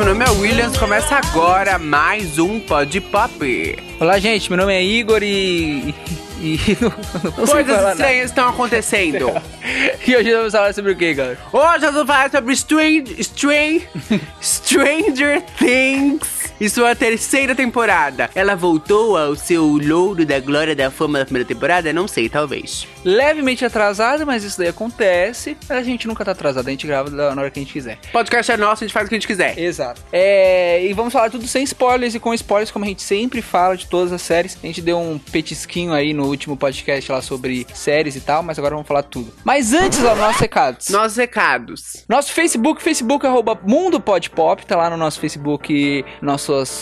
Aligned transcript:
Meu 0.00 0.14
nome 0.14 0.24
é 0.24 0.30
Williams. 0.30 0.78
Começa 0.78 1.16
agora 1.16 1.78
mais 1.78 2.38
um 2.38 2.58
Pod 2.58 2.98
Pop. 3.02 3.78
Olá, 4.00 4.18
gente, 4.18 4.48
meu 4.48 4.56
nome 4.56 4.72
é 4.72 4.82
Igor 4.82 5.22
e. 5.22 5.94
E 6.40 6.58
não, 6.80 6.88
não 7.22 7.32
consigo 7.32 7.52
Coisas 7.52 7.90
estranhas 7.90 8.30
estão 8.30 8.48
acontecendo. 8.48 9.26
E 10.08 10.16
hoje 10.16 10.32
vamos 10.32 10.52
falar 10.52 10.72
sobre 10.72 10.92
o 10.92 10.96
que, 10.96 11.12
galera? 11.12 11.38
Hoje 11.52 11.84
nós 11.84 11.92
vamos 11.92 12.06
falar 12.06 12.30
sobre 12.30 12.52
Strange, 12.54 13.14
Strange, 13.20 13.86
Stranger 14.40 15.42
Things 15.58 16.39
e 16.60 16.68
sua 16.68 16.94
terceira 16.94 17.54
temporada. 17.54 18.28
Ela 18.34 18.54
voltou 18.54 19.16
ao 19.16 19.34
seu 19.34 19.64
louro 19.64 20.26
da 20.26 20.38
glória 20.38 20.76
da 20.76 20.90
fama 20.90 21.18
da 21.18 21.24
primeira 21.24 21.48
temporada? 21.48 21.92
Não 21.92 22.06
sei, 22.06 22.28
talvez. 22.28 22.86
Levemente 23.02 23.64
atrasado, 23.64 24.26
mas 24.26 24.44
isso 24.44 24.58
daí 24.58 24.68
acontece. 24.68 25.56
A 25.68 25.82
gente 25.82 26.06
nunca 26.06 26.24
tá 26.24 26.32
atrasado, 26.32 26.68
a 26.68 26.70
gente 26.70 26.86
grava 26.86 27.08
na 27.08 27.40
hora 27.40 27.50
que 27.50 27.58
a 27.58 27.62
gente 27.62 27.72
quiser. 27.72 27.98
Podcast 28.12 28.52
é 28.52 28.56
nosso, 28.58 28.84
a 28.84 28.86
gente 28.86 28.92
faz 28.92 29.06
o 29.06 29.08
que 29.08 29.14
a 29.14 29.18
gente 29.18 29.26
quiser. 29.26 29.58
Exato. 29.58 30.02
É, 30.12 30.84
e 30.84 30.92
vamos 30.92 31.12
falar 31.12 31.30
tudo 31.30 31.46
sem 31.46 31.62
spoilers 31.64 32.14
e 32.14 32.20
com 32.20 32.34
spoilers, 32.34 32.70
como 32.70 32.84
a 32.84 32.88
gente 32.88 33.02
sempre 33.02 33.40
fala 33.40 33.76
de 33.76 33.86
todas 33.86 34.12
as 34.12 34.20
séries. 34.20 34.58
A 34.62 34.66
gente 34.66 34.82
deu 34.82 34.98
um 34.98 35.18
petisquinho 35.18 35.94
aí 35.94 36.12
no 36.12 36.26
último 36.26 36.56
podcast 36.56 37.10
lá 37.10 37.22
sobre 37.22 37.66
séries 37.72 38.16
e 38.16 38.20
tal, 38.20 38.42
mas 38.42 38.58
agora 38.58 38.74
vamos 38.74 38.86
falar 38.86 39.02
tudo. 39.02 39.32
Mas 39.44 39.72
antes, 39.72 40.04
ó, 40.04 40.14
nossos 40.14 40.40
recados. 40.40 40.88
Nossos 40.90 41.16
recados. 41.16 42.04
Nosso 42.06 42.32
Facebook, 42.32 42.82
Facebook 42.82 43.26
arroba 43.26 43.58
Mundo 43.64 43.98
Pode 43.98 44.28
Pop, 44.28 44.64
tá 44.66 44.76
lá 44.76 44.90
no 44.90 44.96
nosso 44.96 45.18
Facebook, 45.20 46.04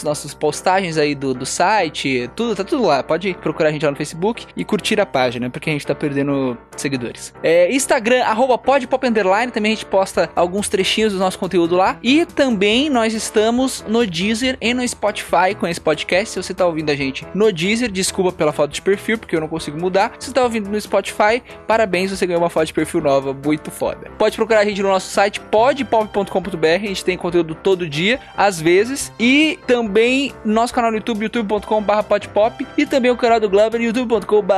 nossas 0.03 0.35
postagens 0.35 0.97
aí 0.99 1.15
do, 1.15 1.35
do 1.35 1.47
site, 1.47 2.31
tudo, 2.35 2.55
tá 2.55 2.65
tudo 2.65 2.85
lá. 2.85 3.03
Pode 3.03 3.35
procurar 3.35 3.69
a 3.69 3.73
gente 3.73 3.85
lá 3.85 3.91
no 3.91 3.97
Facebook 3.97 4.47
e 4.57 4.65
curtir 4.65 5.01
a 5.01 5.07
página, 5.07 5.51
porque 5.51 5.71
a 5.71 5.73
gente 5.73 5.87
tá 5.87 5.95
perdendo 5.95 6.57
seguidores. 6.77 7.33
É, 7.43 7.73
Instagram, 7.73 8.25
arroba 8.25 8.61
underline, 9.05 9.53
também 9.53 9.73
a 9.73 9.75
gente 9.75 9.87
posta 9.87 10.31
alguns 10.35 10.69
trechinhos 10.69 11.13
do 11.13 11.19
nosso 11.19 11.39
conteúdo 11.39 11.77
lá. 11.77 11.99
E 12.03 12.25
também 12.27 12.91
nós 12.91 13.15
estamos 13.15 13.85
no 13.89 14.07
Deezer 14.07 14.57
e 14.61 14.73
no 14.75 14.87
Spotify 14.87 15.55
com 15.59 15.67
esse 15.67 15.81
podcast. 15.81 16.31
Se 16.31 16.43
você 16.43 16.55
tá 16.55 16.67
ouvindo 16.67 16.91
a 16.91 16.97
gente 16.97 17.27
no 17.35 17.53
Deezer, 17.53 17.91
desculpa 17.91 18.33
pela 18.33 18.53
foto 18.53 18.73
de 18.73 18.83
perfil, 18.83 19.19
porque 19.19 19.37
eu 19.37 19.41
não 19.41 19.49
consigo 19.49 19.79
mudar. 19.79 20.13
Se 20.19 20.27
você 20.27 20.33
tá 20.33 20.43
ouvindo 20.43 20.69
no 20.69 20.81
Spotify, 20.81 21.43
parabéns, 21.67 22.11
você 22.11 22.27
ganhou 22.27 22.43
uma 22.43 22.51
foto 22.51 22.67
de 22.67 22.73
perfil 22.73 23.01
nova, 23.01 23.33
muito 23.33 23.71
foda. 23.71 24.11
Pode 24.19 24.37
procurar 24.37 24.61
a 24.61 24.65
gente 24.65 24.83
no 24.83 24.89
nosso 24.89 25.11
site 25.11 25.41
podpop.com.br, 25.41 26.67
a 26.67 26.79
gente 26.79 27.05
tem 27.05 27.17
conteúdo 27.17 27.55
todo 27.55 27.89
dia, 27.89 28.21
às 28.37 28.61
vezes, 28.61 29.13
e 29.19 29.58
também 29.67 30.33
nosso 30.45 30.73
canal 30.73 30.91
no 30.91 30.97
YouTube, 30.99 31.23
youtube.com.br 31.25 32.03
podpop, 32.09 32.67
e 32.77 32.87
também 32.87 33.11
o 33.11 33.17
canal 33.17 33.39
do 33.41 33.49
Glover, 33.49 33.81
youtube.com.br 33.81 34.53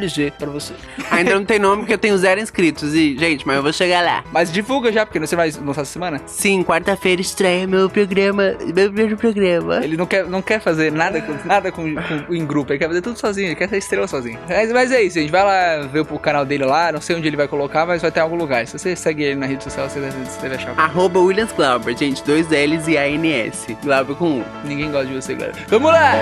WG, 0.00 0.32
pra 0.38 0.48
você. 0.48 0.72
Ainda 1.10 1.34
não 1.34 1.44
tem 1.44 1.58
nome 1.58 1.82
porque 1.82 1.94
eu 1.94 1.98
tenho 1.98 2.16
zero 2.18 2.40
inscritos. 2.40 2.94
E, 2.94 3.16
gente, 3.18 3.46
mas 3.46 3.56
eu 3.56 3.62
vou 3.62 3.72
chegar 3.72 4.02
lá. 4.02 4.24
Mas 4.32 4.52
divulga 4.52 4.92
já, 4.92 5.04
porque 5.04 5.18
você 5.20 5.36
vai 5.36 5.50
lançar 5.50 5.82
essa 5.82 5.92
semana. 5.92 6.20
Sim, 6.26 6.62
quarta-feira 6.62 7.20
estreia 7.20 7.66
meu 7.66 7.88
programa, 7.90 8.54
meu 8.74 8.90
primeiro 8.92 9.16
programa. 9.16 9.80
Ele 9.84 9.96
não 9.96 10.06
quer, 10.06 10.24
não 10.26 10.42
quer 10.42 10.60
fazer 10.60 10.90
nada, 10.92 11.22
nada 11.44 11.70
com, 11.72 11.82
com- 11.94 12.34
em 12.34 12.44
grupo, 12.46 12.72
ele 12.72 12.78
quer 12.78 12.88
fazer 12.88 13.00
tudo 13.02 13.18
sozinho, 13.18 13.48
ele 13.48 13.54
quer 13.54 13.68
ser 13.68 13.78
estrela 13.78 14.06
sozinho. 14.08 14.38
Mas, 14.48 14.72
mas 14.72 14.92
é 14.92 15.02
isso, 15.02 15.18
gente. 15.18 15.30
Vai 15.30 15.42
lá 15.44 15.86
ver 15.86 16.00
o 16.00 16.18
canal 16.18 16.44
dele 16.44 16.64
lá, 16.64 16.92
não 16.92 17.00
sei 17.00 17.16
onde 17.16 17.26
ele 17.26 17.36
vai 17.36 17.48
colocar, 17.48 17.86
mas 17.86 18.02
vai 18.02 18.10
ter 18.10 18.20
algum 18.20 18.36
lugar. 18.36 18.66
Se 18.66 18.78
você 18.78 18.94
segue 18.96 19.22
ele 19.22 19.36
na 19.36 19.46
rede 19.46 19.64
social, 19.64 19.88
você 19.88 20.00
deve, 20.00 20.16
você 20.24 20.40
deve 20.40 20.54
achar. 20.56 20.78
Arroba 20.78 21.18
Williams 21.20 21.52
Glauber, 21.52 21.96
gente, 21.96 22.22
dois 22.24 22.46
L's 22.48 22.86
e 22.88 22.96
A-N-S. 22.98 23.76
Glauber 23.82 24.14
com 24.14 24.40
U. 24.40 24.43
Ninguém 24.64 24.90
gosta 24.90 25.06
de 25.06 25.14
você, 25.14 25.34
galera. 25.34 25.54
Vamos 25.68 25.92
lá! 25.92 26.12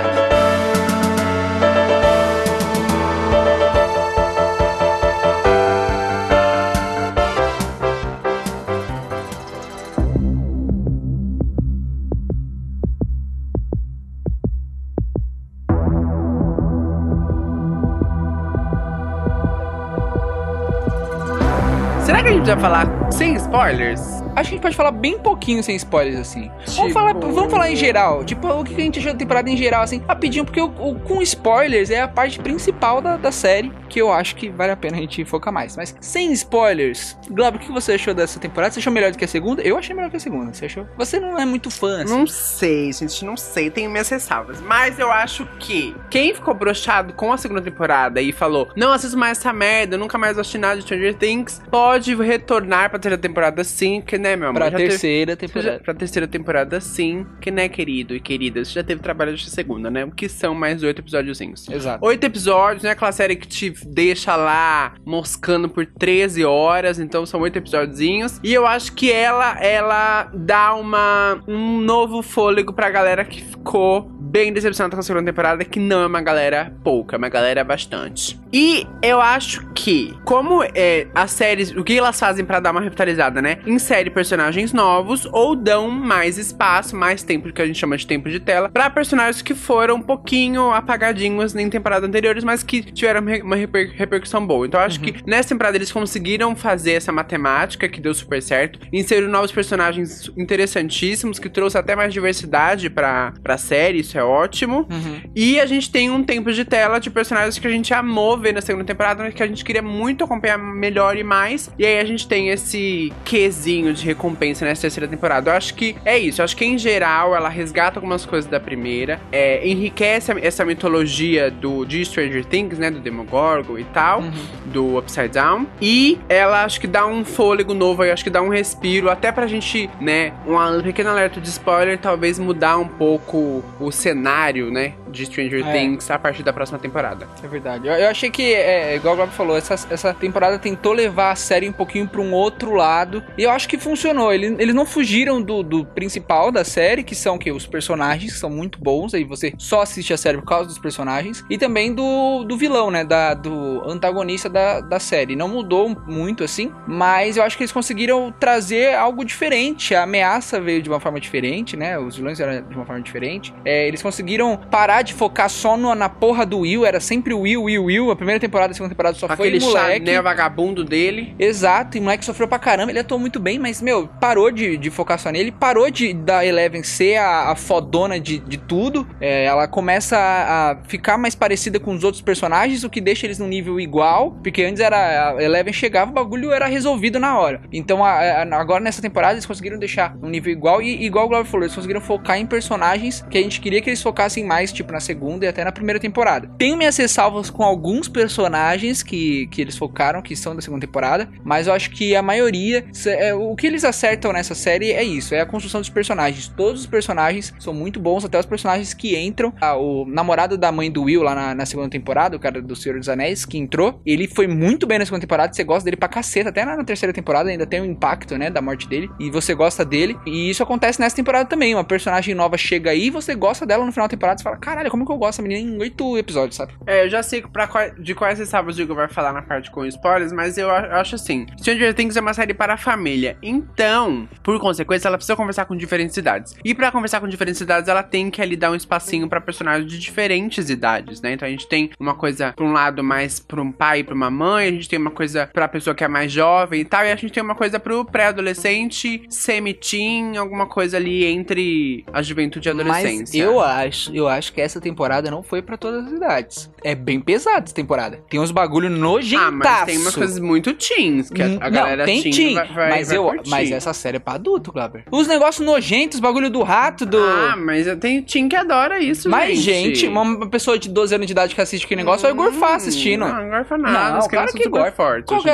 Será 22.04 22.22
que 22.22 22.28
a 22.28 22.32
gente 22.32 22.46
vai 22.46 22.58
falar 22.58 23.12
sem 23.12 23.34
spoilers? 23.36 24.21
Acho 24.34 24.48
que 24.48 24.54
a 24.54 24.56
gente 24.56 24.60
pode 24.62 24.76
falar 24.76 24.90
bem 24.92 25.18
pouquinho 25.18 25.62
sem 25.62 25.76
spoilers, 25.76 26.18
assim. 26.18 26.50
Tipo- 26.64 26.72
Vamos, 26.76 26.92
falar, 26.92 27.12
vamos 27.14 27.50
falar 27.50 27.70
em 27.70 27.76
geral. 27.76 28.24
Tipo, 28.24 28.48
o 28.48 28.64
que 28.64 28.74
a 28.74 28.84
gente 28.84 28.98
achou 28.98 29.12
da 29.12 29.18
temporada 29.18 29.48
em 29.50 29.56
geral, 29.56 29.82
assim, 29.82 30.02
rapidinho, 30.08 30.44
porque 30.44 30.60
o, 30.60 30.66
o- 30.78 30.98
com 31.00 31.20
spoilers 31.22 31.90
é 31.90 32.00
a 32.00 32.08
parte 32.08 32.38
principal 32.38 33.00
da, 33.00 33.16
da 33.16 33.30
série, 33.32 33.72
que 33.88 34.00
eu 34.00 34.10
acho 34.12 34.34
que 34.36 34.48
vale 34.48 34.72
a 34.72 34.76
pena 34.76 34.96
a 34.96 35.00
gente 35.00 35.24
focar 35.24 35.52
mais. 35.52 35.76
Mas 35.76 35.94
sem 36.00 36.32
spoilers, 36.32 37.16
Globo, 37.30 37.56
o 37.58 37.60
que 37.60 37.70
você 37.70 37.92
achou 37.92 38.14
dessa 38.14 38.38
temporada? 38.40 38.72
Você 38.72 38.80
achou 38.80 38.92
melhor 38.92 39.10
do 39.12 39.18
que 39.18 39.24
a 39.24 39.28
segunda? 39.28 39.60
Eu 39.62 39.76
achei 39.76 39.94
melhor 39.94 40.10
que 40.10 40.16
a 40.16 40.20
segunda. 40.20 40.52
Você 40.54 40.64
achou? 40.66 40.86
Você 40.96 41.20
não 41.20 41.38
é 41.38 41.44
muito 41.44 41.70
fã, 41.70 42.02
assim. 42.02 42.14
Não 42.16 42.26
sei, 42.26 42.92
gente, 42.92 43.24
não 43.24 43.36
sei, 43.36 43.70
tenho 43.70 43.90
minhas 43.90 44.08
ressalvas. 44.08 44.60
Mas 44.62 44.98
eu 44.98 45.10
acho 45.10 45.46
que 45.58 45.94
quem 46.10 46.34
ficou 46.34 46.54
broxado 46.54 47.12
com 47.12 47.32
a 47.32 47.36
segunda 47.36 47.60
temporada 47.60 48.20
e 48.20 48.32
falou, 48.32 48.68
não 48.76 48.92
assisto 48.92 49.16
mais 49.18 49.38
essa 49.38 49.52
merda, 49.52 49.98
nunca 49.98 50.16
mais 50.16 50.34
vou 50.34 50.40
assistir 50.40 50.58
nada 50.58 50.76
de 50.76 50.82
Stranger 50.82 51.14
Things, 51.14 51.60
pode 51.70 52.14
retornar 52.14 52.88
pra 52.90 52.98
terceira 52.98 53.18
temporada 53.20 53.62
sim, 53.64 54.00
que 54.00 54.21
né, 54.22 54.36
meu 54.36 54.48
amor? 54.48 54.60
Pra 54.60 54.70
Já 54.70 54.76
teve- 54.78 54.88
terceira 54.90 55.32
já- 55.32 55.36
temporada. 55.36 55.80
pra 55.84 55.94
terceira 55.94 56.26
temporada, 56.28 56.80
sim. 56.80 57.26
Que 57.40 57.50
né, 57.50 57.68
querido 57.68 58.14
e 58.14 58.20
querida? 58.20 58.64
Você 58.64 58.72
já 58.72 58.82
teve 58.84 59.00
trabalho 59.02 59.34
de 59.34 59.50
segunda, 59.50 59.90
né? 59.90 60.08
Que 60.16 60.28
são 60.28 60.54
mais 60.54 60.82
oito 60.82 61.00
episódiozinhos. 61.00 61.68
Exato. 61.68 62.04
Oito 62.06 62.24
episódios, 62.24 62.82
né? 62.84 62.90
Aquela 62.90 63.12
série 63.12 63.36
que 63.36 63.46
te 63.46 63.74
deixa 63.86 64.34
lá 64.36 64.94
moscando 65.04 65.68
por 65.68 65.84
13 65.84 66.44
horas. 66.44 66.98
Então 66.98 67.26
são 67.26 67.40
oito 67.40 67.58
episódiozinhos. 67.58 68.40
E 68.42 68.54
eu 68.54 68.66
acho 68.66 68.92
que 68.94 69.10
ela, 69.12 69.58
ela 69.62 70.30
dá 70.32 70.74
uma, 70.74 71.42
um 71.48 71.80
novo 71.80 72.22
fôlego 72.22 72.72
pra 72.72 72.88
galera 72.90 73.24
que 73.24 73.42
ficou 73.42 74.02
bem 74.20 74.52
decepcionada 74.52 74.94
com 74.96 75.00
a 75.00 75.02
segunda 75.02 75.26
temporada. 75.26 75.64
Que 75.64 75.80
não 75.80 76.00
é 76.02 76.06
uma 76.06 76.22
galera 76.22 76.72
pouca, 76.84 77.16
é 77.16 77.18
uma 77.18 77.28
galera 77.28 77.62
bastante. 77.64 78.40
E 78.52 78.86
eu 79.02 79.20
acho 79.20 79.66
que, 79.74 80.14
como 80.24 80.62
é, 80.74 81.06
as 81.14 81.30
séries, 81.32 81.70
o 81.74 81.82
que 81.82 81.96
elas 81.98 82.18
fazem 82.20 82.44
pra 82.44 82.60
dar 82.60 82.70
uma 82.70 82.80
revitalizada, 82.80 83.40
né? 83.42 83.58
Insere 83.66 84.10
personagens 84.12 84.72
novos 84.72 85.26
ou 85.32 85.56
dão 85.56 85.90
mais 85.90 86.38
espaço, 86.38 86.94
mais 86.96 87.22
tempo, 87.22 87.52
que 87.52 87.62
a 87.62 87.66
gente 87.66 87.78
chama 87.78 87.96
de 87.96 88.06
tempo 88.06 88.28
de 88.30 88.38
tela, 88.40 88.68
pra 88.68 88.88
personagens 88.90 89.42
que 89.42 89.54
foram 89.54 89.96
um 89.96 90.02
pouquinho 90.02 90.70
apagadinhos 90.70 91.54
em 91.54 91.68
temporadas 91.68 92.08
anteriores, 92.08 92.44
mas 92.44 92.62
que 92.62 92.82
tiveram 92.82 93.20
uma 93.42 93.56
reper- 93.56 93.92
repercussão 93.94 94.46
boa. 94.46 94.66
Então 94.66 94.80
eu 94.80 94.86
acho 94.86 95.00
que 95.00 95.14
nessa 95.26 95.48
temporada 95.50 95.76
eles 95.76 95.90
conseguiram 95.90 96.54
fazer 96.54 96.92
essa 96.92 97.12
matemática 97.12 97.88
que 97.88 98.00
deu 98.00 98.14
super 98.14 98.42
certo, 98.42 98.78
inseriram 98.92 99.28
novos 99.28 99.52
personagens 99.52 100.30
interessantíssimos, 100.36 101.38
que 101.38 101.48
trouxe 101.48 101.78
até 101.78 101.96
mais 101.96 102.12
diversidade 102.12 102.90
pra, 102.90 103.32
pra 103.42 103.56
série, 103.58 104.00
isso 104.00 104.18
é 104.18 104.24
ótimo. 104.24 104.86
Uhum. 104.90 105.20
E 105.34 105.58
a 105.60 105.66
gente 105.66 105.90
tem 105.90 106.10
um 106.10 106.22
tempo 106.22 106.52
de 106.52 106.64
tela 106.64 106.98
de 106.98 107.10
personagens 107.10 107.58
que 107.58 107.66
a 107.66 107.70
gente 107.70 107.92
amou 107.92 108.38
ver 108.38 108.52
na 108.52 108.60
segunda 108.60 108.84
temporada, 108.84 109.22
mas 109.22 109.34
que 109.34 109.42
a 109.42 109.46
gente 109.46 109.64
queria 109.64 109.82
muito 109.82 110.24
acompanhar 110.24 110.58
melhor 110.58 111.16
e 111.16 111.24
mais. 111.24 111.70
E 111.78 111.86
aí 111.86 111.98
a 111.98 112.04
gente 112.04 112.28
tem 112.28 112.48
esse 112.48 113.12
quesinho 113.24 113.92
de 113.92 114.01
recompensa 114.06 114.64
nessa 114.64 114.82
terceira 114.82 115.08
temporada. 115.08 115.50
Eu 115.50 115.56
acho 115.56 115.74
que 115.74 115.96
é 116.04 116.18
isso. 116.18 116.40
Eu 116.40 116.44
acho 116.44 116.56
que 116.56 116.64
em 116.64 116.78
geral 116.78 117.34
ela 117.34 117.48
resgata 117.48 117.98
algumas 117.98 118.24
coisas 118.26 118.50
da 118.50 118.60
primeira, 118.60 119.20
é, 119.30 119.66
enriquece 119.66 120.32
essa 120.42 120.64
mitologia 120.64 121.50
do 121.50 121.84
de 121.84 122.04
Stranger 122.04 122.44
Things, 122.44 122.78
né? 122.78 122.90
Do 122.90 123.00
Demogorgon 123.00 123.78
e 123.78 123.84
tal, 123.84 124.20
Uhum. 124.20 124.32
do 124.66 124.98
Upside 124.98 125.28
Down. 125.28 125.66
E 125.80 126.18
ela 126.28 126.64
acho 126.64 126.80
que 126.80 126.86
dá 126.86 127.06
um 127.06 127.24
fôlego 127.24 127.74
novo, 127.74 128.04
eu 128.04 128.12
acho 128.12 128.24
que 128.24 128.30
dá 128.30 128.40
um 128.42 128.48
respiro, 128.48 129.10
até 129.10 129.30
pra 129.32 129.46
gente, 129.46 129.88
né? 130.00 130.32
Um 130.46 130.82
pequeno 130.82 131.10
alerta 131.10 131.40
de 131.40 131.48
spoiler, 131.48 131.98
talvez 131.98 132.38
mudar 132.38 132.78
um 132.78 132.88
pouco 132.88 133.62
o 133.80 133.90
cenário, 133.90 134.70
né? 134.70 134.94
De 135.10 135.26
Stranger 135.26 135.66
É. 135.66 135.72
Things 135.72 136.10
a 136.10 136.18
partir 136.18 136.42
da 136.42 136.52
próxima 136.52 136.78
temporada. 136.78 137.28
É 137.42 137.46
verdade. 137.48 137.86
Eu, 137.86 137.94
eu 137.94 138.08
achei 138.08 138.30
que, 138.30 138.54
é, 138.54 138.96
igual 138.96 139.14
o 139.14 139.16
Globo 139.18 139.32
falou, 139.32 139.56
essa, 139.56 139.74
essa 139.90 140.14
temporada 140.14 140.58
tentou 140.58 140.92
levar 140.92 141.30
a 141.32 141.36
série 141.36 141.68
um 141.68 141.72
pouquinho 141.72 142.06
pra 142.08 142.20
um 142.20 142.32
outro 142.32 142.72
lado. 142.74 143.22
E 143.36 143.42
eu 143.42 143.50
acho 143.50 143.68
que 143.68 143.76
funcionou. 143.78 143.91
Eles, 144.32 144.54
eles 144.58 144.74
não 144.74 144.86
fugiram 144.86 145.40
do, 145.40 145.62
do 145.62 145.84
principal 145.84 146.50
da 146.50 146.64
série, 146.64 147.02
que 147.02 147.14
são 147.14 147.38
que 147.38 147.50
os 147.50 147.66
personagens, 147.66 148.32
que 148.32 148.38
são 148.38 148.50
muito 148.50 148.78
bons. 148.78 149.14
Aí 149.14 149.24
você 149.24 149.52
só 149.58 149.82
assiste 149.82 150.12
a 150.12 150.16
série 150.16 150.38
por 150.38 150.46
causa 150.46 150.68
dos 150.68 150.78
personagens. 150.78 151.44
E 151.50 151.58
também 151.58 151.94
do, 151.94 152.44
do 152.44 152.56
vilão, 152.56 152.90
né? 152.90 153.04
Da, 153.04 153.34
do 153.34 153.82
antagonista 153.86 154.48
da, 154.48 154.80
da 154.80 154.98
série. 154.98 155.36
Não 155.36 155.48
mudou 155.48 155.88
muito 156.06 156.44
assim, 156.44 156.70
mas 156.86 157.36
eu 157.36 157.42
acho 157.42 157.56
que 157.56 157.62
eles 157.62 157.72
conseguiram 157.72 158.32
trazer 158.38 158.94
algo 158.94 159.24
diferente. 159.24 159.94
A 159.94 160.02
ameaça 160.04 160.60
veio 160.60 160.82
de 160.82 160.88
uma 160.88 161.00
forma 161.00 161.20
diferente, 161.20 161.76
né? 161.76 161.98
Os 161.98 162.16
vilões 162.16 162.40
eram 162.40 162.66
de 162.68 162.74
uma 162.74 162.84
forma 162.86 163.02
diferente. 163.02 163.52
É, 163.64 163.86
eles 163.88 164.02
conseguiram 164.02 164.56
parar 164.70 165.02
de 165.02 165.12
focar 165.14 165.48
só 165.50 165.76
no- 165.76 165.94
na 165.94 166.08
porra 166.08 166.46
do 166.46 166.60
Will, 166.60 166.84
era 166.86 167.00
sempre 167.00 167.34
o 167.34 167.40
Will, 167.40 167.62
Will, 167.64 167.84
Will. 167.84 168.10
A 168.10 168.16
primeira 168.16 168.40
temporada, 168.40 168.70
a 168.70 168.74
segunda 168.74 168.90
temporada 168.94 169.16
só 169.16 169.26
foi 169.26 169.48
Aquele 169.48 169.60
moleque. 169.60 170.06
Chanel 170.06 170.22
vagabundo 170.22 170.84
dele. 170.84 171.34
Exato, 171.38 171.96
e 171.96 172.00
o 172.00 172.02
moleque 172.02 172.24
sofreu 172.24 172.46
pra 172.48 172.58
caramba, 172.58 172.90
ele 172.92 172.98
atuou 172.98 173.18
muito 173.20 173.38
bem, 173.40 173.58
mas, 173.58 173.81
meu, 173.82 174.08
parou 174.20 174.50
de, 174.50 174.76
de 174.76 174.90
focar 174.90 175.18
só 175.18 175.30
nele, 175.30 175.50
parou 175.52 175.90
de 175.90 176.12
da 176.12 176.44
Eleven 176.44 176.82
ser 176.82 177.16
a, 177.16 177.50
a 177.50 177.56
fodona 177.56 178.18
de, 178.20 178.38
de 178.38 178.56
tudo. 178.58 179.06
É, 179.20 179.44
ela 179.44 179.66
começa 179.68 180.16
a, 180.16 180.70
a 180.72 180.76
ficar 180.84 181.18
mais 181.18 181.34
parecida 181.34 181.78
com 181.80 181.92
os 181.94 182.04
outros 182.04 182.22
personagens, 182.22 182.84
o 182.84 182.90
que 182.90 183.00
deixa 183.00 183.26
eles 183.26 183.38
num 183.38 183.48
nível 183.48 183.78
igual, 183.80 184.32
porque 184.42 184.62
antes 184.64 184.80
era 184.80 185.30
a 185.36 185.42
Eleven 185.42 185.72
chegava, 185.72 186.10
o 186.10 186.14
bagulho 186.14 186.52
era 186.52 186.66
resolvido 186.66 187.18
na 187.18 187.38
hora. 187.38 187.60
Então, 187.72 188.04
a- 188.04 188.42
agora 188.42 188.82
nessa 188.82 189.02
temporada, 189.02 189.34
eles 189.34 189.46
conseguiram 189.46 189.78
deixar 189.78 190.16
um 190.22 190.28
nível 190.28 190.52
igual, 190.52 190.80
e 190.82 191.04
igual 191.04 191.26
o 191.26 191.28
Glover 191.28 191.46
falou, 191.46 191.64
eles 191.64 191.74
conseguiram 191.74 192.00
focar 192.00 192.38
em 192.38 192.46
personagens 192.46 193.24
que 193.30 193.38
a 193.38 193.42
gente 193.42 193.60
queria 193.60 193.80
que 193.80 193.88
eles 193.90 194.02
focassem 194.02 194.44
mais, 194.44 194.72
tipo, 194.72 194.92
na 194.92 195.00
segunda 195.00 195.44
e 195.44 195.48
até 195.48 195.64
na 195.64 195.72
primeira 195.72 195.98
temporada. 195.98 196.48
Tenho 196.58 196.76
minhas 196.76 196.96
ressalvas 196.96 197.50
com 197.50 197.62
alguns 197.62 198.08
personagens 198.08 199.02
que, 199.02 199.46
que 199.48 199.60
eles 199.60 199.76
focaram, 199.76 200.22
que 200.22 200.34
são 200.36 200.54
da 200.54 200.62
segunda 200.62 200.86
temporada, 200.86 201.28
mas 201.44 201.66
eu 201.66 201.72
acho 201.72 201.90
que 201.90 202.14
a 202.16 202.22
maioria, 202.22 202.84
é, 203.06 203.34
o 203.34 203.54
que 203.56 203.66
eles 203.72 203.84
acertam 203.84 204.32
nessa 204.32 204.54
série 204.54 204.92
é 204.92 205.02
isso, 205.02 205.34
é 205.34 205.40
a 205.40 205.46
construção 205.46 205.80
dos 205.80 205.90
personagens. 205.90 206.48
Todos 206.48 206.82
os 206.82 206.86
personagens 206.86 207.52
são 207.58 207.72
muito 207.74 207.98
bons, 208.00 208.24
até 208.24 208.38
os 208.38 208.46
personagens 208.46 208.92
que 208.94 209.16
entram. 209.18 209.52
Ah, 209.60 209.76
o 209.76 210.04
namorado 210.06 210.56
da 210.58 210.70
mãe 210.70 210.90
do 210.90 211.02
Will 211.04 211.22
lá 211.22 211.34
na, 211.34 211.54
na 211.54 211.66
segunda 211.66 211.88
temporada, 211.88 212.36
o 212.36 212.40
cara 212.40 212.60
do 212.60 212.76
Senhor 212.76 212.98
dos 212.98 213.08
Anéis, 213.08 213.44
que 213.44 213.58
entrou, 213.58 214.00
ele 214.06 214.28
foi 214.28 214.46
muito 214.46 214.86
bem 214.86 214.98
na 214.98 215.04
segunda 215.04 215.20
temporada, 215.20 215.52
você 215.52 215.64
gosta 215.64 215.84
dele 215.84 215.96
pra 215.96 216.08
caceta, 216.08 216.50
até 216.50 216.64
na, 216.64 216.76
na 216.76 216.84
terceira 216.84 217.12
temporada 217.12 217.50
ainda 217.50 217.66
tem 217.66 217.80
um 217.80 217.84
impacto, 217.84 218.36
né, 218.36 218.50
da 218.50 218.60
morte 218.60 218.88
dele, 218.88 219.10
e 219.18 219.30
você 219.30 219.54
gosta 219.54 219.84
dele, 219.84 220.16
e 220.26 220.50
isso 220.50 220.62
acontece 220.62 221.00
nessa 221.00 221.16
temporada 221.16 221.48
também, 221.48 221.74
uma 221.74 221.84
personagem 221.84 222.34
nova 222.34 222.56
chega 222.56 222.90
aí, 222.90 223.10
você 223.10 223.34
gosta 223.34 223.64
dela 223.66 223.84
no 223.86 223.92
final 223.92 224.06
da 224.06 224.10
temporada, 224.10 224.38
você 224.38 224.44
fala, 224.44 224.56
caralho, 224.56 224.90
como 224.90 225.04
que 225.06 225.12
eu 225.12 225.16
gosto 225.16 225.32
dessa 225.32 225.42
menina 225.42 225.70
em 225.76 225.78
oito 225.80 226.18
episódios, 226.18 226.56
sabe? 226.56 226.72
É, 226.86 227.04
eu 227.04 227.08
já 227.08 227.22
sei 227.22 227.42
pra 227.42 227.66
qual- 227.66 227.90
de 227.98 228.14
quais 228.14 228.38
ressalvas 228.38 228.76
o 228.76 228.82
Igor 228.82 228.96
vai 228.96 229.08
falar 229.08 229.32
na 229.32 229.42
parte 229.42 229.70
com 229.70 229.84
spoilers, 229.86 230.32
mas 230.32 230.58
eu 230.58 230.70
acho 230.70 231.14
assim: 231.14 231.46
Stranger 231.58 231.94
Things 231.94 232.16
é 232.16 232.20
uma 232.20 232.34
série 232.34 232.52
para 232.52 232.74
a 232.74 232.76
família. 232.76 233.36
Então, 233.72 234.28
por 234.42 234.58
consequência, 234.60 235.08
ela 235.08 235.16
precisa 235.16 235.36
conversar 235.36 235.64
com 235.64 235.76
diferentes 235.76 236.16
idades. 236.16 236.54
E 236.64 236.74
pra 236.74 236.90
conversar 236.90 237.20
com 237.20 237.28
diferentes 237.28 237.60
idades, 237.60 237.88
ela 237.88 238.02
tem 238.02 238.30
que 238.30 238.40
ali 238.42 238.56
dar 238.56 238.70
um 238.70 238.74
espacinho 238.74 239.28
pra 239.28 239.40
personagens 239.40 239.90
de 239.90 239.98
diferentes 239.98 240.68
idades, 240.70 241.20
né? 241.20 241.32
Então 241.32 241.46
a 241.46 241.50
gente 241.50 241.66
tem 241.68 241.90
uma 241.98 242.14
coisa 242.14 242.52
pra 242.54 242.64
um 242.64 242.72
lado 242.72 243.02
mais 243.04 243.38
pra 243.40 243.60
um 243.60 243.70
pai 243.72 244.00
e 244.00 244.04
pra 244.04 244.14
uma 244.14 244.30
mãe, 244.30 244.68
a 244.68 244.70
gente 244.72 244.88
tem 244.88 244.98
uma 244.98 245.10
coisa 245.10 245.48
pra 245.52 245.68
pessoa 245.68 245.94
que 245.94 246.04
é 246.04 246.08
mais 246.08 246.30
jovem 246.32 246.80
e 246.80 246.84
tal, 246.84 247.04
e 247.04 247.12
a 247.12 247.16
gente 247.16 247.32
tem 247.32 247.42
uma 247.42 247.54
coisa 247.54 247.78
pro 247.78 248.04
pré-adolescente, 248.04 249.22
semi-teen, 249.28 250.36
alguma 250.36 250.66
coisa 250.66 250.96
ali 250.96 251.24
entre 251.24 252.04
a 252.12 252.22
juventude 252.22 252.68
e 252.68 252.70
a 252.70 252.74
Mas 252.74 252.86
adolescência. 253.04 253.42
eu 253.42 253.60
acho, 253.60 254.14
eu 254.14 254.28
acho 254.28 254.52
que 254.52 254.60
essa 254.60 254.80
temporada 254.80 255.30
não 255.30 255.42
foi 255.42 255.62
pra 255.62 255.76
todas 255.76 256.06
as 256.06 256.12
idades. 256.12 256.70
É 256.84 256.94
bem 256.94 257.20
pesada 257.20 257.64
essa 257.64 257.74
temporada. 257.74 258.18
Tem 258.28 258.40
uns 258.40 258.50
bagulho 258.50 258.90
nojentaço. 258.90 259.46
Ah, 259.48 259.50
mas 259.50 259.84
tem 259.84 259.98
umas 259.98 260.14
coisas 260.14 260.38
muito 260.38 260.72
teens, 260.74 261.30
que 261.30 261.42
a, 261.42 261.46
a 261.46 261.48
Hum, 261.52 261.58
galera 261.70 261.96
não, 261.98 262.04
tem 262.06 262.22
teen, 262.22 262.54
vai, 262.54 262.66
vai, 262.68 262.90
mas 262.90 263.08
vai 263.08 263.16
eu, 263.18 263.41
mas 263.48 263.70
essa 263.70 263.92
série 263.92 264.16
é 264.16 264.20
pra 264.20 264.34
adulto, 264.34 264.72
Glauber. 264.72 265.04
Os 265.10 265.26
negócios 265.26 265.64
nojentos, 265.64 266.20
bagulho 266.20 266.50
do 266.50 266.62
rato, 266.62 267.04
do 267.06 267.18
Ah, 267.18 267.56
mas 267.56 267.86
eu 267.86 267.96
tenho 267.98 268.22
teen 268.22 268.48
que 268.48 268.56
adora 268.56 269.00
isso, 269.00 269.28
Mas, 269.28 269.58
gente. 269.58 270.00
gente, 270.00 270.08
uma 270.08 270.46
pessoa 270.48 270.78
de 270.78 270.88
12 270.88 271.14
anos 271.14 271.26
de 271.26 271.32
idade 271.32 271.54
que 271.54 271.60
assiste 271.60 271.84
aquele 271.84 272.00
negócio 272.02 272.22
vai 272.22 272.32
gorfar 272.32 272.74
assistindo. 272.74 273.20
Não, 273.26 273.42
não 273.42 273.50
gorfa 273.50 273.78
nada. 273.78 274.18
Não, 274.20 274.28
claro 274.28 274.52
que 274.52 274.68
gorfa. 274.68 274.92
fortes 274.92 275.26
Qual 275.26 275.42
é 275.46 275.52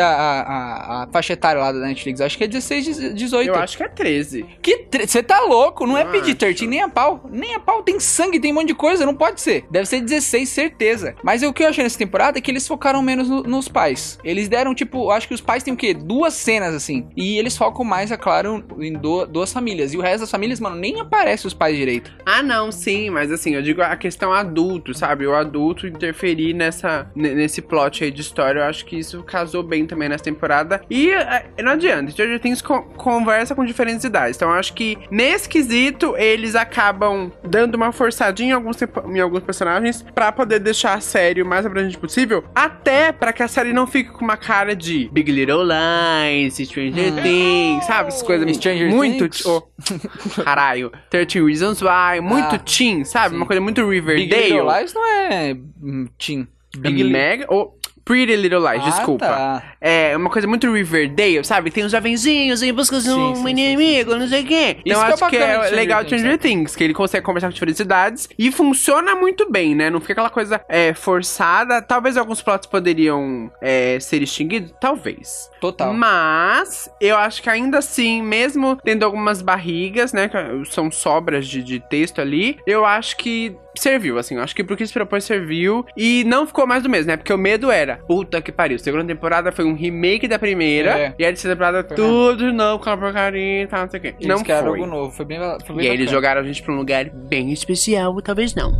a, 0.00 0.04
a, 0.04 0.40
a, 0.42 1.02
a- 1.02 1.08
faixa 1.12 1.32
etária 1.32 1.60
lá 1.60 1.72
da 1.72 1.78
Netflix? 1.80 2.20
Acho 2.20 2.36
que 2.38 2.44
é 2.44 2.46
16, 2.46 3.14
18. 3.14 3.48
Eu 3.48 3.54
acho 3.56 3.76
que 3.76 3.82
é 3.82 3.88
13. 3.88 4.46
Que 4.62 4.86
você 5.06 5.22
tá 5.22 5.40
louco? 5.40 5.86
Não 5.86 5.96
é 5.96 6.02
Eu 6.02 6.06
PG-13, 6.12 6.52
acho. 6.54 6.66
nem 6.66 6.80
a 6.82 6.88
pau. 6.88 7.28
Nem 7.30 7.54
a 7.54 7.60
pau 7.60 7.82
tem 7.82 7.98
sangue, 8.00 8.38
tem 8.40 8.52
um 8.52 8.54
monte 8.56 8.68
de 8.68 8.74
coisa, 8.74 9.04
não 9.06 9.14
pode 9.14 9.40
ser. 9.40 9.64
Deve 9.70 9.86
ser 9.86 10.00
16, 10.00 10.48
certeza. 10.48 11.14
Mas 11.22 11.42
o 11.42 11.52
que 11.52 11.62
eu 11.62 11.68
achei 11.68 11.82
nessa 11.84 11.98
temporada 11.98 12.38
é 12.38 12.40
que 12.40 12.50
eles 12.50 12.66
focaram 12.66 13.02
menos 13.02 13.28
no- 13.28 13.42
nos 13.42 13.68
pais. 13.68 14.18
Eles 14.24 14.48
deram, 14.48 14.74
tipo, 14.74 15.10
acho 15.10 15.28
que 15.28 15.34
os 15.34 15.40
pais 15.40 15.62
têm 15.62 15.74
o 15.74 15.76
quê? 15.76 15.94
Duas 15.94 16.34
cenas, 16.34 16.74
assim. 16.74 17.06
E 17.16 17.38
eles 17.38 17.56
focam 17.56 17.84
mais, 17.84 18.10
é 18.12 18.16
claro, 18.16 18.62
em 18.78 18.92
du- 18.92 19.26
duas 19.26 19.52
famílias. 19.52 19.92
E 19.94 19.96
o 19.96 20.00
resto 20.00 20.20
das 20.20 20.30
famílias, 20.30 20.60
mano, 20.60 20.76
nem 20.76 21.00
aparece 21.00 21.46
os 21.46 21.54
pais 21.54 21.76
direito. 21.76 22.12
Ah, 22.26 22.42
não, 22.42 22.70
sim, 22.70 23.08
mas 23.10 23.32
assim, 23.32 23.54
eu 23.54 23.62
digo 23.62 23.80
a 23.82 23.96
questão 23.96 24.32
adulto, 24.32 24.92
sabe? 24.94 25.26
O 25.26 25.34
adulto 25.34 25.86
interferir 25.86 26.52
nessa, 26.54 27.10
ne- 27.14 27.34
nesse 27.34 27.62
plot 27.62 28.04
aí 28.04 28.10
de 28.10 28.20
história, 28.20 28.60
eu 28.60 28.64
acho 28.64 28.84
que 28.84 28.96
isso 28.98 29.22
casou 29.22 29.62
bem 29.62 29.86
também 29.86 30.08
nessa 30.08 30.24
temporada. 30.24 30.82
E 30.90 31.10
eh, 31.10 31.46
não 31.62 31.72
adianta, 31.72 32.10
Stranger 32.10 32.40
Things 32.40 32.60
con- 32.60 32.82
conversa 32.96 33.54
com 33.54 33.64
diferentes 33.64 34.04
idades. 34.04 34.36
Então 34.36 34.50
eu 34.50 34.54
acho 34.56 34.74
que 34.74 34.98
nesse 35.10 35.48
quesito 35.48 36.14
eles 36.16 36.54
acabam 36.54 37.30
dando 37.42 37.74
uma 37.76 37.92
forçadinha 37.92 38.50
em 38.50 38.52
alguns, 38.52 38.76
em 38.82 39.20
alguns 39.20 39.42
personagens 39.42 40.04
pra 40.14 40.30
poder 40.32 40.58
deixar 40.58 40.94
a 40.94 41.00
série 41.00 41.42
o 41.42 41.46
mais 41.46 41.64
abrangente 41.64 41.98
possível. 41.98 42.44
Até 42.54 43.12
pra 43.12 43.32
que 43.32 43.42
a 43.42 43.48
série 43.48 43.72
não 43.72 43.86
fique 43.86 44.10
com 44.10 44.24
uma 44.24 44.36
cara 44.36 44.74
de 44.76 45.08
Big 45.12 45.30
Little 45.32 45.62
Lies, 45.64 46.54
Stranger 46.56 47.05
Things, 47.12 47.84
sabe? 47.86 48.08
Essas 48.08 48.22
coisas 48.22 48.56
Stranger 48.56 48.90
muito. 48.90 49.28
Things? 49.28 49.46
oh, 49.46 49.62
caralho. 50.44 50.92
13 51.10 51.40
Reasons 51.42 51.80
Why, 51.82 52.20
muito 52.20 52.54
Ah, 52.54 52.58
teen, 52.58 53.04
sabe? 53.04 53.30
sim. 53.30 53.36
Uma 53.36 53.46
coisa 53.46 53.60
muito 53.60 53.84
Big 53.86 53.94
Riverdale. 53.94 54.42
Little 54.52 54.78
Lies 54.78 54.94
não 54.94 55.04
é 55.06 55.56
hum, 55.82 56.06
teen. 56.18 56.48
Big 56.78 57.02
Mega. 57.04 57.46
Oh, 57.48 57.72
Pretty 58.06 58.36
Little 58.36 58.60
Lies, 58.60 58.82
Ah, 58.84 58.88
desculpa. 58.90 59.26
tá. 59.26 59.62
É 59.80 60.16
uma 60.16 60.30
coisa 60.30 60.46
muito 60.46 60.72
Riverdale, 60.72 61.44
sabe? 61.44 61.72
Tem 61.72 61.84
os 61.84 61.90
jovenzinhos 61.90 62.62
em 62.62 62.72
busca 62.72 62.96
de 62.98 63.02
Sim, 63.02 63.12
um 63.12 63.34
sim, 63.34 63.42
sim, 63.42 63.50
inimigo, 63.50 64.14
não 64.14 64.28
sei 64.28 64.42
o 64.44 64.46
quê. 64.46 64.76
Então 64.86 65.08
Isso 65.08 65.26
que 65.28 65.36
é 65.36 65.42
acho 65.44 65.62
que 65.64 65.68
de 65.68 65.74
é 65.74 65.76
legal 65.76 66.04
de 66.04 66.10
Things, 66.10 66.20
Stranger 66.20 66.38
Things, 66.38 66.76
que 66.76 66.84
ele 66.84 66.94
consegue 66.94 67.26
conversar 67.26 67.48
com 67.48 67.52
diferentes 67.54 67.80
idades 67.80 68.28
e 68.38 68.52
funciona 68.52 69.16
muito 69.16 69.50
bem, 69.50 69.74
né? 69.74 69.90
Não 69.90 70.00
fica 70.00 70.12
aquela 70.12 70.30
coisa 70.30 70.60
é, 70.68 70.94
forçada. 70.94 71.82
Talvez 71.82 72.16
alguns 72.16 72.40
plots 72.40 72.66
poderiam 72.66 73.50
é, 73.60 73.98
ser 74.00 74.22
extinguidos, 74.22 74.72
talvez. 74.80 75.50
Total. 75.60 75.92
Mas 75.92 76.88
eu 77.00 77.16
acho 77.16 77.42
que 77.42 77.50
ainda 77.50 77.78
assim, 77.78 78.22
mesmo 78.22 78.78
tendo 78.84 79.04
algumas 79.04 79.42
barrigas, 79.42 80.12
né? 80.12 80.30
São 80.70 80.92
sobras 80.92 81.46
de, 81.48 81.60
de 81.60 81.80
texto 81.80 82.20
ali, 82.20 82.58
eu 82.66 82.86
acho 82.86 83.16
que 83.16 83.56
serviu, 83.80 84.18
assim. 84.18 84.34
Eu 84.36 84.42
acho 84.42 84.54
que 84.54 84.62
pro 84.64 84.76
que 84.76 84.86
se 84.86 84.92
propôs 84.92 85.24
serviu. 85.24 85.84
E 85.96 86.24
não 86.24 86.46
ficou 86.46 86.66
mais 86.66 86.82
do 86.82 86.88
mesmo, 86.88 87.08
né? 87.08 87.16
Porque 87.16 87.32
o 87.32 87.38
medo 87.38 87.70
era, 87.70 87.96
puta 88.06 88.40
que 88.40 88.50
pariu. 88.52 88.78
Segunda 88.78 89.04
temporada 89.04 89.50
foi 89.52 89.64
um 89.64 89.74
remake 89.74 90.26
da 90.28 90.38
primeira. 90.38 90.90
É. 90.98 91.14
E 91.18 91.24
a 91.24 91.28
terceira 91.28 91.54
temporada 91.56 91.84
Foi 91.86 91.96
tudo 91.96 92.46
de 92.50 92.52
novo 92.52 92.82
com 92.82 92.90
a 92.90 92.96
porcaria 92.96 93.62
e 93.62 93.66
tal, 93.66 93.82
não 93.82 93.90
sei 93.90 93.98
o 94.00 94.02
quê. 94.02 94.14
Eles 94.18 94.26
não 94.28 94.44
foi. 94.44 94.54
algo 94.54 94.86
novo. 94.86 95.12
Foi 95.12 95.24
bem, 95.24 95.38
foi 95.66 95.76
bem 95.76 95.86
E 95.86 95.88
aí 95.88 95.94
eles 95.94 96.10
jogaram 96.10 96.40
a 96.40 96.44
gente 96.44 96.62
pra 96.62 96.72
um 96.72 96.76
lugar 96.76 97.04
bem 97.10 97.52
especial, 97.52 98.20
talvez 98.22 98.54
não. 98.54 98.72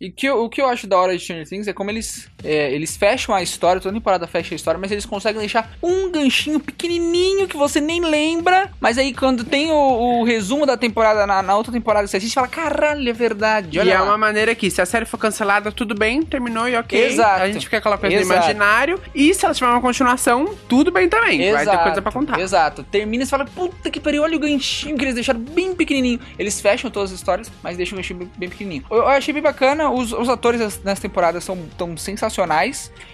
E 0.00 0.10
que, 0.12 0.26
eu- 0.28 0.44
o 0.44 0.48
que 0.48 0.60
eu 0.60 0.66
acho 0.68 0.86
da 0.86 0.96
hora 0.96 1.12
de 1.16 1.20
Stranger 1.22 1.48
Things 1.48 1.66
é 1.66 1.72
como 1.72 1.90
eles, 1.90 2.30
é, 2.42 2.72
eles 2.72 2.96
fecham 2.96 3.34
a 3.34 3.42
história, 3.42 3.80
toda 3.80 3.94
temporada 3.94 4.26
fecha 4.26 4.54
a 4.54 4.56
história, 4.56 4.78
mas 4.80 4.90
eles 4.92 5.04
conseguem 5.04 5.40
deixar 5.40 5.70
um 5.82 6.10
ganchinho 6.10 6.60
pequenininho 6.60 7.48
que 7.48 7.56
você 7.56 7.80
nem 7.80 8.00
lembra. 8.00 8.70
Mas 8.80 8.98
aí 8.98 9.12
quando 9.12 9.44
tem 9.44 9.70
o, 9.70 10.20
o 10.20 10.24
resumo 10.24 10.64
da 10.64 10.76
temporada, 10.76 11.26
na, 11.26 11.42
na 11.42 11.56
outra 11.56 11.72
temporada 11.72 12.06
você 12.06 12.16
assiste, 12.16 12.34
fala, 12.34 12.48
caralho, 12.48 13.08
é 13.08 13.12
verdade. 13.12 13.78
Olha 13.78 13.88
e 13.88 13.92
é 13.92 13.98
lá." 13.98 14.04
uma 14.04 14.18
maneira 14.18 14.54
que, 14.54 14.70
se 14.70 14.80
a 14.80 14.86
série 14.86 15.04
for 15.04 15.18
cancelada, 15.18 15.72
tudo 15.72 15.94
bem, 15.94 16.22
terminou 16.22 16.68
e 16.68 16.76
ok. 16.76 17.06
Exato. 17.06 17.42
A 17.42 17.50
gente 17.50 17.64
fica 17.64 17.78
aquela 17.78 17.98
coisa 17.98 18.14
Exato. 18.14 18.28
no 18.28 18.36
imaginário. 18.36 19.00
E 19.14 19.34
se 19.34 19.44
ela 19.44 19.54
tiver 19.54 19.70
uma 19.70 19.80
continuação, 19.80 20.54
tudo 20.68 20.90
bem 20.90 21.08
também. 21.08 21.52
Vai 21.52 21.66
ter 21.66 21.78
coisa 21.78 22.02
pra 22.02 22.12
contar. 22.12 22.38
Exato. 22.38 22.82
Termina 22.84 23.24
e 23.24 23.26
você 23.26 23.30
fala, 23.30 23.44
puta 23.44 23.90
que 23.90 23.98
pariu, 23.98 24.22
olha 24.22 24.36
o 24.36 24.40
ganchinho 24.40 24.96
que 24.96 25.04
eles 25.04 25.14
deixaram 25.14 25.40
bem 25.40 25.74
pequenininho. 25.74 26.20
Eles 26.38 26.60
fecham 26.60 26.90
todas 26.90 27.10
as 27.10 27.18
histórias, 27.18 27.50
mas 27.62 27.76
deixam 27.76 27.96
o 27.96 28.00
ganchinho 28.00 28.30
bem, 28.36 28.48
pequenininho. 28.48 28.84
Eu, 28.90 28.98
eu 28.98 29.08
achei 29.08 29.34
bem 29.34 29.42
bacana, 29.42 29.90
os, 29.90 30.12
os 30.12 30.28
atores 30.28 30.80
nessa 30.84 31.02
temporada 31.02 31.40
são 31.40 31.58
tão 31.76 31.96
sensacionais. 31.96 32.27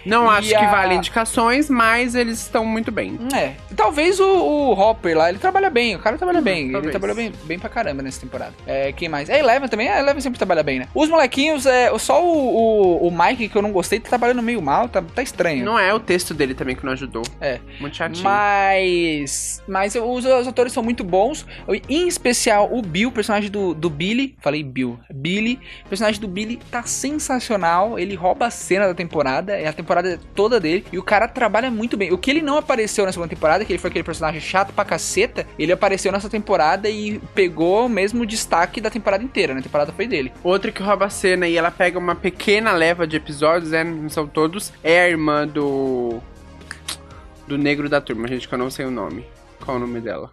Não 0.05 0.25
E 0.25 0.37
acho 0.37 0.49
que 0.49 0.55
a- 0.55 0.69
vale 0.71 0.95
indicações, 0.95 1.69
mas 1.69 2.15
eles 2.15 2.39
estão 2.41 2.65
muito 2.65 2.91
bem. 2.91 3.17
É. 3.35 3.53
Talvez 3.75 4.19
o, 4.19 4.25
o 4.25 4.71
Hopper 4.73 5.17
lá, 5.17 5.29
ele 5.29 5.39
trabalha 5.39 5.69
bem, 5.69 5.95
o 5.95 5.99
cara 5.99 6.17
trabalha 6.17 6.41
bem. 6.41 6.59
Ele 6.59 6.69
Hum, 6.69 6.71
talvez. 6.73 6.91
trabalhou 6.91 7.15
bem, 7.15 7.31
bem 7.45 7.57
pra 7.59 7.69
caramba 7.69 8.01
nessa 8.03 8.19
temporada. 8.21 8.53
É, 8.67 8.91
quem 8.91 9.09
mais? 9.09 9.29
É 9.29 9.39
Eleven 9.39 9.67
também, 9.67 9.89
a 9.89 9.99
Eleven 9.99 10.21
sempre 10.21 10.37
trabalha 10.37 10.61
bem, 10.63 10.79
né? 10.79 10.87
Os 10.93 11.09
molequinhos, 11.09 11.65
é, 11.65 11.95
só 11.97 12.23
o, 12.23 12.55
o, 13.03 13.07
o 13.07 13.11
Mike, 13.11 13.49
que 13.49 13.55
eu 13.55 13.61
não 13.61 13.71
gostei, 13.71 13.99
tá 13.99 14.09
trabalhando 14.09 14.41
meio 14.43 14.61
mal, 14.61 14.87
tá, 14.87 15.01
tá 15.01 15.21
estranho. 15.23 15.65
Não 15.65 15.77
é 15.79 15.93
o 15.93 15.99
texto 15.99 16.33
dele 16.33 16.53
também 16.53 16.75
que 16.75 16.85
não 16.85 16.91
ajudou. 16.93 17.23
É. 17.41 17.59
Muito 17.79 17.95
chatinho. 17.97 18.23
Mas. 18.23 19.61
Mas 19.67 19.95
os, 19.95 20.25
os 20.25 20.47
atores 20.47 20.71
são 20.73 20.83
muito 20.83 21.03
bons. 21.03 21.45
Em 21.89 22.07
especial 22.07 22.69
o 22.71 22.81
Bill, 22.81 23.11
personagem 23.11 23.49
do, 23.49 23.73
do 23.73 23.89
Billy. 23.89 24.35
Falei 24.41 24.63
Bill. 24.63 24.99
Billy. 25.13 25.59
O 25.85 25.89
personagem 25.89 26.19
do 26.21 26.27
Billy 26.27 26.57
tá 26.71 26.83
sensacional. 26.83 27.97
Ele 27.97 28.15
rouba 28.15 28.47
a 28.47 28.49
cena 28.49 28.87
da 28.87 28.93
temporada. 28.93 29.04
É 29.53 29.67
a 29.67 29.73
temporada 29.73 30.19
toda 30.33 30.59
dele. 30.59 30.85
E 30.91 30.97
o 30.97 31.03
cara 31.03 31.27
trabalha 31.27 31.69
muito 31.71 31.97
bem. 31.97 32.11
O 32.11 32.17
que 32.17 32.29
ele 32.31 32.41
não 32.41 32.57
apareceu 32.57 33.05
na 33.05 33.11
segunda 33.11 33.29
temporada, 33.29 33.63
que 33.65 33.71
ele 33.71 33.79
foi 33.79 33.89
aquele 33.89 34.03
personagem 34.03 34.41
chato 34.41 34.73
pra 34.73 34.85
caceta, 34.85 35.45
ele 35.57 35.71
apareceu 35.71 36.11
nessa 36.11 36.29
temporada 36.29 36.89
e 36.89 37.19
pegou 37.33 37.85
o 37.85 37.89
mesmo 37.89 38.25
destaque 38.25 38.79
da 38.81 38.89
temporada 38.89 39.23
inteira. 39.23 39.53
né? 39.53 39.59
A 39.59 39.63
temporada 39.63 39.91
foi 39.91 40.07
dele. 40.07 40.31
Outra 40.43 40.71
que 40.71 40.81
rouba 40.81 41.05
a 41.05 41.09
cena 41.09 41.47
e 41.47 41.57
ela 41.57 41.71
pega 41.71 41.97
uma 41.97 42.15
pequena 42.15 42.71
leva 42.71 43.07
de 43.07 43.15
episódios, 43.15 43.71
né? 43.71 43.83
Não 43.83 44.09
são 44.09 44.27
todos. 44.27 44.71
É 44.83 45.01
a 45.01 45.09
irmã 45.09 45.47
do. 45.47 46.19
Do 47.47 47.57
negro 47.57 47.87
da 47.87 48.01
turma, 48.01 48.27
gente, 48.27 48.47
que 48.47 48.53
eu 48.53 48.57
não 48.57 48.71
sei 48.71 48.85
o 48.85 48.91
nome. 48.91 49.25
Qual 49.63 49.77
o 49.77 49.79
nome 49.79 50.01
dela? 50.01 50.31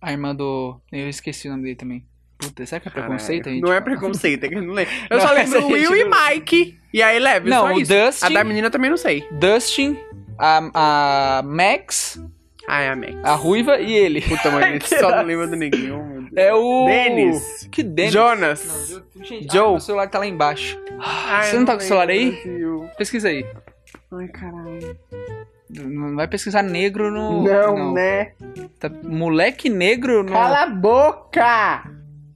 A 0.00 0.10
irmã 0.10 0.34
do. 0.34 0.80
Eu 0.90 1.08
esqueci 1.08 1.46
o 1.46 1.52
nome 1.52 1.62
dele 1.62 1.76
também. 1.76 2.11
Puta, 2.42 2.66
será 2.66 2.80
que 2.80 2.88
é 2.88 2.90
preconceito? 2.90 3.48
gente 3.50 3.60
Não 3.62 3.68
é 3.72 3.80
fala? 3.80 3.84
preconceito, 3.84 4.44
é 4.44 4.48
que 4.48 4.54
eu 4.56 4.62
não 4.62 4.74
lembro. 4.74 4.92
Eu 5.10 5.18
Não, 5.18 5.26
só 5.26 5.36
essa 5.36 5.54
lembro 5.58 5.72
Will 5.72 5.96
e 5.96 6.04
não- 6.04 6.10
Mike. 6.28 6.78
E 6.92 7.02
a 7.02 7.14
Eleven, 7.14 7.48
Não, 7.50 7.68
só 7.68 7.74
o 7.74 7.80
isso. 7.80 7.92
Dustin- 7.94 8.26
A 8.26 8.28
da 8.28 8.44
menina 8.44 8.70
também 8.70 8.90
não 8.90 8.96
sei. 8.96 9.26
Dustin, 9.32 9.96
a, 10.38 11.38
a 11.38 11.42
Max, 11.42 12.20
Ah, 12.68 12.80
é 12.82 12.88
a 12.90 12.96
Max. 12.96 13.14
a 13.24 13.34
Ruiva 13.34 13.78
e 13.78 13.92
ele. 13.92 14.20
Puta, 14.20 14.50
gente 14.72 14.88
só 14.88 15.10
não 15.16 15.22
lembra 15.24 15.46
do 15.46 15.56
neguinho. 15.56 16.28
É 16.36 16.52
o. 16.52 16.86
Dennis. 16.86 17.68
Que 17.70 17.82
Dennis? 17.82 18.12
Jonas. 18.12 18.90
Não, 18.90 19.24
Joe. 19.50 19.66
ah, 19.66 19.70
meu 19.70 19.80
celular 19.80 20.06
tá 20.08 20.18
lá 20.18 20.26
embaixo. 20.26 20.78
Ai, 20.98 21.44
Você 21.44 21.56
eu 21.56 21.60
não 21.60 21.66
tá 21.66 21.72
com 21.74 21.78
o 21.78 21.82
celular 21.82 22.08
aí? 22.10 22.30
lembro, 22.30 22.42
Brasil. 22.42 22.90
Pesquisa 22.98 23.28
aí. 23.28 23.46
Ai, 24.12 24.28
caralho. 24.28 24.96
Não 25.70 26.14
vai 26.16 26.28
pesquisar 26.28 26.62
negro 26.62 27.10
no. 27.10 27.42
Não, 27.42 27.94
né? 27.94 28.32
Tá- 28.78 28.90
moleque 29.04 29.70
negro 29.70 30.22
no. 30.22 30.32
Cala 30.32 30.62
a 30.64 30.66
boca! 30.66 31.82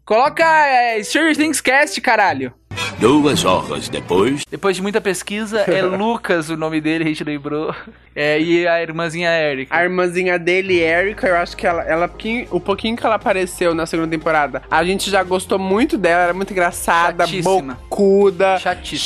Coloca 0.06 0.44
é, 0.44 1.02
Stranger 1.02 1.36
Things 1.36 1.60
Cast, 1.60 2.00
caralho. 2.00 2.54
Duas 3.00 3.44
horas 3.44 3.88
depois. 3.88 4.44
Depois 4.48 4.76
de 4.76 4.82
muita 4.82 5.00
pesquisa, 5.00 5.62
é 5.62 5.82
Lucas 5.82 6.48
o 6.48 6.56
nome 6.56 6.80
dele, 6.80 7.02
a 7.02 7.06
gente 7.08 7.24
lembrou. 7.24 7.74
É, 8.16 8.40
e 8.40 8.66
a 8.66 8.80
irmãzinha 8.80 9.28
Erika. 9.30 9.76
A 9.76 9.84
irmãzinha 9.84 10.38
dele, 10.38 10.80
Erika, 10.80 11.26
eu 11.28 11.36
acho 11.36 11.54
que 11.54 11.66
ela, 11.66 11.82
ela 11.82 12.10
o 12.50 12.58
pouquinho 12.58 12.96
que 12.96 13.04
ela 13.04 13.16
apareceu 13.16 13.74
na 13.74 13.84
segunda 13.84 14.08
temporada, 14.08 14.62
a 14.70 14.82
gente 14.82 15.10
já 15.10 15.22
gostou 15.22 15.58
muito 15.58 15.98
dela, 15.98 16.22
era 16.24 16.32
muito 16.34 16.50
engraçada, 16.50 17.26
Chatíssima. 17.26 17.74
bocuda, 17.74 18.58
Chatíssima. 18.58 18.98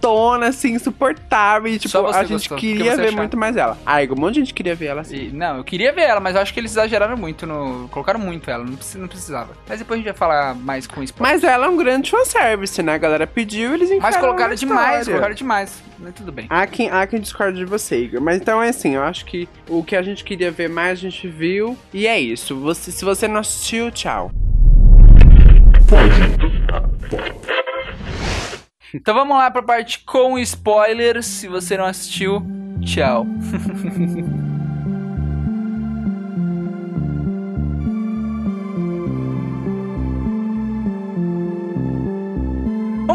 chatona, 0.00 0.46
assim, 0.46 0.74
insuportável. 0.74 1.72
E, 1.72 1.78
tipo, 1.78 2.06
a 2.06 2.22
gente 2.22 2.32
gostou, 2.34 2.56
queria 2.58 2.92
é 2.92 2.96
ver 2.96 3.10
muito 3.10 3.36
mais 3.36 3.56
ela. 3.56 3.76
Ai, 3.84 4.08
um 4.08 4.14
monte 4.14 4.34
de 4.34 4.40
gente 4.40 4.54
queria 4.54 4.76
ver 4.76 4.86
ela 4.86 5.00
assim. 5.00 5.16
E- 5.28 5.32
não, 5.32 5.56
eu 5.56 5.64
queria 5.64 5.92
ver 5.92 6.02
ela, 6.02 6.20
mas 6.20 6.36
eu 6.36 6.42
acho 6.42 6.54
que 6.54 6.60
eles 6.60 6.70
exageraram 6.70 7.16
muito 7.16 7.44
no. 7.46 7.88
Colocaram 7.88 8.20
muito 8.20 8.48
ela, 8.48 8.64
não, 8.64 8.76
precis- 8.76 8.94
não 8.94 9.08
precisava. 9.08 9.50
Mas 9.68 9.80
depois 9.80 9.96
a 9.96 10.02
gente 10.02 10.10
vai 10.12 10.16
falar 10.16 10.54
mais 10.54 10.86
com 10.86 11.02
spoiler. 11.02 11.32
Mas 11.34 11.42
ela 11.42 11.66
é 11.66 11.68
um 11.68 11.76
grande 11.76 12.10
fanservice, 12.10 12.80
né? 12.80 12.94
A 12.94 12.98
galera 12.98 13.26
pediu, 13.26 13.74
eles 13.74 13.90
enfiaram 13.90 14.02
Mas 14.02 14.16
colocaram 14.16 14.54
demais, 14.54 15.08
colocaram 15.08 15.34
demais. 15.34 15.82
Mas 16.02 16.14
tudo 16.14 16.32
bem. 16.32 16.46
Há 16.50 16.66
quem, 16.66 16.90
há 16.90 17.06
quem 17.06 17.20
discorde 17.20 17.58
de 17.58 17.64
você, 17.64 18.04
Igor. 18.04 18.20
Mas 18.20 18.40
então 18.40 18.60
é 18.60 18.70
assim, 18.70 18.96
eu 18.96 19.02
acho 19.02 19.24
que 19.24 19.48
o 19.68 19.84
que 19.84 19.94
a 19.94 20.02
gente 20.02 20.24
queria 20.24 20.50
ver 20.50 20.68
mais, 20.68 20.98
a 20.98 21.02
gente 21.02 21.28
viu. 21.28 21.78
E 21.94 22.08
é 22.08 22.18
isso. 22.18 22.58
Você, 22.58 22.90
se 22.90 23.04
você 23.04 23.28
não 23.28 23.38
assistiu, 23.38 23.90
tchau. 23.92 24.32
Então 28.92 29.14
vamos 29.14 29.36
lá 29.36 29.50
pra 29.50 29.62
parte 29.62 30.00
com 30.04 30.38
spoilers. 30.40 31.24
Se 31.24 31.46
você 31.46 31.76
não 31.76 31.84
assistiu, 31.86 32.44
tchau. 32.84 33.24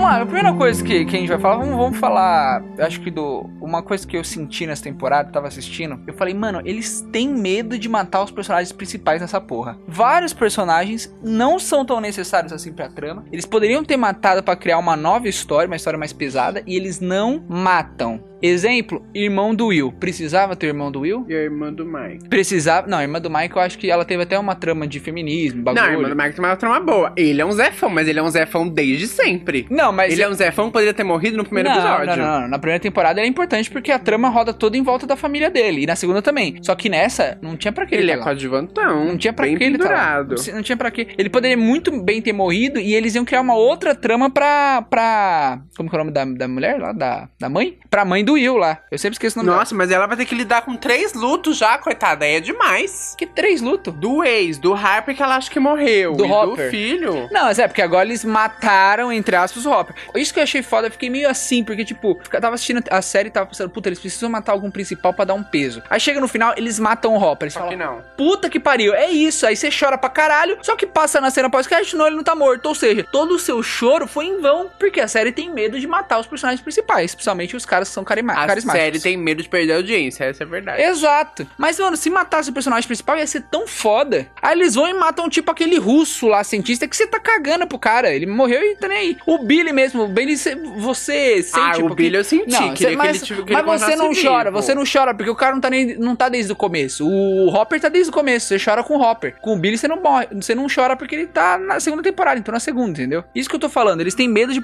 Vamos 0.07 0.19
lá, 0.19 0.23
a 0.23 0.25
primeira 0.25 0.53
coisa 0.53 0.81
que, 0.81 1.03
que 1.03 1.17
a 1.17 1.19
gente 1.19 1.27
vai 1.27 1.37
falar, 1.37 1.57
vamos, 1.57 1.75
vamos 1.75 1.99
falar, 1.99 2.63
acho 2.79 3.01
que 3.01 3.11
do 3.11 3.49
uma 3.59 3.83
coisa 3.83 4.07
que 4.07 4.15
eu 4.15 4.23
senti 4.23 4.65
nessa 4.65 4.81
temporada, 4.83 5.29
tava 5.33 5.47
assistindo, 5.47 5.99
eu 6.07 6.13
falei, 6.13 6.33
mano, 6.33 6.61
eles 6.63 7.05
têm 7.11 7.27
medo 7.27 7.77
de 7.77 7.89
matar 7.89 8.23
os 8.23 8.31
personagens 8.31 8.71
principais 8.71 9.19
nessa 9.19 9.41
porra. 9.41 9.77
Vários 9.85 10.31
personagens 10.31 11.13
não 11.21 11.59
são 11.59 11.83
tão 11.83 11.99
necessários 11.99 12.53
assim 12.53 12.71
pra 12.71 12.87
trama. 12.87 13.25
Eles 13.33 13.45
poderiam 13.45 13.83
ter 13.83 13.97
matado 13.97 14.41
pra 14.41 14.55
criar 14.55 14.77
uma 14.77 14.95
nova 14.95 15.27
história, 15.27 15.67
uma 15.67 15.75
história 15.75 15.99
mais 15.99 16.13
pesada, 16.13 16.63
e 16.65 16.77
eles 16.77 17.01
não 17.01 17.43
matam. 17.45 18.23
Exemplo, 18.41 19.05
irmão 19.13 19.53
do 19.53 19.67
Will. 19.67 19.91
Precisava 19.91 20.55
ter 20.55 20.67
irmão 20.67 20.91
do 20.91 21.01
Will? 21.01 21.25
E 21.27 21.35
a 21.35 21.39
irmã 21.39 21.71
do 21.73 21.85
Mike. 21.85 22.29
Precisava. 22.29 22.87
Não, 22.87 22.97
a 22.97 23.01
irmã 23.01 23.19
do 23.19 23.29
Mike, 23.29 23.55
eu 23.55 23.61
acho 23.61 23.77
que 23.77 23.89
ela 23.89 24.05
teve 24.05 24.23
até 24.23 24.37
uma 24.37 24.55
trama 24.55 24.87
de 24.87 24.99
feminismo, 24.99 25.63
bagulho. 25.63 25.83
Não, 25.83 25.89
a 25.89 25.93
irmã 25.93 26.09
do 26.09 26.15
Mike 26.15 26.35
tem 26.35 26.45
uma 26.45 26.55
trama 26.55 26.79
boa. 26.79 27.13
Ele 27.15 27.41
é 27.41 27.45
um 27.45 27.51
Zefão, 27.51 27.89
mas 27.89 28.07
ele 28.07 28.19
é 28.19 28.23
um 28.23 28.29
Zefão 28.29 28.67
desde 28.67 29.07
sempre. 29.07 29.65
Não, 29.69 29.91
mas 29.91 30.13
ele 30.13 30.21
é 30.21 30.29
um 30.29 30.33
Zefão 30.33 30.67
que 30.67 30.73
poderia 30.73 30.93
ter 30.93 31.03
morrido 31.03 31.37
no 31.37 31.43
primeiro 31.43 31.69
não, 31.69 31.77
episódio. 31.77 32.05
Não, 32.07 32.15
não, 32.17 32.41
não. 32.41 32.47
Na 32.47 32.59
primeira 32.59 32.79
temporada 32.79 33.19
ele 33.19 33.27
é 33.27 33.29
importante 33.29 33.69
porque 33.71 33.91
a 33.91 33.99
trama 33.99 34.29
roda 34.29 34.53
toda 34.53 34.77
em 34.77 34.83
volta 34.83 35.07
da 35.07 35.15
família 35.15 35.49
dele. 35.49 35.83
E 35.83 35.85
na 35.85 35.95
segunda 35.95 36.21
também. 36.21 36.57
Só 36.61 36.75
que 36.75 36.89
nessa, 36.89 37.37
não 37.41 37.55
tinha 37.57 37.71
pra 37.71 37.85
que 37.85 37.95
ele, 37.95 38.03
Ele 38.03 38.11
é 38.11 38.13
tá 38.15 38.19
lá. 38.19 38.23
coadjuvantão. 38.25 39.05
Não 39.05 39.17
tinha 39.17 39.33
pra 39.33 39.47
que 39.47 39.63
ele 39.63 39.77
tá 39.77 40.25
não 40.53 40.61
tinha 40.61 40.77
pra 40.77 40.91
que. 40.91 41.07
Ele 41.17 41.29
poderia 41.29 41.57
muito 41.57 41.91
bem 42.01 42.21
ter 42.21 42.33
morrido 42.33 42.79
e 42.79 42.93
eles 42.93 43.15
iam 43.15 43.25
criar 43.25 43.41
uma 43.41 43.55
outra 43.55 43.95
trama 43.95 44.29
pra. 44.29 44.81
pra 44.89 45.59
como 45.75 45.89
que 45.89 45.95
é 45.95 45.99
o 45.99 46.03
nome 46.03 46.11
da, 46.11 46.25
da 46.25 46.47
mulher 46.47 46.79
lá? 46.79 46.91
Da, 46.91 47.29
da 47.39 47.49
mãe? 47.49 47.77
Pra 47.89 48.05
mãe 48.05 48.23
do 48.27 48.33
Will 48.33 48.57
lá. 48.57 48.79
Eu 48.91 48.97
sempre 48.97 49.13
esqueço 49.13 49.39
o 49.39 49.43
nome 49.43 49.57
Nossa, 49.57 49.73
mas 49.73 49.89
ela 49.89 50.05
vai 50.05 50.17
ter 50.17 50.25
que 50.25 50.35
lidar 50.35 50.61
com 50.63 50.75
três 50.75 51.13
lutos 51.13 51.57
já, 51.57 51.77
coitada. 51.77 52.25
Aí 52.25 52.35
é 52.35 52.39
demais. 52.41 52.91
dela. 52.91 53.17
Que 53.17 53.25
três 53.25 53.61
luto. 53.61 53.89
Do 53.89 54.21
ex, 54.21 54.57
do 54.57 54.73
Harper 54.73 55.15
que 55.15 55.23
ela 55.23 55.37
acha 55.37 55.49
que 55.49 55.59
morreu. 55.59 56.13
Do 56.13 56.25
e 56.25 56.29
Hopper. 56.29 56.65
do 56.65 56.69
filho. 56.69 57.29
Não, 57.31 57.45
mas 57.45 57.57
é, 57.57 57.67
porque 57.67 57.81
agora 57.81 58.05
eles 58.05 58.25
mataram, 58.25 59.13
entre 59.13 59.35
aspas, 59.35 59.65
o 59.65 59.71
Hopper. 59.71 59.95
Isso 60.15 60.33
que 60.33 60.39
eu 60.39 60.43
achei 60.43 60.61
foda, 60.61 60.87
eu 60.87 60.91
fiquei 60.91 61.09
meio 61.09 61.29
assim, 61.29 61.63
porque, 61.63 61.85
tipo, 61.85 62.19
eu 62.31 62.41
tava 62.41 62.55
assistindo 62.55 62.83
a 62.89 63.01
série 63.01 63.29
e 63.29 63.31
tava 63.31 63.45
pensando, 63.45 63.69
puta, 63.69 63.87
eles 63.87 63.99
precisam 63.99 64.29
matar 64.29 64.51
algum 64.51 64.69
principal 64.69 65.13
pra 65.13 65.23
dar 65.23 65.33
um 65.33 65.43
peso. 65.43 65.81
Aí 65.89 65.99
chega 65.99 66.19
no 66.19 66.27
final, 66.27 66.53
eles 66.57 66.79
matam 66.79 67.15
o 67.15 67.17
Hopper. 67.17 67.49
Só 67.49 67.67
que 67.67 67.77
não. 67.77 68.03
Puta 68.17 68.49
que 68.49 68.59
pariu, 68.59 68.93
é 68.93 69.09
isso. 69.09 69.45
Aí 69.45 69.55
você 69.55 69.69
chora 69.71 69.97
pra 69.97 70.09
caralho, 70.09 70.57
só 70.61 70.75
que 70.75 70.85
passa 70.85 71.21
na 71.21 71.29
cena 71.29 71.49
pós-crédito, 71.49 71.95
não, 71.95 72.07
ele 72.07 72.17
não 72.17 72.23
tá 72.23 72.35
morto. 72.35 72.65
Ou 72.65 72.75
seja, 72.75 73.05
todo 73.09 73.35
o 73.35 73.39
seu 73.39 73.63
choro 73.63 74.05
foi 74.05 74.25
em 74.25 74.41
vão, 74.41 74.69
porque 74.77 74.99
a 74.99 75.07
série 75.07 75.31
tem 75.31 75.49
medo 75.49 75.79
de 75.79 75.87
matar 75.87 76.19
os 76.19 76.27
personagens 76.27 76.61
principais, 76.61 77.15
principalmente 77.15 77.55
os 77.55 77.65
caras 77.65 77.87
que 77.87 77.93
são 77.93 78.03
carima- 78.17 78.33
A 78.33 78.47
carismáticos. 78.47 78.85
série 78.85 78.99
tem 78.99 79.17
medo 79.17 79.41
de 79.43 79.49
perder 79.49 79.73
a 79.73 79.75
audiência, 79.77 80.25
essa 80.25 80.43
é 80.43 80.45
a 80.45 80.49
verdade. 80.49 80.81
Exato. 80.81 81.47
Mas, 81.57 81.79
mano, 81.79 81.95
se 81.97 82.09
matasse 82.09 82.49
o 82.49 82.53
personagem 82.53 82.87
principal, 82.87 83.17
ia 83.17 83.27
ser 83.27 83.41
tão 83.43 83.67
foda. 83.67 84.27
Aí 84.41 84.57
eles 84.57 84.75
vão 84.75 84.87
e 84.87 84.93
matam, 84.93 85.29
tipo, 85.29 85.51
aquele 85.51 85.77
russo 85.77 86.27
lá, 86.27 86.43
cientista, 86.43 86.87
que 86.87 86.95
você 86.95 87.07
tá 87.07 87.19
cagando 87.19 87.67
pro 87.67 87.77
cara. 87.79 88.13
Ele 88.13 88.25
morreu 88.25 88.61
e 88.61 88.75
tá 88.75 88.87
nem 88.87 88.97
aí. 88.97 89.17
O 89.25 89.39
Billy 89.39 89.71
mesmo, 89.71 90.03
o 90.03 90.07
Billy, 90.07 90.37
cê- 90.37 90.55
você 90.77 91.41
sente... 91.43 91.81
Ah, 91.81 91.85
o 91.85 91.93
Billy 91.93 92.15
eu 92.17 92.23
senti, 92.23 92.51
Não, 92.51 92.73
que 92.73 92.83
mas, 92.95 93.21
ele 93.21 93.43
que 93.43 93.53
mas 93.53 93.81
ele 93.83 93.91
você 93.91 93.95
não 93.95 94.11
chora, 94.13 94.51
você 94.51 94.73
não 94.75 94.83
chora, 94.91 95.13
porque 95.13 95.29
o 95.29 95.35
cara 95.35 95.53
não 95.53 95.61
tá, 95.61 95.69
nem, 95.69 95.95
não 95.97 96.15
tá 96.15 96.29
desde 96.29 96.51
o 96.51 96.55
começo. 96.55 97.07
O 97.07 97.49
Hopper 97.53 97.79
tá 97.79 97.89
desde 97.89 98.09
o 98.09 98.13
começo, 98.13 98.47
você 98.47 98.57
chora 98.63 98.83
com 98.83 98.95
o 98.97 99.01
Hopper. 99.01 99.35
Com 99.41 99.53
o 99.53 99.57
Billy 99.59 99.77
você 99.77 99.87
não 99.87 100.01
morre, 100.01 100.27
você 100.33 100.55
não 100.55 100.67
chora 100.73 100.95
porque 100.95 101.15
ele 101.15 101.27
tá 101.27 101.57
na 101.57 101.79
segunda 101.79 102.01
temporada, 102.03 102.39
então 102.39 102.51
na 102.51 102.59
segunda, 102.59 102.91
entendeu? 102.91 103.23
Isso 103.35 103.49
que 103.49 103.55
eu 103.55 103.59
tô 103.59 103.69
falando, 103.69 104.01
eles 104.01 104.15
têm 104.15 104.27
medo 104.27 104.53
de 104.53 104.61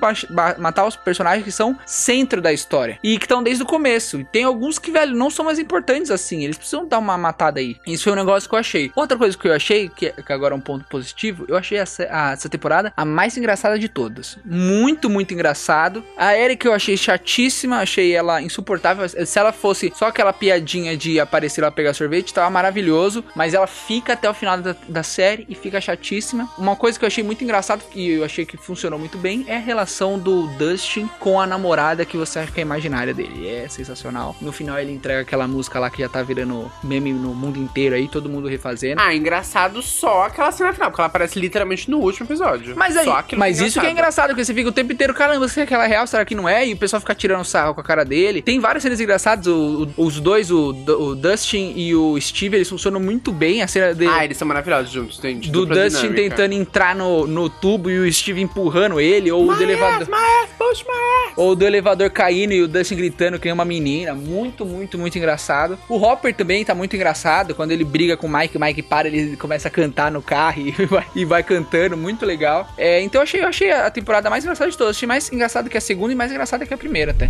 matar 0.58 0.86
os 0.86 0.96
personagens 0.96 1.44
que 1.44 1.52
são 1.52 1.78
centro 1.86 2.42
da 2.42 2.52
história. 2.54 2.98
E 3.04 3.18
que 3.18 3.26
estão 3.26 3.43
desde 3.44 3.64
o 3.64 3.66
começo. 3.66 4.20
E 4.22 4.24
tem 4.24 4.44
alguns 4.44 4.80
que, 4.80 4.92
velho, 4.92 5.16
não 5.16 5.30
são 5.30 5.46
mais 5.46 5.60
importantes 5.60 6.10
assim, 6.12 6.44
eles 6.44 6.58
precisam 6.58 6.88
dar 6.88 7.00
uma 7.00 7.18
matada 7.18 7.60
aí. 7.60 7.78
Isso 7.86 8.06
foi 8.06 8.14
um 8.14 8.16
negócio 8.16 8.48
que 8.50 8.56
eu 8.56 8.60
achei. 8.60 8.92
Outra 8.96 9.18
coisa 9.18 9.38
que 9.38 9.48
eu 9.48 9.54
achei, 9.54 9.90
que, 9.90 10.12
que 10.12 10.34
agora 10.34 10.54
é 10.54 10.58
um 10.58 10.62
ponto 10.62 10.86
positivo, 10.86 11.46
eu 11.48 11.56
achei 11.58 11.78
essa, 11.78 12.08
a- 12.10 12.32
essa 12.32 12.50
temporada 12.50 12.94
a 12.96 13.06
mais 13.06 13.38
engraçada 13.38 13.78
de 13.78 13.88
todas. 13.90 14.38
Muito, 14.46 15.10
muito 15.10 15.34
engraçado. 15.34 16.04
A 16.18 16.36
Erika 16.38 16.68
eu 16.68 16.74
achei 16.74 16.96
chatíssima, 16.98 17.78
achei 17.80 18.14
ela 18.14 18.42
insuportável. 18.42 19.08
Se 19.10 19.40
ela 19.40 19.52
fosse 19.52 19.92
só 19.96 20.08
aquela 20.08 20.32
piadinha 20.34 20.96
de 20.96 21.20
aparecer 21.20 21.62
lá 21.62 21.72
pegar 21.72 21.94
sorvete, 21.94 22.34
tava 22.34 22.50
maravilhoso. 22.50 23.24
Mas 23.36 23.54
ela 23.54 23.68
fica 23.68 24.14
até 24.14 24.30
o 24.30 24.34
final 24.34 24.58
da, 24.60 24.76
da 24.88 25.04
série 25.04 25.46
e 25.50 25.56
fica 25.56 25.80
chatíssima. 25.82 26.50
Uma 26.58 26.76
coisa 26.76 26.98
que 26.98 27.06
eu 27.06 27.08
achei 27.08 27.24
muito 27.24 27.44
engraçado 27.44 27.84
e 27.96 28.10
eu 28.12 28.24
achei 28.24 28.46
que 28.46 28.58
funcionou 28.58 29.00
muito 29.00 29.18
bem 29.18 29.46
é 29.48 29.56
a 29.58 29.60
relação 29.60 30.18
do 30.20 30.48
Dustin 30.58 31.10
com 31.20 31.40
a 31.40 31.48
namorada 31.48 32.06
que 32.06 32.18
você 32.18 32.40
acha 32.40 32.52
que 32.52 32.60
é 32.60 32.64
imaginária 32.64 33.14
dele. 33.14 33.33
É 33.48 33.68
sensacional. 33.68 34.36
No 34.42 34.52
final 34.52 34.78
ele 34.80 34.92
entrega 34.92 35.22
aquela 35.22 35.48
música 35.48 35.80
lá 35.80 35.90
que 35.90 36.02
já 36.02 36.10
tá 36.10 36.22
virando 36.22 36.72
meme 36.84 37.12
no 37.14 37.34
mundo 37.34 37.58
inteiro 37.58 37.96
aí, 37.96 38.08
todo 38.08 38.30
mundo 38.30 38.48
refazendo. 38.48 39.02
Ah, 39.02 39.14
engraçado 39.14 39.82
só 39.82 40.24
aquela 40.24 40.52
cena 40.52 40.74
final, 40.74 40.90
porque 40.90 41.02
ela 41.02 41.08
aparece 41.08 41.40
literalmente 41.40 41.90
no 41.90 41.98
último 42.00 42.26
episódio. 42.28 42.76
Mas, 42.78 42.96
aí, 42.98 43.08
mas 43.38 43.60
isso 43.60 43.80
que 43.80 43.86
é 43.86 43.92
engraçado, 43.92 44.30
porque 44.30 44.44
você 44.46 44.54
fica 44.54 44.70
o 44.70 44.72
tempo 44.72 44.94
inteiro, 44.94 45.14
caramba, 45.14 45.48
você 45.48 45.62
é 45.62 45.64
aquela 45.64 45.86
real, 45.86 46.06
será 46.08 46.24
que 46.26 46.36
não 46.36 46.48
é? 46.48 46.68
E 46.68 46.74
o 46.74 46.78
pessoal 46.78 47.00
fica 47.00 47.16
tirando 47.16 47.44
sarro 47.44 47.74
com 47.74 47.82
a 47.82 47.84
cara 47.84 48.04
dele. 48.06 48.42
Tem 48.42 48.60
várias 48.60 48.84
cenas 48.84 49.00
engraçadas, 49.00 49.48
o- 49.48 49.88
o- 49.98 50.06
os 50.06 50.20
dois, 50.20 50.52
o, 50.52 50.70
o 50.70 51.16
Dustin 51.16 51.74
e 51.76 51.96
o 51.96 52.20
Steve, 52.20 52.58
eles 52.58 52.70
funcionam 52.70 53.00
muito 53.00 53.32
bem. 53.32 53.62
A 53.62 53.68
cena 53.68 53.94
dele. 53.94 54.12
Ah, 54.14 54.24
eles 54.26 54.38
são 54.38 54.48
maravilhosos 54.48 54.92
juntos, 54.92 55.18
gente. 55.22 55.50
do 55.52 55.66
Dustin 55.66 56.08
dinâmica. 56.10 56.22
tentando 56.36 56.54
entrar 56.54 56.96
no, 56.96 57.26
no 57.28 57.50
tubo 57.50 57.90
e 57.90 58.00
o 58.00 58.12
Steve 58.14 58.42
empurrando 58.42 59.00
ele, 59.00 59.32
ou 59.32 59.50
o 59.50 59.56
do 59.56 59.64
elevador. 59.64 60.08
Mas, 60.10 60.50
puxa, 60.58 60.84
mas... 60.88 61.34
Ou 61.38 61.56
do 61.56 61.66
elevador 61.66 62.10
caindo 62.10 62.54
e 62.54 62.62
o 62.62 62.68
Dustin 62.68 62.96
gritando 62.96 63.23
que 63.40 63.50
é 63.50 63.54
uma 63.54 63.66
menina. 63.66 64.14
Muito, 64.14 64.66
muito, 64.66 64.98
muito 64.98 65.18
engraçado. 65.18 65.78
O 65.90 65.96
Hopper 65.96 66.34
também 66.34 66.64
tá 66.64 66.76
muito 66.76 66.96
engraçado. 66.96 67.56
Quando 67.56 67.72
ele 67.72 67.84
briga 67.84 68.18
com 68.18 68.28
o 68.28 68.30
Mike, 68.32 68.58
o 68.58 68.60
Mike 68.60 68.82
para, 68.82 69.08
ele 69.08 69.38
começa 69.38 69.68
a 69.68 69.72
cantar 69.72 70.12
no 70.12 70.22
carro 70.22 70.62
e 70.62 70.72
vai, 70.86 71.06
e 71.16 71.26
vai 71.26 71.44
cantando. 71.44 71.98
Muito 71.98 72.26
legal. 72.26 72.68
É, 72.78 73.02
então 73.02 73.20
eu 73.20 73.24
achei, 73.24 73.42
eu 73.42 73.48
achei 73.48 73.72
a 73.72 73.90
temporada 73.90 74.30
mais 74.30 74.44
engraçada 74.44 74.70
de 74.70 74.78
todas. 74.78 74.96
Achei 74.96 75.08
mais 75.08 75.32
engraçado 75.32 75.70
que 75.70 75.78
a 75.78 75.82
segunda 75.82 76.14
e 76.14 76.16
mais 76.16 76.32
engraçada 76.32 76.66
que 76.66 76.74
a 76.74 76.78
primeira 76.78 77.12
até. 77.12 77.30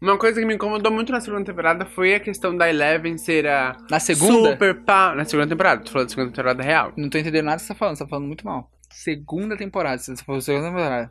Uma 0.00 0.18
coisa 0.18 0.38
que 0.38 0.46
me 0.46 0.54
incomodou 0.54 0.92
muito 0.92 1.10
na 1.10 1.20
segunda 1.20 1.44
temporada 1.44 1.86
foi 1.86 2.14
a 2.14 2.20
questão 2.20 2.54
da 2.54 2.68
Eleven 2.68 3.16
ser 3.16 3.46
a 3.46 3.74
Na 3.90 3.98
segunda? 3.98 4.50
super 4.50 4.82
pá. 4.82 5.14
Na 5.14 5.24
segunda 5.24 5.48
temporada, 5.48 5.82
tô 5.82 5.90
falando 5.90 6.08
da 6.08 6.10
segunda 6.10 6.30
temporada 6.30 6.62
real. 6.62 6.92
Não 6.94 7.08
tô 7.08 7.16
entendendo 7.16 7.46
nada 7.46 7.56
que 7.56 7.62
você 7.62 7.68
tá 7.68 7.74
falando. 7.74 7.96
Você 7.96 8.04
tá 8.04 8.10
falando 8.10 8.26
muito 8.26 8.44
mal. 8.44 8.70
Segunda 8.90 9.56
temporada. 9.56 9.96
Você 9.96 10.14
tá 10.14 10.22
falando 10.22 10.42
segunda 10.42 10.66
temporada. 10.66 11.10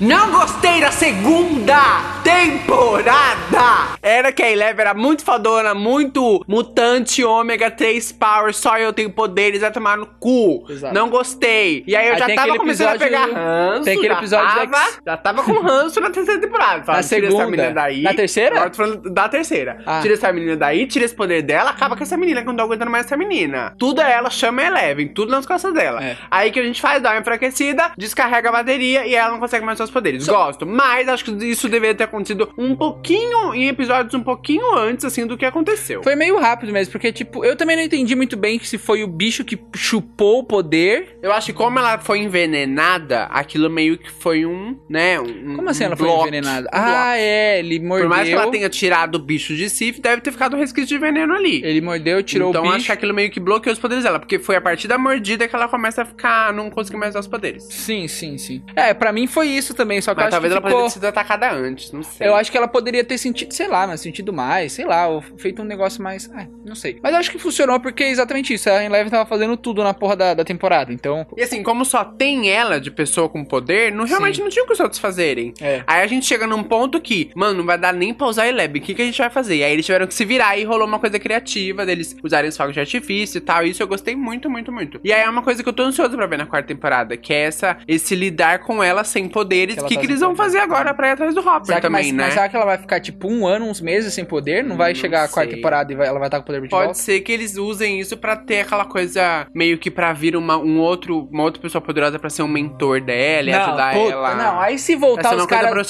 Não 0.00 0.32
gostei 0.32 0.80
da 0.80 0.90
segunda 0.90 1.78
temporada! 2.24 3.94
Era 4.02 4.32
que 4.32 4.42
a 4.42 4.50
Eleven 4.50 4.80
era 4.80 4.92
muito 4.92 5.24
fodona, 5.24 5.72
muito 5.72 6.44
mutante, 6.48 7.22
ômega 7.24 7.70
3 7.70 8.10
power, 8.12 8.52
só 8.52 8.76
eu 8.76 8.92
tenho 8.92 9.08
poderes, 9.10 9.60
vai 9.60 9.70
tomar 9.70 9.96
no 9.96 10.06
cu. 10.06 10.66
Exato. 10.68 10.92
Não 10.92 11.08
gostei. 11.08 11.84
E 11.86 11.94
aí 11.94 12.08
eu 12.08 12.14
Aí 12.14 12.18
já 12.18 12.34
tava 12.34 12.56
começando 12.56 12.88
a 12.96 12.98
pegar 12.98 13.26
ranço. 13.26 13.84
tem 13.84 13.92
aquele 13.96 14.08
já 14.14 14.18
episódio 14.18 14.46
da 14.54 14.66
tava, 14.66 14.92
Já 15.06 15.16
tava 15.16 15.42
com 15.44 15.52
ranço 15.60 16.00
na 16.00 16.10
terceira 16.10 16.40
temporada. 16.40 16.82
Fala, 16.84 16.98
Na 16.98 17.04
tira 17.04 17.26
essa 17.26 17.36
segunda? 17.36 17.50
menina 17.50 17.70
daí. 17.72 18.02
Na 18.02 18.14
terceira? 18.14 18.56
Agora 18.56 18.70
tô 18.70 18.76
falando 18.76 19.10
da 19.10 19.28
terceira. 19.28 19.78
Ah. 19.86 20.00
Tira 20.02 20.14
essa 20.14 20.32
menina 20.32 20.56
daí, 20.56 20.86
tira 20.88 21.04
esse 21.04 21.14
poder 21.14 21.42
dela, 21.42 21.70
acaba 21.70 21.96
com 21.96 22.02
essa 22.02 22.16
menina, 22.16 22.42
que 22.42 22.48
eu 22.48 22.52
não 22.52 22.56
tô 22.56 22.64
aguentando 22.64 22.90
mais 22.90 23.06
essa 23.06 23.16
menina. 23.16 23.74
Tudo 23.78 24.00
é 24.00 24.12
ela, 24.12 24.28
chama 24.28 24.60
a 24.62 24.66
Eleven, 24.66 25.06
tudo 25.08 25.30
nas 25.30 25.46
costas 25.46 25.72
dela. 25.72 26.02
É. 26.04 26.16
Aí 26.30 26.50
que 26.50 26.58
a 26.58 26.64
gente 26.64 26.80
faz, 26.80 27.00
dá 27.00 27.12
uma 27.12 27.20
enfraquecida, 27.20 27.92
descarrega 27.96 28.48
a 28.48 28.52
bateria 28.52 29.06
e 29.06 29.14
ela 29.14 29.30
não 29.30 29.38
consegue 29.38 29.64
mais 29.64 29.78
os 29.84 29.90
poderes. 29.90 30.26
Gosto, 30.26 30.66
mas 30.66 31.08
acho 31.08 31.24
que 31.24 31.30
isso 31.46 31.68
deveria 31.68 31.94
ter 31.94 32.04
acontecido 32.04 32.52
um 32.56 32.74
pouquinho, 32.74 33.54
em 33.54 33.68
episódios 33.68 34.14
um 34.14 34.22
pouquinho 34.22 34.76
antes, 34.76 35.04
assim, 35.04 35.26
do 35.26 35.36
que 35.36 35.44
aconteceu. 35.44 36.02
Foi 36.02 36.14
meio 36.14 36.38
rápido 36.38 36.72
mesmo, 36.72 36.92
porque, 36.92 37.12
tipo, 37.12 37.44
eu 37.44 37.56
também 37.56 37.76
não 37.76 37.82
entendi 37.82 38.14
muito 38.14 38.36
bem 38.36 38.58
se 38.62 38.78
foi 38.78 39.02
o 39.02 39.06
bicho 39.06 39.44
que 39.44 39.58
chupou 39.74 40.40
o 40.40 40.44
poder. 40.44 41.18
Eu 41.22 41.32
acho 41.32 41.46
que 41.46 41.52
como 41.52 41.78
ela 41.78 41.98
foi 41.98 42.18
envenenada, 42.18 43.24
aquilo 43.24 43.68
meio 43.70 43.98
que 43.98 44.10
foi 44.10 44.46
um, 44.46 44.78
né, 44.88 45.20
um 45.20 45.56
Como 45.56 45.68
assim 45.68 45.84
um 45.84 45.86
ela 45.86 45.96
foi 45.96 46.08
envenenada? 46.08 46.66
um 46.66 46.70
ah, 46.72 47.16
é, 47.16 47.58
ele 47.58 47.80
mordeu. 47.80 48.08
Por 48.08 48.16
mais 48.16 48.28
que 48.28 48.34
ela 48.34 48.50
tenha 48.50 48.68
tirado 48.68 49.16
o 49.16 49.18
bicho 49.18 49.54
de 49.54 49.68
Sif, 49.68 50.00
deve 50.00 50.20
ter 50.20 50.32
ficado 50.32 50.56
um 50.56 50.58
resquício 50.58 50.88
de 50.88 50.98
veneno 50.98 51.34
ali. 51.34 51.62
Ele 51.64 51.80
mordeu, 51.80 52.22
tirou 52.22 52.50
então 52.50 52.62
o 52.62 52.64
bicho. 52.64 52.76
acho 52.76 52.86
que 52.86 52.92
aquilo 52.92 53.14
meio 53.14 53.30
que 53.30 53.40
bloqueou 53.40 53.72
os 53.72 53.78
poderes 53.78 54.04
dela, 54.04 54.18
porque 54.18 54.38
foi 54.38 54.56
a 54.56 54.60
partir 54.60 54.88
da 54.88 54.98
mordida 54.98 55.46
que 55.46 55.54
ela 55.54 55.68
começa 55.68 56.02
a 56.02 56.04
ficar, 56.04 56.52
não 56.52 56.70
conseguir 56.70 56.96
mais 56.96 57.10
usar 57.10 57.20
os 57.20 57.26
poderes. 57.28 57.64
Sim, 57.64 58.08
sim, 58.08 58.38
sim. 58.38 58.62
É, 58.74 58.94
pra 58.94 59.12
mim 59.12 59.26
foi 59.26 59.48
isso 59.48 59.73
também, 59.74 60.00
só 60.00 60.14
que 60.14 60.20
eu 60.20 60.24
Mas 60.24 60.34
acho 60.34 60.42
talvez 60.42 60.52
que 60.52 60.58
ela 60.58 60.68
ficou... 60.68 60.90
sido 60.90 61.04
atacada 61.04 61.52
antes, 61.52 61.92
não 61.92 62.02
sei. 62.02 62.28
Eu 62.28 62.34
acho 62.34 62.50
que 62.50 62.56
ela 62.56 62.68
poderia 62.68 63.04
ter 63.04 63.18
sentido, 63.18 63.52
sei 63.52 63.68
lá, 63.68 63.86
mas 63.86 64.00
sentido 64.00 64.32
mais, 64.32 64.72
sei 64.72 64.84
lá, 64.84 65.08
ou 65.08 65.22
feito 65.36 65.62
um 65.62 65.64
negócio 65.64 66.02
mais. 66.02 66.30
Ai, 66.34 66.48
não 66.64 66.74
sei. 66.74 66.98
Mas 67.02 67.12
eu 67.12 67.18
acho 67.18 67.30
que 67.30 67.38
funcionou 67.38 67.80
porque 67.80 68.04
é 68.04 68.10
exatamente 68.10 68.54
isso. 68.54 68.68
A 68.70 68.84
Eleven 68.84 69.10
tava 69.10 69.26
fazendo 69.26 69.56
tudo 69.56 69.82
na 69.82 69.94
porra 69.94 70.16
da, 70.16 70.34
da 70.34 70.44
temporada. 70.44 70.92
Então. 70.92 71.26
E 71.36 71.42
assim, 71.42 71.62
como 71.62 71.84
só 71.84 72.04
tem 72.04 72.50
ela 72.50 72.80
de 72.80 72.90
pessoa 72.90 73.28
com 73.28 73.44
poder, 73.44 73.92
não 73.92 74.04
realmente 74.04 74.36
Sim. 74.36 74.42
não 74.42 74.50
tinha 74.50 74.64
o 74.64 74.66
que 74.66 74.72
os 74.72 74.80
outros 74.80 75.00
fazerem. 75.00 75.52
É. 75.60 75.82
Aí 75.86 76.02
a 76.02 76.06
gente 76.06 76.26
chega 76.26 76.46
num 76.46 76.62
ponto 76.62 77.00
que, 77.00 77.30
mano, 77.34 77.58
não 77.58 77.64
vai 77.64 77.78
dar 77.78 77.92
nem 77.92 78.12
pra 78.12 78.26
usar 78.26 78.44
a 78.44 78.48
Eleb. 78.48 78.78
O 78.78 78.82
que, 78.82 78.94
que 78.94 79.02
a 79.02 79.04
gente 79.04 79.18
vai 79.18 79.30
fazer? 79.30 79.56
E 79.56 79.64
aí 79.64 79.72
eles 79.72 79.86
tiveram 79.86 80.06
que 80.06 80.14
se 80.14 80.24
virar 80.24 80.56
e 80.58 80.64
rolou 80.64 80.86
uma 80.86 80.98
coisa 80.98 81.18
criativa 81.18 81.84
deles 81.84 82.16
usarem 82.22 82.48
os 82.48 82.56
fogos 82.56 82.74
de 82.74 82.80
artifício 82.80 83.38
e 83.38 83.40
tal. 83.40 83.64
Isso 83.64 83.82
eu 83.82 83.86
gostei 83.86 84.14
muito, 84.14 84.50
muito, 84.50 84.72
muito. 84.72 85.00
E 85.02 85.12
aí 85.12 85.22
é 85.22 85.28
uma 85.28 85.42
coisa 85.42 85.62
que 85.62 85.68
eu 85.68 85.72
tô 85.72 85.82
ansioso 85.82 86.16
pra 86.16 86.26
ver 86.26 86.38
na 86.38 86.46
quarta 86.46 86.68
temporada, 86.68 87.16
que 87.16 87.32
é 87.32 87.42
essa, 87.42 87.78
esse 87.86 88.14
lidar 88.14 88.60
com 88.60 88.82
ela 88.82 89.04
sem 89.04 89.28
poderes. 89.28 89.63
Que 89.72 89.80
O 89.80 89.84
que, 89.86 89.94
tá 89.94 90.00
que 90.00 90.06
eles 90.06 90.20
vão 90.20 90.36
fazer 90.36 90.58
agora 90.58 90.92
pra 90.94 91.08
ir 91.08 91.12
atrás 91.12 91.34
do 91.34 91.40
Hopper 91.40 91.64
Será 91.66 91.80
que, 91.80 91.86
também, 91.86 92.04
mas, 92.04 92.12
né? 92.12 92.24
mas 92.24 92.34
será 92.34 92.48
que 92.48 92.56
ela 92.56 92.64
vai 92.66 92.78
ficar 92.78 93.00
tipo 93.00 93.28
um 93.30 93.46
ano, 93.46 93.66
uns 93.66 93.80
meses 93.80 94.12
sem 94.12 94.24
poder? 94.24 94.62
Não 94.64 94.76
vai 94.76 94.92
Não 94.92 95.00
chegar 95.00 95.24
a 95.24 95.28
quarta 95.28 95.50
sei. 95.50 95.56
temporada 95.56 95.92
e 95.92 95.96
vai- 95.96 96.06
ela 96.08 96.18
vai 96.18 96.28
estar 96.28 96.38
com 96.38 96.42
o 96.42 96.46
poder 96.46 96.60
de 96.62 96.68
Pode 96.68 96.84
volta? 96.84 96.98
ser 96.98 97.20
que 97.20 97.32
eles 97.32 97.56
usem 97.56 98.00
isso 98.00 98.16
pra 98.16 98.36
ter 98.36 98.60
aquela 98.60 98.84
coisa 98.84 99.46
meio 99.54 99.78
que 99.78 99.90
pra 99.90 100.12
vir 100.12 100.36
uma, 100.36 100.56
um 100.58 100.78
outro, 100.80 101.28
uma 101.32 101.42
outra 101.44 101.62
pessoa 101.62 101.80
poderosa 101.80 102.18
pra 102.18 102.28
ser 102.28 102.42
um 102.42 102.48
mentor 102.48 103.00
dela 103.00 103.48
e 103.50 103.52
ajudar 103.52 103.94
puta, 103.94 104.12
ela. 104.12 104.34
Não, 104.34 104.60
aí 104.60 104.78
se 104.78 104.96
voltar 104.96 105.36
os 105.36 105.46
caras. 105.46 105.86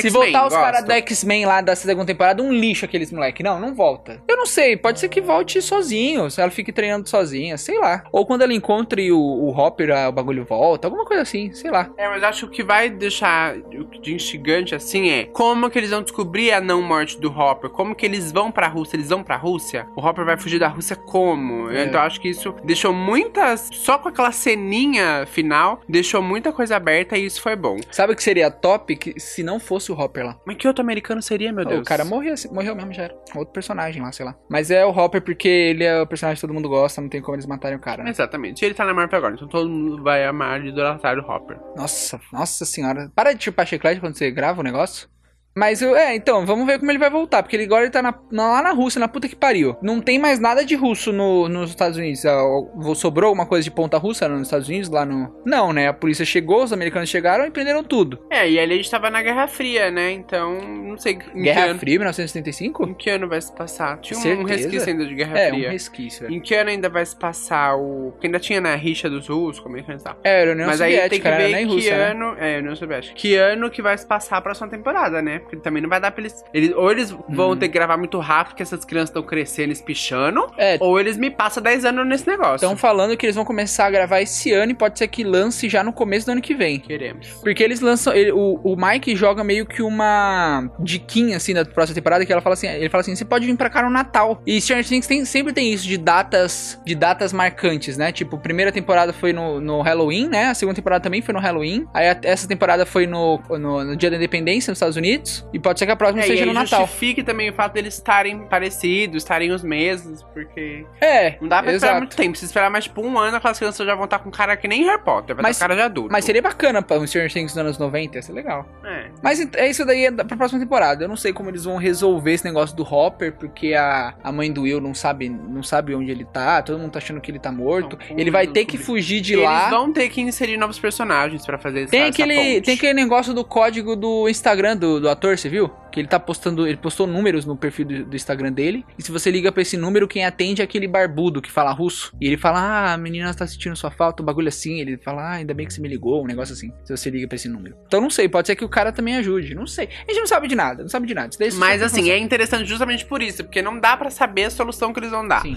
Se 0.00 0.08
voltar 0.10 0.46
os 0.46 0.54
caras 0.54 0.84
do 0.84 0.92
X-Men 0.92 1.44
lá 1.46 1.60
da 1.60 1.74
segunda 1.76 2.06
temporada, 2.06 2.42
um 2.42 2.52
lixo 2.52 2.84
aqueles 2.84 3.12
moleque. 3.12 3.42
Não, 3.42 3.60
não 3.60 3.74
volta. 3.74 4.22
Eu 4.28 4.36
não 4.36 4.46
sei, 4.46 4.76
pode 4.76 4.98
ser 5.00 5.08
que 5.08 5.20
volte 5.20 5.60
sozinho, 5.60 6.30
se 6.30 6.40
ela 6.40 6.50
fique 6.50 6.72
treinando 6.72 7.08
sozinha, 7.08 7.56
sei 7.58 7.78
lá. 7.78 8.02
Ou 8.12 8.24
quando 8.26 8.42
ela 8.42 8.52
encontre 8.54 9.10
o, 9.12 9.18
o 9.18 9.50
Hopper, 9.50 9.90
o 10.08 10.12
bagulho 10.12 10.44
volta, 10.44 10.86
alguma 10.86 11.04
coisa 11.04 11.22
assim, 11.22 11.52
sei 11.52 11.70
lá. 11.70 11.88
É, 11.96 12.08
mas 12.08 12.22
acho 12.22 12.46
que 12.48 12.52
que 12.52 12.62
vai 12.62 12.90
deixar 13.12 13.56
de 14.00 14.14
instigante 14.14 14.74
assim 14.74 15.10
é 15.10 15.24
como 15.26 15.68
que 15.68 15.78
eles 15.78 15.90
vão 15.90 16.02
descobrir 16.02 16.50
a 16.52 16.60
não 16.60 16.80
morte 16.80 17.20
do 17.20 17.30
Hopper? 17.30 17.68
Como 17.70 17.94
que 17.94 18.06
eles 18.06 18.32
vão 18.32 18.50
pra 18.50 18.66
Rússia? 18.66 18.96
Eles 18.96 19.10
vão 19.10 19.22
pra 19.22 19.36
Rússia? 19.36 19.86
O 19.94 20.04
Hopper 20.04 20.24
vai 20.24 20.36
fugir 20.36 20.58
da 20.58 20.68
Rússia 20.68 20.96
como? 20.96 21.70
É. 21.70 21.84
Então 21.84 22.00
acho 22.00 22.20
que 22.20 22.28
isso 22.28 22.54
deixou 22.64 22.92
muitas. 22.92 23.68
Só 23.72 23.98
com 23.98 24.08
aquela 24.08 24.32
ceninha 24.32 25.26
final, 25.26 25.80
deixou 25.88 26.22
muita 26.22 26.52
coisa 26.52 26.76
aberta 26.76 27.16
e 27.18 27.26
isso 27.26 27.42
foi 27.42 27.54
bom. 27.54 27.76
Sabe 27.90 28.14
o 28.14 28.16
que 28.16 28.22
seria 28.22 28.50
top 28.50 28.96
que, 28.96 29.20
se 29.20 29.42
não 29.42 29.60
fosse 29.60 29.92
o 29.92 29.98
Hopper 29.98 30.26
lá? 30.26 30.38
Mas 30.46 30.56
que 30.56 30.66
outro 30.66 30.82
americano 30.82 31.20
seria, 31.20 31.52
meu 31.52 31.64
Deus? 31.64 31.80
O 31.80 31.84
cara 31.84 32.04
morreu, 32.04 32.34
morreu 32.50 32.74
mesmo, 32.74 32.92
já 32.94 33.04
era. 33.04 33.14
Outro 33.34 33.52
personagem 33.52 34.02
lá, 34.02 34.10
sei 34.10 34.24
lá. 34.24 34.34
Mas 34.48 34.70
é 34.70 34.84
o 34.86 34.90
Hopper 34.90 35.20
porque 35.20 35.48
ele 35.48 35.84
é 35.84 36.00
o 36.00 36.06
personagem 36.06 36.36
que 36.36 36.40
todo 36.40 36.54
mundo 36.54 36.68
gosta, 36.68 37.00
não 37.00 37.08
tem 37.08 37.20
como 37.20 37.34
eles 37.36 37.46
matarem 37.46 37.76
o 37.76 37.80
cara. 37.80 38.02
né? 38.02 38.10
Exatamente. 38.10 38.62
E 38.62 38.64
ele 38.64 38.74
tá 38.74 38.84
na 38.84 38.94
Marvel 38.94 39.18
agora, 39.18 39.34
então 39.34 39.48
todo 39.48 39.68
mundo 39.68 40.02
vai 40.02 40.24
amar 40.24 40.64
e 40.64 40.68
idolatrar 40.68 41.18
o 41.18 41.30
Hopper. 41.30 41.58
Nossa, 41.76 42.20
nossa 42.32 42.64
senhora. 42.64 42.91
Para 43.14 43.32
de 43.32 43.44
chupar 43.44 43.66
chiclete 43.66 44.00
quando 44.00 44.16
você 44.16 44.30
grava 44.30 44.60
o 44.60 44.64
negócio. 44.64 45.08
Mas, 45.54 45.82
eu- 45.82 45.94
é, 45.94 46.14
então, 46.14 46.46
vamos 46.46 46.66
ver 46.66 46.78
como 46.78 46.90
ele 46.90 46.98
vai 46.98 47.10
voltar. 47.10 47.42
Porque 47.42 47.56
ele 47.56 47.64
agora 47.64 47.82
ele 47.82 47.90
tá 47.90 48.00
na- 48.00 48.14
lá 48.32 48.62
na 48.62 48.72
Rússia, 48.72 48.98
na 48.98 49.06
puta 49.08 49.28
que 49.28 49.36
pariu. 49.36 49.76
Não 49.82 50.00
tem 50.00 50.18
mais 50.18 50.38
nada 50.38 50.64
de 50.64 50.74
russo 50.74 51.12
no- 51.12 51.48
nos 51.48 51.70
Estados 51.70 51.98
Unidos. 51.98 52.22
O- 52.24 52.94
Sobrou 52.94 53.28
alguma 53.28 53.46
coisa 53.46 53.62
de 53.64 53.70
ponta 53.70 53.98
russa 53.98 54.28
nos 54.28 54.42
Estados 54.42 54.68
Unidos, 54.68 54.88
lá 54.88 55.04
no... 55.04 55.34
Não, 55.44 55.72
né? 55.72 55.88
A 55.88 55.92
polícia 55.92 56.24
chegou, 56.24 56.62
os 56.62 56.72
americanos 56.72 57.08
chegaram 57.08 57.44
e 57.46 57.50
prenderam 57.50 57.82
tudo. 57.84 58.18
É, 58.30 58.48
e 58.48 58.58
ali 58.58 58.74
a 58.74 58.76
gente 58.76 58.90
tava 58.90 59.10
na 59.10 59.22
Guerra 59.22 59.46
Fria, 59.46 59.90
né? 59.90 60.10
Então, 60.12 60.58
não 60.60 60.96
sei 60.96 61.14
Guerra 61.14 61.66
ano. 61.66 61.78
Fria, 61.78 61.98
1975? 61.98 62.88
Em 62.88 62.94
que 62.94 63.10
ano 63.10 63.28
vai 63.28 63.40
se 63.40 63.54
passar? 63.54 63.98
Tinha 64.00 64.18
um 64.18 64.22
Certeza? 64.22 64.48
resquício 64.48 64.88
ainda 64.92 65.06
de 65.06 65.14
Guerra 65.14 65.38
É, 65.38 65.48
Fria. 65.50 65.68
um 65.68 65.72
resquício. 65.72 66.26
é. 66.26 66.30
Em 66.30 66.40
que 66.40 66.54
ano 66.54 66.70
ainda 66.70 66.88
vai 66.88 67.04
se 67.04 67.16
passar 67.16 67.76
o. 67.76 68.10
Porque 68.12 68.26
ainda 68.26 68.38
tinha 68.40 68.60
na 68.60 68.74
rixa 68.74 69.08
dos 69.10 69.28
russos, 69.28 69.60
como 69.62 69.76
é 69.76 69.82
que 69.82 69.92
tá? 69.98 70.16
É, 70.24 70.42
era 70.42 70.52
União 70.52 70.66
Mas 70.66 70.80
aí 70.80 70.92
tem 70.92 70.98
que 70.98 71.04
Soviética, 71.16 71.28
era 71.28 71.36
ver 71.44 71.52
nem 71.52 71.66
que 71.66 71.74
Rússia, 71.74 71.96
né? 71.98 72.04
ano. 72.12 72.36
É, 72.38 72.58
União 72.58 72.76
Soviética. 72.76 73.14
Que 73.14 73.34
ano 73.36 73.70
que 73.70 73.82
vai 73.82 73.96
se 73.98 74.06
passar 74.06 74.38
a 74.38 74.40
próxima 74.40 74.68
temporada, 74.68 75.20
né? 75.20 75.41
Porque 75.42 75.56
também 75.56 75.82
não 75.82 75.88
vai 75.88 76.00
dar 76.00 76.10
pra 76.10 76.22
eles. 76.22 76.42
eles 76.54 76.72
ou 76.74 76.90
eles 76.90 77.10
vão 77.28 77.50
Hum. 77.52 77.56
ter 77.56 77.68
que 77.68 77.74
gravar 77.74 77.96
muito 77.96 78.18
rápido, 78.18 78.48
porque 78.52 78.62
essas 78.62 78.84
crianças 78.84 79.10
estão 79.10 79.22
crescendo, 79.22 79.72
espichando. 79.72 80.46
É, 80.56 80.76
Ou 80.80 80.98
eles 80.98 81.16
me 81.16 81.30
passam 81.30 81.62
10 81.62 81.84
anos 81.84 82.06
nesse 82.06 82.26
negócio. 82.26 82.56
estão 82.56 82.76
falando 82.76 83.16
que 83.16 83.26
eles 83.26 83.36
vão 83.36 83.44
começar 83.44 83.86
a 83.86 83.90
gravar 83.90 84.20
esse 84.20 84.52
ano 84.52 84.72
e 84.72 84.74
pode 84.74 84.98
ser 84.98 85.08
que 85.08 85.22
lance 85.24 85.68
já 85.68 85.82
no 85.84 85.92
começo 85.92 86.26
do 86.26 86.32
ano 86.32 86.40
que 86.40 86.54
vem. 86.54 86.78
Queremos. 86.80 87.28
Porque 87.42 87.62
eles 87.62 87.80
lançam. 87.80 88.12
ele- 88.14 88.32
o, 88.32 88.60
o 88.62 88.76
Mike 88.76 89.14
joga 89.16 89.42
meio 89.44 89.66
que 89.66 89.82
uma 89.82 90.70
diquinha 90.80 91.36
assim 91.36 91.54
da 91.54 91.64
próxima 91.64 91.94
temporada 91.94 92.24
que 92.26 92.32
ela 92.32 92.40
fala 92.42 92.54
assim. 92.54 92.66
Ele 92.68 92.88
fala 92.88 93.00
assim: 93.02 93.14
você 93.14 93.24
pode 93.24 93.46
vir 93.46 93.56
pra 93.56 93.70
cá 93.70 93.82
no 93.82 93.90
Natal. 93.90 94.40
E 94.46 94.60
Stranger 94.60 94.86
Things 94.86 95.06
tem- 95.06 95.24
sempre 95.24 95.52
tem 95.52 95.72
isso 95.72 95.86
de 95.86 95.96
datas 95.96 96.80
de 96.84 96.94
datas 96.94 97.32
marcantes, 97.32 97.96
né? 97.96 98.12
Tipo, 98.12 98.36
a 98.36 98.38
primeira 98.38 98.72
temporada 98.72 99.12
foi 99.12 99.32
no, 99.32 99.60
no 99.60 99.80
Halloween, 99.82 100.28
né? 100.28 100.46
A 100.46 100.54
segunda 100.54 100.74
temporada 100.76 101.02
também 101.02 101.22
foi 101.22 101.32
no 101.34 101.40
Halloween. 101.40 101.86
Aí 101.94 102.08
a- 102.08 102.18
essa 102.22 102.46
temporada 102.48 102.84
foi 102.86 103.06
no, 103.06 103.40
no, 103.50 103.84
no 103.84 103.96
Dia 103.96 104.10
da 104.10 104.16
Independência 104.16 104.70
nos 104.70 104.76
Estados 104.78 104.96
Unidos. 104.96 105.31
E 105.52 105.58
pode 105.58 105.78
ser 105.78 105.86
que 105.86 105.92
a 105.92 105.96
próxima 105.96 106.22
É, 106.22 106.26
seja 106.26 106.46
no 106.46 106.52
Natal. 106.52 106.80
justifique 106.82 107.22
também 107.22 107.50
o 107.50 107.52
fato 107.52 107.72
deles 107.74 107.94
estarem 107.94 108.38
parecidos, 108.46 109.16
estarem 109.22 109.50
os 109.52 109.62
mesmos, 109.62 110.22
porque. 110.34 110.84
É, 111.00 111.36
Não 111.40 111.48
dá 111.48 111.62
pra 111.62 111.72
esperar 111.72 111.90
exato. 111.92 111.98
muito 111.98 112.16
tempo. 112.16 112.36
Se 112.36 112.44
esperar 112.44 112.70
mais 112.70 112.84
tipo 112.84 113.00
um 113.02 113.18
ano, 113.18 113.36
aquelas 113.36 113.58
crianças 113.58 113.86
já 113.86 113.94
vão 113.94 114.04
estar 114.04 114.18
com 114.18 114.30
cara 114.30 114.56
que 114.56 114.66
nem 114.68 114.84
Harry 114.84 115.02
Potter, 115.02 115.34
vai 115.36 115.42
Mas- 115.44 115.56
estar 115.56 115.66
cara 115.68 115.76
de 115.78 115.82
adulto. 115.84 116.10
Mas 116.12 116.24
seria 116.24 116.42
bacana 116.42 116.82
pra 116.82 116.98
um 116.98 117.06
Stranger 117.06 117.32
Things 117.32 117.52
dos 117.52 117.58
anos 117.58 117.78
90, 117.78 118.16
ia 118.16 118.22
ser 118.22 118.32
legal. 118.32 118.66
É. 118.84 119.06
Mas 119.22 119.40
é 119.54 119.68
isso 119.68 119.84
daí 119.84 120.06
é 120.06 120.10
pra 120.10 120.36
próxima 120.36 120.60
temporada. 120.60 121.04
Eu 121.04 121.08
não 121.08 121.16
sei 121.16 121.32
como 121.32 121.48
eles 121.50 121.64
vão 121.64 121.76
resolver 121.76 122.32
esse 122.32 122.44
negócio 122.44 122.76
do 122.76 122.82
Hopper, 122.82 123.32
porque 123.32 123.74
a, 123.74 124.14
a 124.22 124.32
mãe 124.32 124.52
do 124.52 124.62
Will 124.62 124.80
não 124.80 124.94
sabe, 124.94 125.28
não 125.28 125.62
sabe 125.62 125.94
onde 125.94 126.10
ele 126.10 126.24
tá, 126.24 126.62
todo 126.62 126.78
mundo 126.78 126.92
tá 126.92 126.98
achando 126.98 127.20
que 127.20 127.30
ele 127.30 127.38
tá 127.38 127.50
morto. 127.52 127.98
Não, 128.10 128.18
ele 128.18 128.30
vai 128.30 128.46
ter 128.46 128.64
que 128.64 128.76
fugir 128.78 129.20
de 129.20 129.34
Eles 129.34 129.44
lá. 129.44 129.68
vão 129.70 129.92
ter 129.92 130.08
que 130.08 130.20
inserir 130.20 130.56
novos 130.56 130.78
personagens 130.78 131.44
pra 131.46 131.58
fazer 131.58 131.88
Tem 131.88 132.00
essa, 132.02 132.10
aquele, 132.10 132.32
essa 132.34 132.42
ponte. 132.44 132.60
tem 132.62 132.74
aquele 132.74 132.94
negócio 132.94 133.32
do 133.34 133.44
código 133.44 133.94
do 133.96 134.28
Instagram 134.28 134.76
do, 134.76 135.00
do 135.00 135.08
ator, 135.08 135.21
você 135.30 135.48
viu? 135.48 135.70
Que 135.90 136.00
ele 136.00 136.08
tá 136.08 136.18
postando, 136.18 136.66
ele 136.66 136.76
postou 136.76 137.06
números 137.06 137.44
no 137.44 137.56
perfil 137.56 137.84
do, 137.84 138.04
do 138.06 138.16
Instagram 138.16 138.52
dele. 138.52 138.84
E 138.98 139.02
se 139.02 139.12
você 139.12 139.30
liga 139.30 139.52
pra 139.52 139.62
esse 139.62 139.76
número, 139.76 140.08
quem 140.08 140.24
atende 140.24 140.60
é 140.60 140.64
aquele 140.64 140.88
barbudo 140.88 141.42
que 141.42 141.50
fala 141.50 141.72
russo. 141.72 142.12
E 142.20 142.26
ele 142.26 142.36
fala: 142.36 142.60
Ah, 142.60 142.92
a 142.94 142.96
menina 142.96 143.32
tá 143.34 143.46
sentindo 143.46 143.76
sua 143.76 143.90
falta, 143.90 144.22
um 144.22 144.26
bagulho 144.26 144.48
assim. 144.48 144.80
Ele 144.80 144.96
fala: 144.96 145.22
Ah, 145.22 145.32
ainda 145.32 145.54
bem 145.54 145.66
que 145.66 145.72
você 145.72 145.80
me 145.80 145.88
ligou, 145.88 146.22
um 146.22 146.26
negócio 146.26 146.52
assim. 146.52 146.72
Se 146.84 146.96
você 146.96 147.10
liga 147.10 147.28
pra 147.28 147.36
esse 147.36 147.48
número. 147.48 147.76
Então 147.86 148.00
não 148.00 148.10
sei, 148.10 148.28
pode 148.28 148.46
ser 148.46 148.56
que 148.56 148.64
o 148.64 148.68
cara 148.68 148.92
também 148.92 149.16
ajude. 149.16 149.54
Não 149.54 149.66
sei. 149.66 149.88
A 150.08 150.12
gente 150.12 150.20
não 150.20 150.26
sabe 150.26 150.48
de 150.48 150.54
nada, 150.54 150.82
não 150.82 150.88
sabe 150.88 151.06
de 151.06 151.14
nada. 151.14 151.30
Só 151.32 151.58
Mas 151.58 151.82
assim, 151.82 152.10
é 152.10 152.18
interessante 152.18 152.66
justamente 152.66 153.04
por 153.04 153.22
isso, 153.22 153.44
porque 153.44 153.62
não 153.62 153.78
dá 153.78 153.96
pra 153.96 154.10
saber 154.10 154.44
a 154.44 154.50
solução 154.50 154.92
que 154.92 155.00
eles 155.00 155.10
vão 155.10 155.26
dar. 155.26 155.42
Sim. 155.42 155.56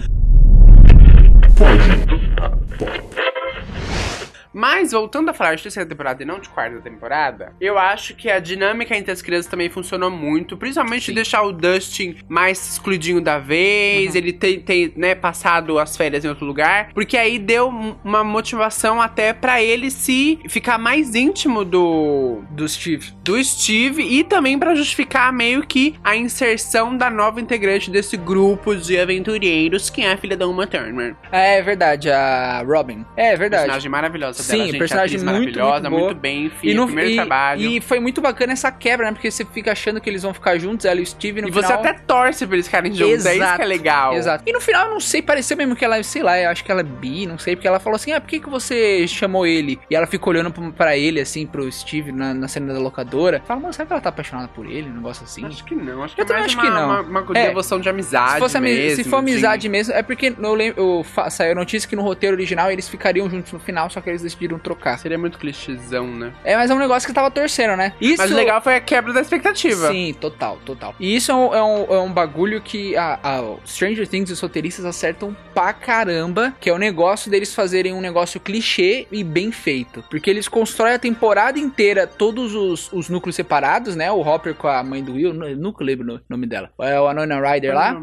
Mas, 4.58 4.92
voltando 4.92 5.28
a 5.28 5.34
falar 5.34 5.54
de 5.54 5.62
terceira 5.64 5.86
temporada 5.86 6.22
e 6.22 6.24
não 6.24 6.40
de 6.40 6.48
quarta 6.48 6.80
temporada, 6.80 7.52
eu 7.60 7.76
acho 7.76 8.14
que 8.16 8.30
a 8.30 8.38
dinâmica 8.38 8.96
entre 8.96 9.12
as 9.12 9.20
crianças 9.20 9.50
também 9.50 9.68
funcionou 9.68 10.10
muito. 10.10 10.56
Principalmente 10.56 11.04
Sim. 11.04 11.12
deixar 11.14 11.42
o 11.42 11.52
Dustin 11.52 12.16
mais 12.26 12.66
excluidinho 12.72 13.20
da 13.20 13.38
vez, 13.38 14.12
Uhum. 14.12 14.16
ele 14.16 14.32
ter, 14.32 14.60
ter, 14.62 14.94
né, 14.96 15.14
passado 15.14 15.78
as 15.78 15.94
férias 15.94 16.24
em 16.24 16.28
outro 16.28 16.46
lugar. 16.46 16.88
Porque 16.94 17.18
aí 17.18 17.38
deu 17.38 17.68
um- 17.68 17.96
uma 18.02 18.24
motivação 18.24 19.02
até 19.02 19.34
pra 19.34 19.60
ele 19.62 19.90
se 19.90 20.38
ficar 20.48 20.78
mais 20.78 21.14
íntimo 21.14 21.62
do, 21.62 22.42
Do 22.52 22.66
Steve. 22.66 23.12
do 23.22 23.42
Steve 23.44 24.02
e 24.02 24.24
também 24.24 24.58
pra 24.58 24.74
justificar 24.74 25.30
meio 25.34 25.66
que 25.66 25.96
a 26.02 26.16
inserção 26.16 26.96
da 26.96 27.10
nova 27.10 27.42
integrante 27.42 27.90
desse 27.90 28.16
grupo 28.16 28.74
de 28.74 28.98
aventureiros, 28.98 29.90
que 29.90 30.00
é 30.00 30.12
a 30.12 30.16
filha 30.16 30.34
da 30.34 30.48
Uma 30.48 30.66
Turner. 30.66 31.14
É 31.30 31.60
verdade, 31.60 32.10
a 32.10 32.62
Robin. 32.66 33.04
É 33.18 33.36
verdade. 33.36 33.64
Personagem 33.64 33.90
maravilhosa 33.90 34.45
dela, 34.46 34.64
Sim, 34.64 34.70
gente, 34.70 34.78
personagem 34.78 35.16
muito, 35.18 35.26
maravilhosa, 35.58 35.90
muito 35.90 36.02
boa. 36.02 36.14
bem, 36.14 36.46
E, 36.46 36.50
filho, 36.50 36.76
no- 36.80 36.86
primeiro 36.86 37.10
e- 37.10 37.14
trabalho. 37.16 37.60
e 37.62 37.80
foi 37.80 38.00
muito 38.00 38.20
bacana 38.20 38.52
essa 38.52 38.70
quebra, 38.72 39.06
né? 39.06 39.12
Porque 39.12 39.30
você 39.30 39.44
fica 39.44 39.72
achando 39.72 40.00
que 40.00 40.08
eles 40.08 40.22
vão 40.22 40.32
ficar 40.34 40.58
juntos, 40.58 40.86
ela 40.86 41.00
e 41.00 41.02
o 41.02 41.06
Steve 41.06 41.40
no 41.42 41.48
E 41.48 41.50
você 41.50 41.66
final... 41.66 41.80
até 41.80 41.92
torce 41.94 42.46
pra 42.46 42.56
eles 42.56 42.66
ficarem 42.66 42.92
juntos, 42.92 43.26
é 43.26 43.36
isso 43.36 43.56
que 43.56 43.62
é 43.62 43.66
legal. 43.66 44.14
Exato. 44.14 44.44
E 44.46 44.52
no 44.52 44.60
final, 44.60 44.86
eu 44.86 44.92
não 44.94 45.00
sei, 45.00 45.22
pareceu 45.22 45.56
mesmo 45.56 45.74
que 45.76 45.84
ela, 45.84 46.02
sei 46.02 46.22
lá, 46.22 46.38
eu 46.40 46.50
acho 46.50 46.64
que 46.64 46.70
ela 46.70 46.80
é 46.80 46.84
bi, 46.84 47.26
não 47.26 47.38
sei, 47.38 47.56
porque 47.56 47.68
ela 47.68 47.78
falou 47.80 47.96
assim: 47.96 48.12
ah, 48.12 48.20
por 48.20 48.28
que, 48.28 48.40
que 48.40 48.48
você 48.48 49.06
chamou 49.06 49.46
ele? 49.46 49.78
E 49.90 49.94
ela 49.96 50.06
ficou 50.06 50.32
olhando 50.32 50.50
pra- 50.72 50.96
ele, 50.96 51.20
assim, 51.20 51.46
pro 51.46 51.70
Steve 51.70 52.12
na, 52.12 52.32
na 52.32 52.48
cena 52.48 52.72
da 52.72 52.78
locadora. 52.78 53.42
Fala, 53.46 53.60
mano, 53.60 53.72
será 53.72 53.86
que 53.86 53.92
ela 53.92 54.00
tá 54.02 54.08
apaixonada 54.08 54.48
por 54.48 54.66
ele? 54.66 54.88
Um 54.88 54.94
negócio 54.94 55.24
assim. 55.24 55.44
Acho 55.44 55.64
que 55.64 55.74
não, 55.74 56.02
acho 56.02 56.14
que 56.14 56.20
Eu 56.20 56.24
é 56.24 56.28
também 56.28 56.44
acho 56.44 56.54
uma, 56.56 56.62
que 56.62 56.70
não. 56.70 56.86
uma, 57.02 57.20
uma 57.22 57.38
É. 57.38 57.48
devoção 57.48 57.78
de 57.80 57.88
amizade 57.88 58.34
Se, 58.34 58.38
fosse 58.38 58.60
mesmo, 58.60 58.96
se 58.96 59.04
for 59.10 59.16
assim. 59.18 59.30
amizade 59.32 59.68
mesmo, 59.68 59.92
é 59.94 60.02
porque 60.02 60.32
eu 60.38 60.54
lembro, 60.54 60.80
eu 61.14 61.30
saiu 61.30 61.52
a 61.52 61.54
notícia 61.54 61.88
que 61.88 61.94
no 61.96 62.02
roteiro 62.02 62.34
original 62.36 62.70
eles 62.70 62.88
ficariam 62.88 63.28
juntos 63.28 63.52
no 63.52 63.58
final, 63.58 63.90
só 63.90 64.00
que 64.00 64.08
eles 64.10 64.22
decidiram 64.36 64.58
trocar. 64.58 64.98
Seria 64.98 65.18
muito 65.18 65.38
clichêzão, 65.38 66.06
né? 66.06 66.32
É, 66.44 66.56
mas 66.56 66.70
é 66.70 66.74
um 66.74 66.78
negócio 66.78 67.08
que 67.08 67.14
tava 67.14 67.30
torcendo, 67.30 67.76
né? 67.76 67.92
Isso 68.00 68.22
Mas 68.22 68.30
o 68.30 68.34
legal 68.34 68.60
foi 68.60 68.76
a 68.76 68.80
quebra 68.80 69.12
da 69.12 69.20
expectativa. 69.20 69.88
Sim, 69.90 70.14
total, 70.20 70.58
total. 70.64 70.94
E 71.00 71.16
isso 71.16 71.32
é 71.32 71.34
um, 71.34 71.54
é 71.54 71.62
um, 71.62 71.94
é 71.94 71.98
um 72.00 72.12
bagulho 72.12 72.60
que 72.60 72.96
a, 72.96 73.18
a 73.22 73.54
Stranger 73.66 74.06
Things 74.06 74.30
e 74.30 74.32
os 74.32 74.40
roteiristas 74.40 74.84
acertam 74.84 75.36
pra 75.54 75.72
caramba, 75.72 76.54
que 76.60 76.68
é 76.68 76.72
o 76.72 76.78
negócio 76.78 77.30
deles 77.30 77.54
fazerem 77.54 77.92
um 77.92 78.00
negócio 78.00 78.38
clichê 78.38 79.06
e 79.10 79.24
bem 79.24 79.50
feito. 79.50 80.04
Porque 80.10 80.28
eles 80.30 80.46
constroem 80.48 80.94
a 80.94 80.98
temporada 80.98 81.58
inteira 81.58 82.06
todos 82.06 82.54
os, 82.54 82.92
os 82.92 83.08
núcleos 83.08 83.34
separados, 83.36 83.96
né? 83.96 84.10
O 84.12 84.20
Hopper 84.20 84.54
com 84.54 84.68
a 84.68 84.82
mãe 84.82 85.02
do 85.02 85.14
Will, 85.14 85.34
eu 85.44 85.56
nunca 85.56 85.82
lembro 85.84 86.14
o 86.16 86.20
nome 86.28 86.46
dela. 86.46 86.70
É 86.80 87.00
o 87.00 87.06
Anona 87.08 87.40
Ryder 87.40 87.74
lá. 87.74 87.94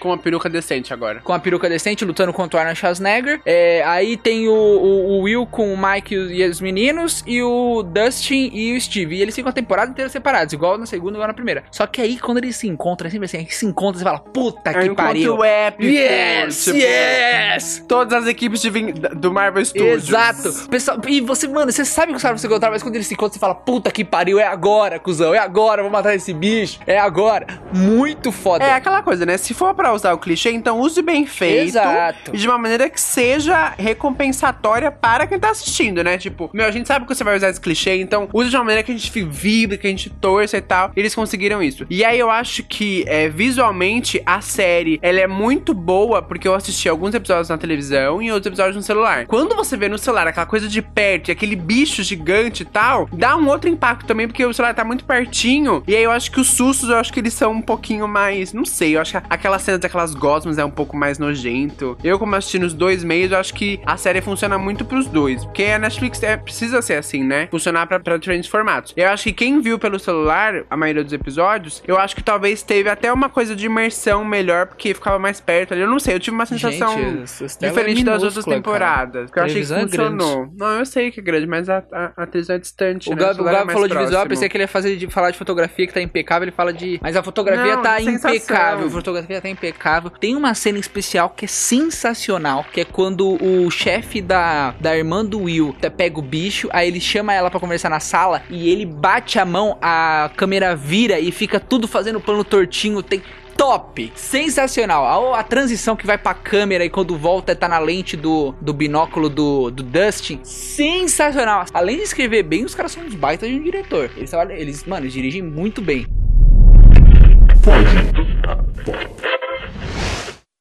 Com 0.00 0.08
uma 0.08 0.18
peruca 0.18 0.48
decente 0.48 0.92
agora. 0.92 1.20
Com 1.20 1.32
a 1.32 1.38
peruca 1.38 1.68
decente, 1.68 2.04
lutando 2.04 2.32
contra 2.32 2.56
o 2.56 2.60
Arnold 2.60 2.78
Schwarzenegger. 2.78 3.40
É, 3.44 3.82
aí 3.84 4.16
tem 4.16 4.48
o, 4.48 4.52
o- 4.52 5.08
o 5.12 5.20
Will 5.22 5.46
com 5.46 5.72
Mike 5.82 6.14
e 6.14 6.44
os 6.44 6.60
meninos, 6.60 7.22
e 7.26 7.42
o 7.42 7.82
Dustin 7.82 8.50
e 8.52 8.76
o 8.76 8.80
Steve. 8.80 9.16
E 9.16 9.22
eles 9.22 9.34
ficam 9.34 9.50
a 9.50 9.52
temporada 9.52 9.90
inteira 9.90 10.08
separados, 10.08 10.52
igual 10.52 10.78
na 10.78 10.86
segunda, 10.86 11.14
igual 11.14 11.28
na 11.28 11.34
primeira. 11.34 11.64
Só 11.70 11.86
que 11.86 12.00
aí, 12.00 12.18
quando 12.18 12.38
eles 12.38 12.56
se 12.56 12.68
encontram, 12.68 13.08
é 13.08 13.10
sempre 13.10 13.26
assim, 13.26 13.38
aí 13.38 13.46
se 13.50 13.66
encontram, 13.66 13.98
você 13.98 14.04
fala, 14.04 14.18
puta 14.18 14.70
É 14.70 14.82
que 14.82 14.90
um 14.90 14.94
pariu. 14.94 15.42
épico. 15.44 15.84
Yes, 15.92 16.64
tipo, 16.64 16.76
yes! 16.76 17.84
Todas 17.88 18.22
as 18.22 18.28
equipes 18.28 18.60
de 18.60 18.70
do 18.92 19.32
Marvel 19.32 19.64
Studios. 19.64 20.08
Exato. 20.08 20.68
Pessoal, 20.68 20.98
e 21.06 21.20
você, 21.20 21.46
mano, 21.48 21.70
você 21.70 21.84
sabe 21.84 22.12
que 22.12 22.16
os 22.16 22.22
caras 22.22 22.40
se 22.40 22.46
encontrar, 22.46 22.70
mas 22.70 22.82
quando 22.82 22.94
eles 22.96 23.06
se 23.06 23.14
encontram, 23.14 23.34
você 23.34 23.38
fala, 23.38 23.54
puta 23.54 23.90
que 23.90 24.04
pariu, 24.04 24.38
é 24.38 24.46
agora, 24.46 24.98
cuzão, 24.98 25.34
é 25.34 25.38
agora, 25.38 25.82
vou 25.82 25.90
matar 25.90 26.14
esse 26.14 26.32
bicho, 26.32 26.80
é 26.86 26.98
agora. 26.98 27.46
Muito 27.72 28.30
foda. 28.32 28.64
É 28.64 28.72
aquela 28.72 29.02
coisa, 29.02 29.24
né? 29.26 29.36
Se 29.36 29.54
for 29.54 29.74
pra 29.74 29.92
usar 29.92 30.12
o 30.12 30.18
clichê, 30.18 30.50
então 30.50 30.80
use 30.80 31.00
bem 31.02 31.26
feito. 31.26 31.68
Exato. 31.68 32.30
E 32.34 32.36
de 32.36 32.46
uma 32.46 32.58
maneira 32.58 32.88
que 32.88 33.00
seja 33.00 33.72
recompensatória 33.78 34.90
para 34.90 35.26
quem 35.26 35.38
tá 35.38 35.50
assistindo, 35.50 35.61
né? 36.02 36.18
Tipo, 36.18 36.50
meu, 36.52 36.66
a 36.66 36.70
gente 36.70 36.86
sabe 36.86 37.06
que 37.06 37.14
você 37.14 37.24
vai 37.24 37.36
usar 37.36 37.50
esse 37.50 37.60
clichê, 37.60 37.96
então 38.00 38.28
use 38.32 38.50
de 38.50 38.56
uma 38.56 38.64
maneira 38.64 38.82
que 38.82 38.92
a 38.92 38.96
gente 38.96 39.22
vibre, 39.24 39.78
que 39.78 39.86
a 39.86 39.90
gente 39.90 40.10
torça 40.10 40.56
e 40.56 40.60
tal. 40.60 40.92
Eles 40.96 41.14
conseguiram 41.14 41.62
isso. 41.62 41.86
E 41.90 42.04
aí 42.04 42.18
eu 42.18 42.30
acho 42.30 42.62
que, 42.62 43.04
é, 43.06 43.28
visualmente, 43.28 44.22
a 44.24 44.40
série, 44.40 44.98
ela 45.02 45.20
é 45.20 45.26
muito 45.26 45.74
boa, 45.74 46.22
porque 46.22 46.46
eu 46.46 46.54
assisti 46.54 46.88
alguns 46.88 47.14
episódios 47.14 47.48
na 47.48 47.58
televisão 47.58 48.22
e 48.22 48.30
outros 48.30 48.46
episódios 48.46 48.76
no 48.76 48.82
celular. 48.82 49.26
Quando 49.26 49.54
você 49.54 49.76
vê 49.76 49.88
no 49.88 49.98
celular 49.98 50.26
aquela 50.26 50.46
coisa 50.46 50.68
de 50.68 50.80
perto 50.80 51.30
aquele 51.32 51.56
bicho 51.56 52.02
gigante 52.02 52.62
e 52.62 52.66
tal, 52.66 53.08
dá 53.12 53.36
um 53.36 53.48
outro 53.48 53.68
impacto 53.68 54.06
também, 54.06 54.26
porque 54.26 54.44
o 54.44 54.52
celular 54.52 54.74
tá 54.74 54.84
muito 54.84 55.04
pertinho. 55.04 55.82
E 55.86 55.96
aí 55.96 56.02
eu 56.02 56.10
acho 56.10 56.30
que 56.30 56.40
os 56.40 56.48
sustos, 56.48 56.88
eu 56.88 56.96
acho 56.96 57.12
que 57.12 57.20
eles 57.20 57.34
são 57.34 57.52
um 57.52 57.62
pouquinho 57.62 58.06
mais. 58.06 58.52
Não 58.52 58.64
sei, 58.64 58.96
eu 58.96 59.00
acho 59.00 59.18
que 59.18 59.26
aquelas 59.28 59.62
cenas 59.62 59.80
daquelas 59.80 60.14
gosmas 60.14 60.58
é 60.58 60.64
um 60.64 60.70
pouco 60.70 60.96
mais 60.96 61.18
nojento. 61.18 61.96
Eu, 62.02 62.18
como 62.18 62.34
assisti 62.36 62.58
nos 62.58 62.72
dois 62.72 63.02
meios, 63.02 63.32
eu 63.32 63.38
acho 63.38 63.54
que 63.54 63.80
a 63.84 63.96
série 63.96 64.20
funciona 64.20 64.58
muito 64.58 64.84
pros 64.84 65.06
dois. 65.06 65.44
Porque 65.52 65.64
a 65.64 65.78
Netflix 65.78 66.22
é, 66.22 66.34
precisa 66.34 66.80
ser 66.80 66.94
assim, 66.94 67.22
né? 67.22 67.46
Funcionar 67.50 67.86
pra, 67.86 68.00
pra 68.00 68.16
diferentes 68.16 68.48
formatos. 68.48 68.94
Eu 68.96 69.10
acho 69.10 69.24
que 69.24 69.32
quem 69.34 69.60
viu 69.60 69.78
pelo 69.78 69.98
celular 69.98 70.64
a 70.70 70.76
maioria 70.78 71.04
dos 71.04 71.12
episódios, 71.12 71.82
eu 71.86 71.98
acho 71.98 72.16
que 72.16 72.22
talvez 72.22 72.62
teve 72.62 72.88
até 72.88 73.12
uma 73.12 73.28
coisa 73.28 73.54
de 73.54 73.66
imersão 73.66 74.24
melhor, 74.24 74.66
porque 74.66 74.94
ficava 74.94 75.18
mais 75.18 75.42
perto 75.42 75.74
ali. 75.74 75.82
Eu 75.82 75.90
não 75.90 76.00
sei, 76.00 76.14
eu 76.14 76.20
tive 76.20 76.34
uma 76.34 76.46
sensação 76.46 76.96
Gente, 76.96 77.58
tela 77.58 77.70
diferente 77.70 78.00
é 78.00 78.04
das 78.04 78.22
outras 78.22 78.46
temporadas. 78.46 79.30
Que 79.30 79.38
eu 79.38 79.42
achei 79.42 79.62
que 79.62 79.72
é 79.74 79.80
funcionou. 79.80 80.50
Não, 80.56 80.78
eu 80.78 80.86
sei 80.86 81.10
que 81.10 81.20
é 81.20 81.22
grande, 81.22 81.46
mas 81.46 81.68
a, 81.68 81.84
a, 81.92 82.12
a 82.16 82.22
atriz 82.22 82.48
é 82.48 82.58
distante. 82.58 83.10
O 83.10 83.14
né? 83.14 83.20
Gabi, 83.20 83.42
o 83.42 83.48
é 83.48 83.66
falou 83.66 83.88
de 83.88 83.98
visual, 83.98 84.22
eu 84.22 84.28
pensei 84.30 84.48
que 84.48 84.56
ele 84.56 84.64
ia 84.64 84.68
fazer 84.68 84.96
de, 84.96 85.06
falar 85.08 85.32
de 85.32 85.36
fotografia 85.36 85.86
que 85.86 85.92
tá 85.92 86.00
impecável, 86.00 86.44
ele 86.44 86.56
fala 86.56 86.72
de. 86.72 86.98
Mas 87.02 87.14
a 87.14 87.22
fotografia 87.22 87.76
Não, 87.76 87.82
tá 87.82 88.00
sensação. 88.00 88.30
impecável, 88.30 88.86
a 88.86 88.90
fotografia 88.90 89.40
tá 89.42 89.48
impecável. 89.50 90.08
Tem 90.08 90.34
uma 90.34 90.54
cena 90.54 90.78
especial 90.78 91.28
que 91.28 91.44
é 91.44 91.48
sensacional, 91.48 92.64
que 92.72 92.80
é 92.80 92.86
quando 92.86 93.36
o 93.38 93.70
chefe 93.70 94.22
da, 94.22 94.70
da 94.80 94.96
irmã 94.96 95.22
do 95.22 95.41
Will 95.44 95.74
tá- 95.80 95.90
pega 95.90 96.18
o 96.18 96.22
bicho, 96.22 96.68
aí 96.72 96.88
ele 96.88 97.00
chama 97.00 97.32
ela 97.32 97.50
pra 97.50 97.60
conversar 97.60 97.88
na 97.88 98.00
sala 98.00 98.42
e 98.50 98.68
ele 98.70 98.84
bate 98.86 99.38
a 99.38 99.44
mão, 99.44 99.76
a 99.80 100.30
câmera 100.36 100.74
vira 100.74 101.18
e 101.18 101.30
fica 101.32 101.58
tudo 101.60 101.86
fazendo 101.86 102.20
plano 102.20 102.44
tortinho. 102.44 103.02
Tem. 103.02 103.22
Top! 103.54 104.10
Sensacional! 104.16 105.34
A, 105.34 105.40
a 105.40 105.42
transição 105.42 105.94
que 105.94 106.06
vai 106.06 106.16
pra 106.16 106.32
câmera 106.32 106.84
e 106.84 106.90
quando 106.90 107.16
volta 107.18 107.54
tá 107.54 107.68
na 107.68 107.78
lente 107.78 108.16
do, 108.16 108.54
do 108.60 108.72
binóculo 108.72 109.28
do, 109.28 109.70
do 109.70 109.82
Dustin. 109.82 110.40
Sensacional! 110.42 111.66
Além 111.72 111.98
de 111.98 112.02
escrever 112.02 112.42
bem, 112.42 112.64
os 112.64 112.74
caras 112.74 112.92
são 112.92 113.04
uns 113.04 113.14
baitas 113.14 113.48
de 113.48 113.54
um 113.54 113.62
diretor. 113.62 114.10
Eles, 114.16 114.32
eles 114.50 114.84
mano, 114.84 115.04
eles 115.04 115.12
dirigem 115.12 115.42
muito 115.42 115.82
bem. 115.82 116.06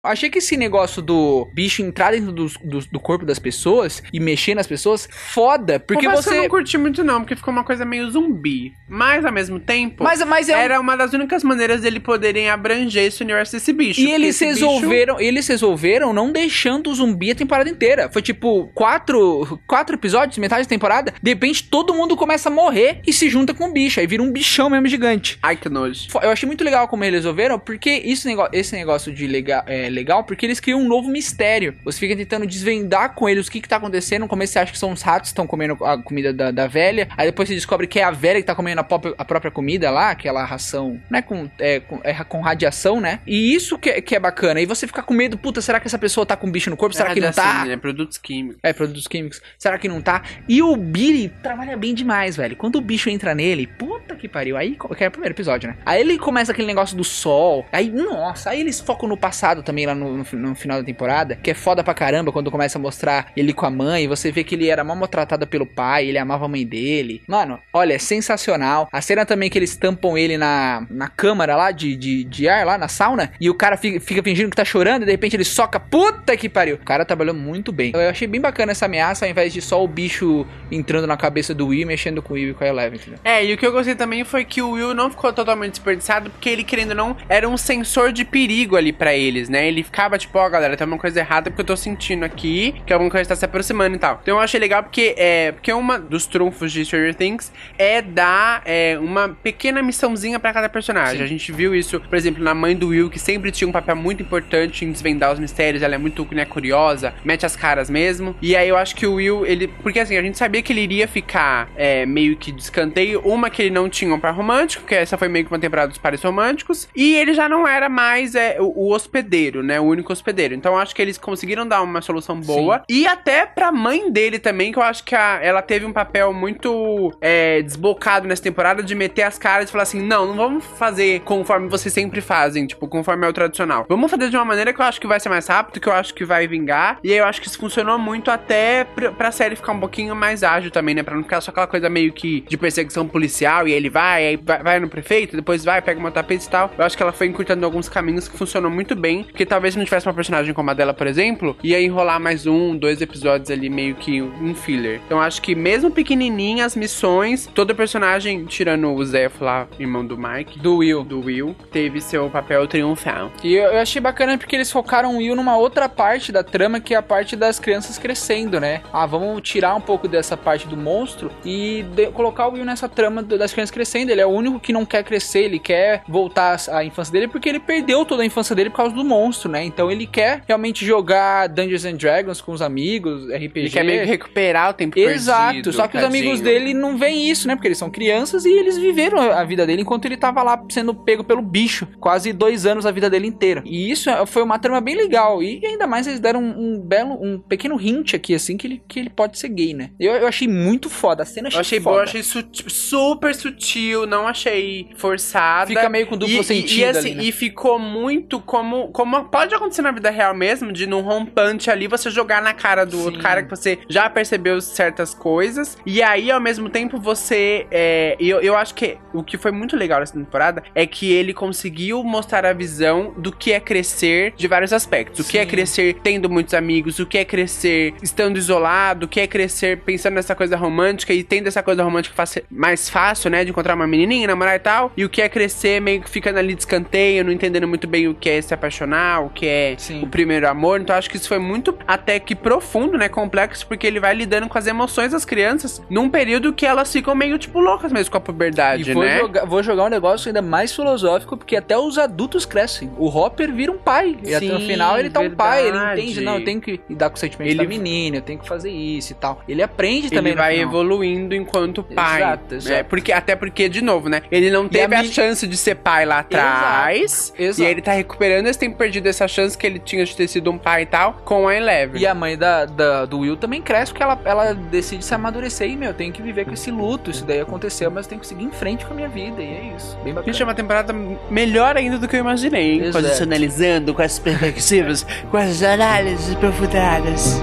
Achei 0.04 0.32
que 0.32 0.40
esse 0.40 0.58
negócio 0.58 1.00
do 1.00 1.48
bicho 1.54 1.84
entrar 1.84 2.12
dentro 2.12 2.32
dos- 2.32 2.58
do, 2.58 2.80
do 2.80 3.00
corpo 3.00 3.24
das 3.24 3.38
pessoas 3.38 4.02
e 4.12 4.20
mexer 4.20 4.56
nas 4.56 4.66
pessoas, 4.66 5.08
foda, 5.12 5.80
porque 5.80 6.08
Confesso 6.08 6.24
que 6.24 6.30
eu 6.30 6.34
você. 6.34 6.42
não 6.42 6.50
curti 6.50 6.78
muito, 6.80 7.04
não, 7.04 7.20
porque 7.22 7.36
ficou 7.36 7.52
uma 7.54 7.64
coisa 7.64 7.86
meio 7.86 8.10
zumbi. 8.10 8.74
Mas 8.90 9.24
ao 9.24 9.32
mesmo 9.32 9.60
tempo. 9.60 10.04
Mas, 10.04 10.20
mas 10.26 10.50
é 10.50 10.58
um- 10.58 10.60
Era 10.60 10.80
uma 10.80 10.98
das 10.98 11.14
únicas 11.14 11.44
maneiras 11.44 11.82
dele 11.82 12.00
poderem 12.00 12.50
abranger 12.50 13.04
esse 13.04 13.22
universo 13.22 13.52
desse 13.54 13.72
bicho. 13.72 14.02
E 14.02 14.10
eles 14.12 14.42
esse 14.42 14.52
bicho- 14.56 14.66
resolveram, 14.74 15.20
eles 15.20 15.48
resolveram 15.48 16.12
não 16.12 16.32
deixando 16.32 16.90
o 16.90 16.96
zumbi 16.96 17.30
a 17.30 17.36
temporada 17.36 17.70
inteira. 17.70 18.10
Foi 18.12 18.24
tipo 18.24 18.72
quatro, 18.74 19.60
quatro 19.68 19.96
episódios, 19.96 20.40
metade 20.40 20.64
da 20.64 20.70
temporada. 20.70 21.14
De 21.22 21.30
repente 21.30 21.64
todo 21.70 21.94
mundo 21.94 22.18
começa 22.18 22.50
a 22.50 22.52
morrer 22.52 23.02
e 23.06 23.14
se 23.14 23.30
junta 23.30 23.54
com 23.54 23.66
o 23.66 23.72
bicho. 23.72 24.00
Aí 24.00 24.08
vira 24.08 24.24
um 24.24 24.32
bichão 24.32 24.68
mesmo 24.68 24.88
gigante. 24.88 25.38
Ai, 25.44 25.56
que 25.56 25.70
nojo. 25.70 26.08
Eu 26.24 26.32
achei 26.32 26.48
muito 26.48 26.64
legal 26.64 26.88
como 26.88 27.04
eles 27.04 27.20
resolveram, 27.20 27.60
porque 27.60 27.92
isso, 28.04 28.28
esse 28.52 28.76
negócio 28.76 29.14
de 29.14 29.28
legal, 29.28 29.64
é 29.68 29.91
legal, 29.92 30.24
porque 30.24 30.46
eles 30.46 30.60
criam 30.60 30.80
um 30.82 30.88
novo 30.88 31.10
mistério. 31.10 31.76
Você 31.84 32.00
fica 32.00 32.16
tentando 32.16 32.46
desvendar 32.48 33.14
com 33.16 33.28
eles 33.28 33.48
o 33.48 33.52
que, 33.52 33.62
que 33.62 33.68
tá 33.70 33.78
acontecendo. 33.78 34.22
No 34.22 34.28
começo 34.28 34.54
você 34.54 34.60
acha 34.60 34.72
que 34.72 34.78
são 34.78 34.92
os 34.92 35.02
ratos 35.02 35.30
que 35.30 35.34
estão 35.34 35.48
comendo 35.48 35.78
a 35.86 35.98
comida 35.98 36.34
da, 36.34 36.52
da 36.52 36.68
velha. 36.68 37.08
Aí 37.18 37.28
depois 37.28 37.48
você 37.50 37.56
descobre 37.56 37.88
que 37.88 38.00
é 38.00 38.04
a 38.04 38.12
velha 38.12 38.40
que 38.40 38.46
tá 38.48 38.56
comendo 38.56 38.82
a, 38.82 38.84
própria- 38.84 39.14
a 39.18 39.26
própria 39.26 39.52
comida 39.52 39.90
lá, 39.92 40.12
aquela 40.12 40.44
ração. 40.44 41.00
Não 41.10 41.20
é 41.20 41.22
com, 41.22 41.50
é, 41.60 41.80
com, 41.80 42.00
é 42.04 42.14
com 42.24 42.42
radiação, 42.42 43.00
né? 43.02 43.20
E 43.26 43.54
isso 43.54 43.78
que, 43.78 43.90
é- 43.90 44.02
que 44.02 44.16
é 44.16 44.20
bacana. 44.20 44.60
E 44.62 44.66
você 44.66 44.88
fica 44.88 45.02
com 45.04 45.14
medo, 45.14 45.38
puta, 45.38 45.62
será 45.62 45.80
que 45.80 45.88
essa 45.88 46.00
pessoa 46.00 46.26
tá 46.26 46.36
com 46.36 46.50
bicho 46.52 46.70
no 46.70 46.78
corpo? 46.78 46.96
Será 46.96 47.12
É 47.12 47.14
que 47.14 47.20
não 47.22 47.32
tá? 47.32 47.66
É 47.68 47.78
produtos 47.78 48.18
químicos. 48.18 48.60
É, 48.64 48.74
produtos 48.74 49.08
químicos. 49.08 49.42
Será 49.58 49.78
que 49.78 49.88
não 49.88 50.02
tá? 50.02 50.22
E 50.48 50.62
o 50.62 50.76
Billy 50.76 51.30
trabalha 51.42 51.76
bem 51.78 51.94
demais, 51.94 52.36
velho. 52.36 52.56
Quando 52.56 52.76
o 52.78 52.82
bicho 52.82 53.10
entra 53.10 53.34
nele, 53.36 53.68
puta 53.68 54.16
que 54.16 54.28
pariu. 54.28 54.58
Aí, 54.58 54.78
que 54.98 55.04
é 55.04 55.08
o 55.08 55.12
primeiro 55.12 55.34
episódio, 55.34 55.70
né? 55.70 55.78
Aí 55.86 56.02
ele 56.02 56.18
começa 56.18 56.52
aquele 56.52 56.68
negócio 56.68 56.96
do 56.96 57.04
sol. 57.04 57.66
Aí, 57.72 57.90
nossa, 57.90 58.50
aí 58.52 58.60
eles 58.62 58.80
focam 58.80 59.08
no 59.08 59.18
passado 59.18 59.64
também, 59.64 59.81
lá 59.86 59.96
no, 59.96 60.18
no 60.18 60.26
no 60.34 60.56
final 60.56 60.80
da 60.80 60.84
temporada. 60.84 61.36
Que 61.36 61.52
é 61.52 61.54
foda 61.54 61.84
pra 61.84 61.94
caramba 61.94 62.32
quando 62.32 62.52
começa 62.52 62.78
a 62.78 62.82
mostrar 62.82 63.32
ele 63.36 63.54
com 63.54 63.66
a 63.66 63.70
mãe. 63.70 64.08
Você 64.08 64.32
vê 64.32 64.44
que 64.44 64.56
ele 64.56 64.68
era 64.70 64.84
mal 64.84 64.96
maltratado 64.96 65.48
pelo 65.48 65.66
pai, 65.66 66.08
ele 66.08 66.18
amava 66.18 66.46
a 66.46 66.48
mãe 66.48 66.66
dele. 66.66 67.22
Mano, 67.28 67.60
olha, 67.74 67.94
é 67.94 68.00
sensacional. 68.00 68.90
A 68.92 69.02
cena 69.02 69.26
também 69.26 69.50
que 69.50 69.58
eles 69.58 69.76
tampam 69.76 70.18
ele 70.18 70.38
na, 70.38 70.86
na 70.90 71.08
câmara 71.08 71.56
lá 71.56 71.72
de, 71.72 71.96
de, 71.96 72.24
de 72.24 72.48
ar, 72.48 72.66
lá 72.66 72.78
na 72.78 72.88
sauna. 72.88 73.32
E 73.40 73.50
o 73.50 73.56
cara 73.56 73.78
fica, 73.78 74.00
fica 74.00 74.24
fingindo 74.24 74.50
que 74.50 74.56
tá 74.56 74.66
chorando. 74.66 75.04
E 75.04 75.06
de 75.06 75.12
repente 75.12 75.36
ele 75.36 75.46
soca. 75.46 75.80
Puta 75.80 76.36
que 76.36 76.50
pariu. 76.50 76.76
O 76.76 76.86
cara 76.86 77.06
trabalhou 77.06 77.36
muito 77.36 77.72
bem. 77.72 77.92
Eu 77.94 78.10
achei 78.10 78.28
bem 78.28 78.42
bacana 78.42 78.72
essa 78.72 78.86
ameaça, 78.86 79.26
ao 79.26 79.32
invés 79.32 79.54
de 79.54 79.62
só 79.62 79.84
o 79.84 79.88
bicho 79.88 80.46
entrando 80.72 81.08
na 81.08 81.18
cabeça 81.18 81.54
do 81.54 81.68
Will, 81.68 81.88
mexendo 81.88 82.22
com 82.22 82.34
o 82.34 82.36
Will 82.36 82.52
e 82.52 82.54
com 82.54 82.64
a 82.64 82.68
Eleven, 82.68 83.00
entendeu? 83.00 83.20
É, 83.24 83.46
e 83.46 83.54
o 83.54 83.58
que 83.58 83.66
eu 83.66 83.72
gostei 83.72 83.96
também 83.96 84.24
foi 84.24 84.46
que 84.46 84.62
o 84.62 84.72
Will 84.72 84.94
não 84.94 85.10
ficou 85.10 85.32
totalmente 85.34 85.72
desperdiçado, 85.72 86.30
porque 86.30 86.50
ele, 86.50 86.64
querendo 86.64 86.92
ou 86.92 86.96
não, 86.96 87.18
era 87.28 87.48
um 87.48 87.58
sensor 87.58 88.12
de 88.12 88.24
perigo 88.24 88.76
ali 88.76 88.92
pra 88.92 89.16
eles, 89.16 89.50
né? 89.50 89.68
Ele 89.72 89.84
ficava 89.84 90.18
tipo, 90.18 90.38
ó, 90.38 90.50
galera, 90.50 90.76
tem 90.76 90.86
uma 90.86 90.98
coisa 90.98 91.20
errada 91.20 91.50
porque 91.50 91.62
eu 91.62 91.66
tô 91.66 91.78
sentindo 91.78 92.24
aqui 92.24 92.76
que 92.86 92.94
alguma 92.94 93.10
coisa 93.10 93.30
tá 93.30 93.36
se 93.36 93.46
aproximando 93.46 93.96
e 93.96 94.00
tal. 94.00 94.20
Então 94.22 94.36
eu 94.36 94.42
achei 94.42 94.60
legal 94.60 94.84
porque 94.84 95.16
é. 95.18 95.52
Porque 95.52 95.72
uma 95.72 96.00
dos 96.00 96.26
trunfos 96.26 96.72
de 96.72 96.86
Stranger 96.86 97.16
Things 97.16 97.52
é 97.78 98.02
dar 98.02 98.62
é, 98.66 98.98
uma 99.00 99.30
pequena 99.30 99.82
missãozinha 99.82 100.40
pra 100.40 100.54
cada 100.54 100.70
personagem. 100.70 101.18
Sim. 101.18 101.24
A 101.24 101.28
gente 101.28 101.52
viu 101.52 101.76
isso, 101.76 102.00
por 102.00 102.16
exemplo, 102.16 102.44
na 102.44 102.54
mãe 102.54 102.76
do 102.76 102.90
Will, 102.90 103.10
que 103.10 103.20
sempre 103.20 103.52
tinha 103.52 103.68
um 103.68 103.72
papel 103.72 103.96
muito 103.96 104.22
importante 104.22 104.86
em 104.86 104.92
desvendar 104.92 105.32
os 105.32 105.40
mistérios. 105.40 105.84
Ela 105.84 105.96
é 105.96 105.98
muito 105.98 106.28
né, 106.32 106.46
curiosa, 106.46 107.14
mete 107.24 107.46
as 107.46 107.56
caras 107.56 107.90
mesmo. 107.90 108.36
E 108.42 108.56
aí 108.56 108.68
eu 108.68 108.78
acho 108.78 108.96
que 108.96 109.06
o 109.06 109.16
Will, 109.16 109.46
ele. 109.46 109.68
Porque 109.68 110.00
assim, 110.00 110.18
a 110.18 110.22
gente 110.22 110.38
sabia 110.38 110.62
que 110.62 110.74
ele 110.74 110.82
iria 110.82 111.08
ficar 111.08 111.70
é, 111.76 112.06
meio 112.06 112.36
que 112.36 112.52
de 112.52 112.62
escanteio. 112.62 113.22
Uma 113.22 113.50
que 113.50 113.62
ele 113.62 113.72
não 113.72 113.90
tinha 113.90 114.14
um 114.14 114.20
par 114.20 114.34
romântico, 114.34 114.86
que 114.86 114.96
essa 114.96 115.18
foi 115.18 115.28
meio 115.28 115.46
que 115.46 115.52
uma 115.52 115.60
temporada 115.60 115.88
dos 115.90 115.98
pares 115.98 116.22
românticos. 116.22 116.88
E 116.96 117.16
ele 117.16 117.34
já 117.34 117.48
não 117.48 117.68
era 117.68 117.90
mais 117.90 118.36
é, 118.36 118.58
o, 118.60 118.88
o 118.88 118.94
hospedeiro, 118.94 119.61
né? 119.64 119.80
O 119.80 119.84
único 119.84 120.12
hospedeiro. 120.14 120.54
Então 120.54 120.74
eu 120.74 120.80
acho 120.80 120.96
que 120.96 121.02
eles 121.02 121.18
conseguiram 121.18 121.68
dar 121.68 121.82
uma 121.82 122.02
solução 122.02 122.40
boa. 122.40 122.84
E 122.90 123.08
até 123.08 123.46
pra 123.46 123.72
mãe 123.72 124.12
dele 124.12 124.40
também, 124.40 124.72
que 124.72 124.78
eu 124.80 124.84
acho 124.84 125.04
que 125.04 125.16
a- 125.16 125.40
ela 125.42 125.62
teve 125.62 125.86
um 125.86 125.94
papel 125.94 126.34
muito 126.34 127.12
é, 127.22 127.62
desbocado 127.62 128.28
nessa 128.28 128.44
temporada 128.44 128.82
de 128.84 128.96
meter 128.96 129.24
as 129.24 129.38
caras 129.38 129.70
e 129.70 129.72
falar 129.72 129.84
assim: 129.84 130.02
não, 130.02 130.28
não 130.28 130.36
vamos 130.36 130.66
fazer 130.78 131.22
conforme 131.22 131.68
vocês 131.70 131.94
sempre 131.94 132.22
fazem, 132.22 132.66
tipo, 132.68 132.88
conforme 132.88 133.26
é 133.26 133.30
o 133.30 133.34
tradicional. 133.34 133.86
Vamos 133.88 134.10
fazer 134.12 134.30
de 134.30 134.36
uma 134.36 134.46
maneira 134.46 134.74
que 134.74 134.82
eu 134.82 134.86
acho 134.86 135.00
que 135.00 135.08
vai 135.08 135.20
ser 135.20 135.30
mais 135.30 135.48
rápido, 135.48 135.80
que 135.80 135.88
eu 135.88 135.94
acho 135.94 136.14
que 136.14 136.26
vai 136.26 136.48
vingar. 136.48 137.00
E 137.04 137.12
aí 137.12 137.18
eu 137.18 137.26
acho 137.26 137.42
que 137.42 137.48
isso 137.48 137.58
funcionou 137.60 137.98
muito 137.98 138.30
até 138.32 138.84
pra, 138.84 139.12
pra 139.12 139.32
série 139.32 139.56
ficar 139.56 139.72
um 139.74 139.80
pouquinho 139.80 140.16
mais 140.16 140.44
ágil 140.44 140.72
também, 140.72 140.96
né? 140.96 141.04
Pra 141.04 141.16
não 141.16 141.24
ficar 141.24 141.42
só 141.42 141.52
aquela 141.52 141.68
coisa 141.68 141.90
meio 141.90 142.12
que 142.14 142.42
de 142.48 142.58
perseguição 142.58 143.08
policial 143.08 143.68
e 143.68 143.72
aí 143.72 143.78
ele 143.78 143.90
vai, 143.90 144.28
aí 144.28 144.38
vai, 144.38 144.64
vai 144.64 144.80
no 144.80 144.90
prefeito, 144.90 145.36
depois 145.36 145.64
vai, 145.64 145.82
pega 145.82 146.00
uma 146.00 146.12
tapete 146.12 146.46
e 146.46 146.50
tal. 146.50 146.72
Eu 146.78 146.86
acho 146.86 146.96
que 146.98 147.04
ela 147.04 147.12
foi 147.12 147.28
encurtando 147.28 147.66
alguns 147.66 147.88
caminhos 147.90 148.28
que 148.28 148.38
funcionou 148.38 148.70
muito 148.72 148.96
bem. 148.96 149.24
Porque 149.24 149.46
talvez 149.52 149.74
se 149.74 149.78
não 149.78 149.84
tivesse 149.84 150.08
uma 150.08 150.14
personagem 150.14 150.54
como 150.54 150.72
a 150.72 150.74
dela, 150.74 150.94
por 150.94 151.08
exemplo, 151.08 151.58
ia 151.62 151.82
enrolar 151.82 152.22
mais 152.22 152.48
um, 152.48 152.74
dois 152.78 153.02
episódios 153.02 153.52
ali, 153.52 153.70
meio 153.70 153.96
que 153.96 154.22
um 154.22 154.56
filler. 154.56 155.02
Então 155.06 155.20
acho 155.20 155.42
que 155.42 155.54
mesmo 155.54 155.92
pequenininha, 155.92 156.66
as 156.66 156.74
missões, 156.74 157.50
todo 157.54 157.76
personagem, 157.76 158.46
tirando 158.46 158.94
o 158.94 159.06
Zeph 159.06 159.42
lá, 159.42 159.68
irmão 159.78 160.06
do 160.06 160.18
Mike, 160.18 160.58
Do 160.60 160.78
Will. 160.78 161.04
do 161.04 161.20
Will, 161.20 161.54
teve 161.70 162.00
seu 162.00 162.30
papel 162.30 162.66
triunfal. 162.66 163.30
E 163.44 163.56
eu, 163.56 163.78
achei 163.80 164.00
bacana 164.02 164.38
porque 164.38 164.56
eles 164.56 164.72
focaram 164.72 165.16
o 165.16 165.18
Will 165.18 165.36
numa 165.36 165.58
outra 165.58 165.90
parte 165.90 166.32
da 166.32 166.44
trama, 166.44 166.80
que 166.80 166.94
é 166.94 166.98
a 166.98 167.02
parte 167.02 167.36
das 167.36 167.60
crianças 167.60 167.98
crescendo, 167.98 168.58
né? 168.58 168.82
Ah, 168.94 169.06
vamos 169.06 169.42
tirar 169.42 169.76
um 169.76 169.82
pouco 169.82 170.08
dessa 170.08 170.38
parte 170.38 170.66
do 170.66 170.78
monstro 170.78 171.30
e 171.44 171.84
de- 171.94 172.08
colocar 172.12 172.48
o 172.48 172.54
Will 172.54 172.64
nessa 172.64 172.88
trama 172.88 173.22
das 173.22 173.52
crianças 173.52 173.72
crescendo. 173.72 174.12
Ele 174.12 174.22
é 174.22 174.26
o 174.26 174.30
único 174.30 174.60
que 174.62 174.72
não 174.72 174.86
quer 174.86 175.04
crescer, 175.04 175.40
ele 175.44 175.60
quer 175.60 176.04
voltar 176.08 176.58
à 176.70 176.86
infância 176.86 177.12
dele 177.12 177.28
porque 177.28 177.50
ele 177.50 177.60
perdeu 177.60 178.06
toda 178.06 178.24
a 178.24 178.26
infância 178.26 178.56
dele 178.56 178.70
por 178.70 178.78
causa 178.78 178.96
do 178.96 179.04
monstro, 179.04 179.41
né? 179.50 179.64
Então 179.64 179.92
ele 179.92 180.06
quer 180.08 180.44
realmente 180.48 180.86
jogar 180.86 181.48
Dungeons 181.48 181.86
and 181.86 181.96
Dragons 181.96 182.42
com 182.42 182.52
os 182.52 182.62
amigos, 182.62 183.24
RPG. 183.30 183.52
Ele 183.60 183.70
quer 183.70 183.84
meio 183.84 184.02
que 184.02 184.08
recuperar 184.08 184.70
o 184.70 184.74
tempo 184.74 184.98
Exato, 185.00 185.46
perdido. 185.54 185.74
só 185.74 185.88
que 185.88 185.98
os 185.98 186.04
amigos 186.04 186.40
tadinho. 186.40 186.46
dele 186.60 186.74
não 186.74 186.98
veem 186.98 187.30
isso, 187.30 187.48
né? 187.48 187.56
Porque 187.56 187.68
eles 187.68 187.78
são 187.78 187.90
crianças 187.90 188.46
e 188.46 188.52
eles 188.52 188.78
viveram 188.78 189.20
a 189.20 189.44
vida 189.44 189.66
dele 189.66 189.82
enquanto 189.82 190.06
ele 190.06 190.18
tava 190.18 190.42
lá 190.44 190.62
sendo 190.70 190.94
pego 190.94 191.24
pelo 191.24 191.42
bicho. 191.42 191.88
Quase 192.00 192.32
dois 192.34 192.66
anos 192.66 192.86
a 192.86 192.92
vida 192.92 193.10
dele 193.10 193.28
inteira. 193.28 193.62
E 193.66 193.92
isso 193.92 194.10
é- 194.10 194.26
foi 194.26 194.42
uma 194.44 194.60
trama 194.60 194.82
bem 194.82 194.96
legal. 194.96 195.42
E 195.44 195.66
ainda 195.66 195.88
mais 195.88 196.08
eles 196.08 196.20
deram 196.20 196.42
um, 196.42 196.76
um 196.76 196.80
belo, 196.80 197.18
um 197.22 197.40
pequeno 197.40 197.80
hint 197.80 198.14
aqui, 198.14 198.34
assim, 198.34 198.58
que 198.58 198.68
ele, 198.68 198.82
que 198.88 199.00
ele 199.00 199.10
pode 199.10 199.38
ser 199.38 199.50
gay, 199.50 199.74
né? 199.74 199.90
Eu, 200.00 200.14
eu 200.14 200.28
achei 200.28 200.48
muito 200.48 200.90
foda. 200.90 201.24
A 201.24 201.26
cena 201.26 201.50
eu 201.50 201.54
Eu 201.54 201.60
achei 201.60 201.80
foda. 201.80 201.98
bom, 201.98 202.04
achei 202.04 202.24
super 202.24 203.34
sutil, 203.36 204.06
não 204.06 204.28
achei 204.28 204.90
forçada. 204.96 205.68
Fica 205.68 205.90
meio 205.90 206.08
com 206.08 206.18
duplo 206.18 206.42
e, 206.42 206.44
sentido 206.44 206.80
e, 206.80 206.86
assim, 206.86 207.08
ali, 207.12 207.16
né? 207.16 207.24
e 207.24 207.32
ficou 207.32 207.78
muito 207.80 208.40
como, 208.40 208.90
como 208.90 209.16
pode 209.32 209.56
acontecer 209.56 209.82
na 209.82 209.92
vida 209.92 210.10
real 210.10 210.36
mesmo, 210.36 210.72
de 210.72 210.86
num 210.86 211.02
rompante 211.02 211.72
ali 211.72 211.88
você 211.88 212.10
jogar 212.10 212.42
na 212.42 212.54
cara 212.54 212.86
do 212.86 213.00
outro 213.00 213.16
Sim. 213.16 213.22
cara 213.22 213.42
que 213.42 213.50
você 213.50 213.80
já 213.88 214.10
percebeu 214.10 214.60
certas 214.62 215.14
coisas. 215.14 215.78
E 215.86 216.04
aí, 216.04 216.30
ao 216.30 216.40
mesmo 216.40 216.70
tempo, 216.70 217.00
você. 217.00 217.66
É, 217.72 218.18
eu, 218.20 218.42
eu 218.42 218.56
acho 218.56 218.76
que 218.76 218.98
o 219.14 219.24
que 219.24 219.38
foi 219.38 219.52
muito 219.52 219.76
legal 219.76 220.00
nessa 220.00 220.14
temporada 220.14 220.64
é 220.76 220.86
que 220.86 221.12
ele 221.12 221.34
conseguiu 221.34 222.04
mostrar 222.04 222.46
a 222.46 222.54
visão 222.54 223.14
do 223.18 223.32
que 223.32 223.54
é 223.54 223.60
crescer 223.60 224.34
de 224.36 224.48
vários 224.48 224.74
aspectos. 224.74 225.26
O 225.26 225.30
que 225.30 225.38
é 225.38 225.44
Sim. 225.44 225.50
crescer 225.50 225.98
tendo 226.04 226.30
muitos 226.30 226.54
amigos, 226.54 227.00
o 227.00 227.06
que 227.06 227.18
é 227.18 227.26
crescer 227.26 227.94
estando 228.04 228.38
isolado, 228.38 229.06
o 229.06 229.10
que 229.10 229.20
é 229.20 229.28
crescer 229.28 229.78
pensando 229.80 230.16
nessa 230.16 230.36
coisa 230.36 230.58
romântica 230.58 231.14
e 231.14 231.24
tendo 231.24 231.48
essa 231.48 231.64
coisa 231.64 231.84
romântica 231.84 232.24
mais 232.50 232.90
fácil, 232.90 233.30
né? 233.30 233.46
De 233.46 233.52
encontrar 233.52 233.76
uma 233.76 233.88
menininha, 233.88 234.28
namorar 234.28 234.56
e 234.56 234.60
tal. 234.60 234.92
E 234.98 235.06
o 235.06 235.10
que 235.10 235.22
é 235.22 235.30
crescer 235.30 235.80
meio 235.80 236.02
que 236.02 236.10
ficando 236.10 236.38
ali 236.38 236.54
de 236.54 236.62
escanteio, 236.62 237.24
não 237.24 237.32
entendendo 237.32 237.68
muito 237.68 237.88
bem 237.88 238.08
o 238.08 238.14
que 238.14 238.30
é 238.30 238.42
se 238.42 238.54
apaixonar, 238.54 239.11
o 239.20 239.30
que 239.30 239.46
é 239.48 239.76
Sim. 239.78 240.02
o 240.04 240.08
primeiro 240.08 240.48
amor. 240.48 240.80
Então 240.82 240.96
acho 240.96 241.10
que 241.10 241.18
isso 241.18 241.28
foi 241.28 241.40
muito 241.40 241.78
até 241.88 242.20
que 242.20 242.36
profundo, 242.36 242.98
né? 242.98 243.10
Complexo, 243.10 243.66
porque 243.68 243.86
ele 243.86 244.00
vai 244.00 244.14
lidando 244.16 244.48
com 244.48 244.58
as 244.58 244.68
emoções 244.68 245.12
das 245.12 245.26
crianças 245.26 245.82
num 245.90 246.10
período 246.10 246.54
que 246.54 246.66
elas 246.66 246.92
ficam 246.92 247.14
meio, 247.16 247.38
tipo, 247.38 247.60
loucas 247.60 247.92
mesmo 247.92 248.12
com 248.12 248.18
a 248.18 248.22
puberdade, 248.22 248.90
E 248.90 248.94
vou, 248.94 249.04
né? 249.04 249.18
jogar, 249.20 249.46
vou 249.46 249.64
jogar 249.64 249.84
um 249.86 249.90
negócio 249.90 250.28
ainda 250.30 250.42
mais 250.42 250.74
filosófico, 250.74 251.36
porque 251.38 251.56
até 251.56 251.78
os 251.78 251.98
adultos 251.98 252.46
crescem. 252.46 252.92
O 252.98 253.08
Hopper 253.08 253.52
vira 253.54 253.72
um 253.72 253.78
pai. 253.78 254.18
e 254.24 254.34
até 254.34 254.46
no 254.48 254.60
Sim, 254.60 254.68
final 254.68 254.98
ele 255.00 255.10
tá 255.10 255.20
um 255.20 255.30
pai, 255.32 255.62
ele 255.64 255.72
verdade. 255.72 256.02
entende, 256.02 256.22
não, 256.22 256.38
eu 256.38 256.44
tenho 256.46 256.62
que 256.62 256.80
os 256.90 257.20
sentimentos 257.20 257.54
Ele- 257.54 257.64
da 257.64 257.68
menina, 257.70 258.18
eu 258.18 258.22
tenho 258.22 258.40
que 258.40 258.48
fazer 258.48 258.70
isso 258.72 259.12
e 259.12 259.16
tal. 259.16 259.42
Ele 259.48 259.62
aprende 259.62 260.08
Ele 260.08 260.16
também 260.16 260.34
no 260.34 260.38
vai 260.40 260.60
evoluindo 260.60 261.34
enquanto 261.36 261.84
pai. 261.84 262.22
Exato, 262.22 262.52
né? 262.52 262.58
exato. 262.58 262.86
Porque, 262.90 263.12
até 263.12 263.36
porque, 263.36 263.68
de 263.68 263.82
novo, 263.82 264.08
né? 264.10 264.22
Ele 264.32 264.50
não 264.50 264.66
E 264.66 264.70
teve 264.70 264.96
a 264.96 265.00
a, 265.00 265.04
chance 265.04 265.46
de 265.48 265.58
ser 265.58 265.76
pai 265.76 266.06
lá 266.06 266.20
atrás. 266.20 267.34
Exato. 267.38 267.62
E 267.62 267.66
aí 267.66 267.72
ele 267.72 267.82
tá 267.82 267.92
recuperando 267.92 268.48
esse 268.48 268.60
tempo 268.60 268.78
perdido, 268.78 269.01
essa 269.10 269.28
chance 269.28 269.58
que 269.58 269.66
ele 269.66 269.80
tinha 269.80 270.06
de 270.06 270.16
ter 270.16 270.28
sido 270.28 270.52
um 270.52 270.58
pai 270.58 270.84
e 270.84 270.86
tal, 270.86 271.14
com 271.26 271.48
a 271.48 271.56
Eleven. 271.56 272.02
E 272.02 272.06
a 272.08 272.14
mãe 272.14 272.38
da, 272.38 272.66
da- 272.66 273.06
do 273.06 273.20
Will 273.20 273.36
também 273.38 273.62
cresce 273.62 273.92
porque 273.92 274.04
ela, 274.04 274.20
ela 274.26 274.54
decide 274.54 275.04
se 275.04 275.14
amadurecer 275.14 275.70
e, 275.70 275.76
meu, 275.76 275.90
eu 275.90 275.94
tenho 275.94 276.12
que 276.14 276.22
viver 276.22 276.46
com 276.46 276.54
esse 276.54 276.72
luto. 276.72 277.12
Isso 277.12 277.26
daí 277.26 277.40
aconteceu, 277.42 277.90
mas 277.92 278.06
eu 278.06 278.10
tenho 278.10 278.22
que 278.22 278.28
seguir 278.28 278.44
em 278.44 278.52
frente 278.52 278.86
com 278.86 278.94
a 278.94 278.96
minha 278.96 279.10
vida. 279.10 279.42
E 279.42 279.46
é 279.46 279.74
isso. 279.78 279.98
Bem 280.04 280.14
bacana. 280.14 280.32
Gente, 280.34 280.42
é 280.42 280.46
uma 280.46 280.56
temporada 280.56 280.94
melhor 281.30 281.78
ainda 281.78 281.98
do 281.98 282.08
que 282.08 282.16
eu 282.16 282.20
imaginei, 282.20 282.74
hein? 282.76 282.82
As 282.90 283.22
analisando, 283.22 283.94
com 283.94 284.02
as 284.02 284.20
perspectivas, 284.20 285.06
com 285.30 285.38
as 285.38 285.62
análises 285.64 286.36
aprofundadas. 286.36 287.42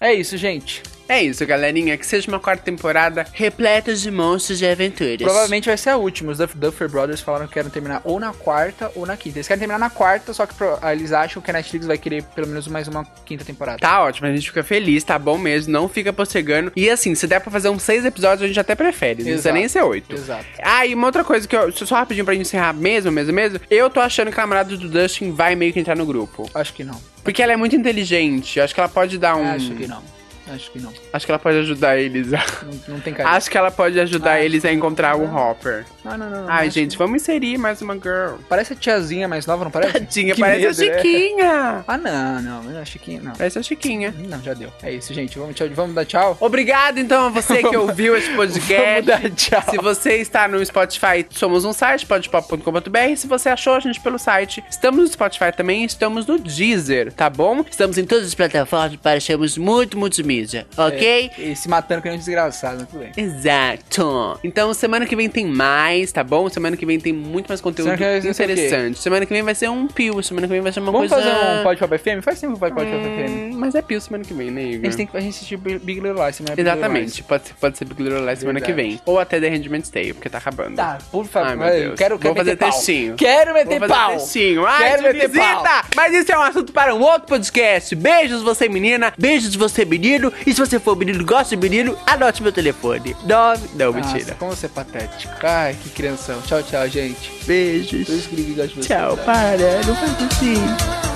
É 0.00 0.12
isso, 0.12 0.36
gente. 0.36 0.82
É 1.08 1.22
isso, 1.22 1.44
galerinha. 1.46 1.96
Que 1.96 2.04
seja 2.06 2.28
uma 2.28 2.38
quarta 2.38 2.62
temporada 2.62 3.26
repleta 3.32 3.94
de 3.94 4.10
monstros 4.10 4.60
e 4.60 4.66
aventuras. 4.66 5.22
Provavelmente 5.22 5.66
vai 5.66 5.76
ser 5.76 5.90
a 5.90 5.96
última. 5.96 6.32
Os 6.32 6.38
Duff- 6.38 6.56
Duffer 6.56 6.88
Brothers 6.88 7.20
falaram 7.20 7.46
que 7.46 7.54
querem 7.54 7.70
terminar 7.70 8.02
ou 8.04 8.20
na 8.20 8.32
quarta 8.32 8.92
ou 8.94 9.06
na 9.06 9.16
quinta. 9.16 9.38
Eles 9.38 9.48
querem 9.48 9.58
terminar 9.60 9.78
na 9.78 9.88
quarta, 9.90 10.32
só 10.34 10.44
que 10.46 10.54
pro- 10.54 10.78
ah, 10.82 10.92
eles 10.94 11.12
acham 11.12 11.40
que 11.40 11.50
a 11.50 11.54
Netflix 11.54 11.86
vai 11.86 11.96
querer 11.96 12.22
pelo 12.34 12.46
menos 12.46 12.68
mais 12.68 12.86
uma 12.88 13.04
quinta 13.24 13.44
temporada. 13.44 13.78
Tá 13.78 14.02
ótimo, 14.02 14.26
a 14.26 14.32
gente 14.32 14.46
fica 14.48 14.62
feliz, 14.62 15.02
tá 15.02 15.18
bom 15.18 15.38
mesmo, 15.38 15.72
não 15.72 15.88
fica 15.88 16.12
postergando. 16.12 16.72
E 16.76 16.90
assim, 16.90 17.14
se 17.14 17.26
der 17.26 17.40
pra 17.40 17.50
fazer 17.50 17.68
uns 17.70 17.82
seis 17.82 18.04
episódios, 18.04 18.42
a 18.42 18.46
gente 18.46 18.60
até 18.60 18.74
prefere, 18.74 19.22
não 19.22 19.30
precisa 19.30 19.52
nem 19.52 19.66
ser 19.68 19.82
oito. 19.82 20.14
Exato. 20.14 20.44
Ah, 20.62 20.84
e 20.86 20.94
uma 20.94 21.06
outra 21.06 21.24
coisa 21.24 21.48
que 21.48 21.56
eu. 21.56 21.72
Só 21.72 21.94
rapidinho 21.94 22.24
pra 22.24 22.34
gente 22.34 22.42
encerrar 22.46 22.72
mesmo, 22.74 23.10
mesmo, 23.10 23.32
mesmo. 23.32 23.60
Eu 23.70 23.88
tô 23.88 24.00
achando 24.00 24.30
que 24.30 24.38
a 24.38 24.42
namorada 24.42 24.76
do 24.76 24.88
Dustin 24.88 25.30
vai 25.32 25.54
meio 25.54 25.72
que 25.72 25.80
entrar 25.80 25.96
no 25.96 26.04
grupo. 26.04 26.48
Acho 26.54 26.74
que 26.74 26.84
não. 26.84 27.00
Porque 27.24 27.42
ela 27.42 27.52
é 27.52 27.56
muito 27.56 27.74
inteligente. 27.74 28.60
Acho 28.60 28.74
que 28.74 28.80
ela 28.80 28.88
pode 28.88 29.16
dar 29.18 29.36
um. 29.36 29.44
Acho 29.52 29.72
que 29.74 29.86
não. 29.86 30.02
Acho 30.52 30.70
que 30.70 30.78
não. 30.80 30.92
Acho 31.12 31.26
que 31.26 31.32
ela 31.32 31.38
pode 31.38 31.58
ajudar 31.58 31.98
eles. 31.98 32.32
a- 32.32 32.44
Não, 32.64 32.94
não 32.94 33.00
tem 33.00 33.12
cara. 33.14 33.30
Acho 33.30 33.50
que 33.50 33.58
ela 33.58 33.70
pode 33.70 33.98
ajudar 34.00 34.40
eles 34.40 34.64
a 34.64 34.72
encontrar 34.72 35.16
o 35.16 35.26
não. 35.26 35.36
Hopper. 35.50 35.84
Ah, 36.04 36.16
não, 36.16 36.30
não, 36.30 36.42
não. 36.44 36.50
Ai, 36.50 36.66
acho 36.68 36.74
gente, 36.74 36.92
que- 36.92 36.98
vamos 36.98 37.22
inserir 37.22 37.58
mais 37.58 37.82
uma 37.82 37.94
girl. 37.94 38.36
Parece 38.48 38.72
a 38.72 38.76
tiazinha 38.76 39.28
mais 39.28 39.46
nova, 39.46 39.64
não 39.64 39.70
parece? 39.70 39.92
Tadinha, 39.98 40.34
Que 40.34 40.40
parece 40.40 40.66
a 40.66 40.68
medo, 40.70 40.94
né? 40.94 41.02
Chiquinha. 41.02 41.84
Ah, 41.86 41.98
não, 41.98 42.42
não. 42.42 42.62
Não 42.62 42.80
é 42.80 42.84
Chiquinha, 42.84 43.20
não. 43.22 43.32
Parece 43.32 43.58
a 43.58 43.62
Chiquinha. 43.62 44.14
Não, 44.18 44.42
já 44.42 44.54
deu. 44.54 44.70
É 44.82 44.92
isso, 44.92 45.12
gente. 45.14 45.38
Vamos, 45.38 45.54
tchau, 45.54 45.68
vamos 45.74 45.94
dar 45.94 46.04
tchau? 46.04 46.36
Obrigado, 46.40 46.98
então, 46.98 47.26
a 47.26 47.28
você 47.30 47.62
que 47.62 47.76
ouviu 47.76 48.16
esse 48.16 48.30
podcast. 48.34 49.02
Vamos 49.02 49.06
dar 49.06 49.30
tchau. 49.30 49.62
Se 49.70 49.76
você 49.76 50.16
está 50.16 50.48
no 50.48 50.64
Spotify, 50.64 51.26
somos 51.30 51.64
um 51.64 51.72
site, 51.72 52.06
podpop.com.br. 52.06 53.16
Se 53.16 53.26
você 53.26 53.48
achou 53.48 53.74
a 53.74 53.80
gente 53.80 54.00
pelo 54.00 54.18
site, 54.18 54.62
estamos 54.70 55.00
no 55.00 55.06
Spotify 55.08 55.52
também, 55.56 55.84
estamos 55.84 56.26
no 56.26 56.38
Deezer, 56.38 57.12
tá 57.12 57.28
bom? 57.30 57.64
Estamos 57.68 57.98
em 57.98 58.04
todas 58.04 58.26
as 58.26 58.34
plataformas 58.34 58.96
para 58.96 59.20
sermos 59.20 59.56
muito, 59.58 59.98
muito 59.98 60.14
mídia, 60.40 60.66
ok? 60.76 61.30
É, 61.38 61.42
e 61.42 61.56
se 61.56 61.68
matando 61.68 62.02
que 62.02 62.08
nem 62.08 62.16
um 62.16 62.18
desgraçado, 62.18 62.86
tudo 62.86 63.00
bem. 63.00 63.12
Exato. 63.16 64.38
Então, 64.42 64.72
semana 64.74 65.06
que 65.06 65.14
vem 65.16 65.28
tem 65.28 65.46
mais, 65.46 66.12
tá 66.12 66.22
bom? 66.22 66.48
Semana 66.48 66.76
que 66.76 66.86
vem 66.86 66.98
tem 66.98 67.12
muito 67.12 67.48
mais 67.48 67.60
conteúdo 67.60 67.90
Semana 67.96 68.18
interessante. 68.18 68.98
Semana 68.98 69.26
que 69.26 69.32
vem 69.32 69.42
vai 69.42 69.54
ser 69.54 69.68
um 69.68 69.86
pio, 69.86 70.22
semana 70.22 70.46
que 70.46 70.52
vem 70.52 70.60
vai 70.62 70.72
ser 70.72 70.80
uma 70.80 70.92
Vamos 70.92 71.10
coisa... 71.10 71.28
fazer 71.30 71.60
um 71.60 71.62
Pode 71.62 71.80
Pop 71.80 71.98
FM? 71.98 72.22
Faz 72.22 72.40
tempo 72.40 72.54
que 72.54 72.58
Pode 72.60 72.74
FM. 72.74 73.30
Hum, 73.30 73.50
mas 73.58 73.74
é 73.74 73.82
pio 73.82 74.00
semana 74.00 74.24
que 74.24 74.34
vem, 74.34 74.50
né, 74.50 74.60
A 74.60 74.64
Igor? 74.64 74.84
gente 74.84 74.96
tem 74.96 75.06
que 75.06 75.16
a 75.16 75.20
gente 75.20 75.34
assistir 75.34 75.56
Big 75.56 76.00
Little 76.00 76.24
Lies, 76.24 76.36
semana 76.36 76.54
Exatamente, 76.60 77.22
pode 77.22 77.46
ser, 77.48 77.54
pode 77.54 77.78
ser 77.78 77.84
Big 77.84 78.02
Little 78.02 78.24
Lies 78.24 78.38
semana 78.40 78.60
que 78.60 78.72
vem. 78.72 79.00
Ou 79.06 79.18
até 79.18 79.40
The 79.40 79.48
Handmaid's 79.48 79.90
Tale, 79.90 80.12
porque 80.14 80.28
tá 80.28 80.38
acabando. 80.38 80.76
Tá, 80.76 80.98
por 81.10 81.26
favor. 81.26 81.48
Ai, 81.48 81.56
meu 81.56 81.66
eu 81.68 81.80
Deus. 81.88 81.98
Quero, 81.98 82.14
Vou 82.14 82.20
quero 82.20 82.34
fazer 82.36 82.50
meter 82.52 82.64
pau. 82.64 82.70
textinho. 82.70 83.14
Quero 83.16 83.54
meter 83.54 83.78
Vou 83.78 83.88
fazer 83.88 84.00
pau. 84.00 84.10
textinho. 84.12 84.66
Ai, 84.66 84.90
Quero 84.90 85.02
te 85.02 85.12
meter 85.14 85.28
visita! 85.28 85.46
pau. 85.62 85.82
Mas 85.96 86.14
isso 86.14 86.32
é 86.32 86.38
um 86.38 86.42
assunto 86.42 86.72
para 86.72 86.94
um 86.94 87.00
outro 87.00 87.28
podcast. 87.28 87.94
Beijos, 87.94 88.42
você 88.42 88.68
menina. 88.68 89.12
Beijos, 89.18 89.54
você 89.54 89.84
menino. 89.84 90.27
E 90.46 90.52
se 90.52 90.60
você 90.60 90.78
for 90.78 90.96
menino, 90.96 91.24
gosta 91.24 91.56
de 91.56 91.62
menino, 91.62 91.96
anote 92.06 92.42
meu 92.42 92.52
telefone. 92.52 93.16
Nove... 93.24 93.68
Não, 93.74 93.92
Nossa, 93.92 94.12
mentira. 94.12 94.36
como 94.38 94.54
você 94.54 94.66
é 94.66 94.68
patético. 94.68 95.34
Ai, 95.42 95.76
que 95.82 95.90
crianção. 95.90 96.40
Tchau, 96.42 96.62
tchau, 96.62 96.88
gente. 96.88 97.32
Beijos. 97.44 98.06
Por 98.06 98.14
isso 98.14 98.28
que 98.28 98.36
ninguém 98.36 98.54
gosta 98.54 98.68
de 98.68 98.74
você. 98.74 98.88
Tchau, 98.88 99.16
tá? 99.16 99.22
para. 99.24 99.82
Não 99.86 99.94
faz 99.94 100.32
assim. 100.32 101.07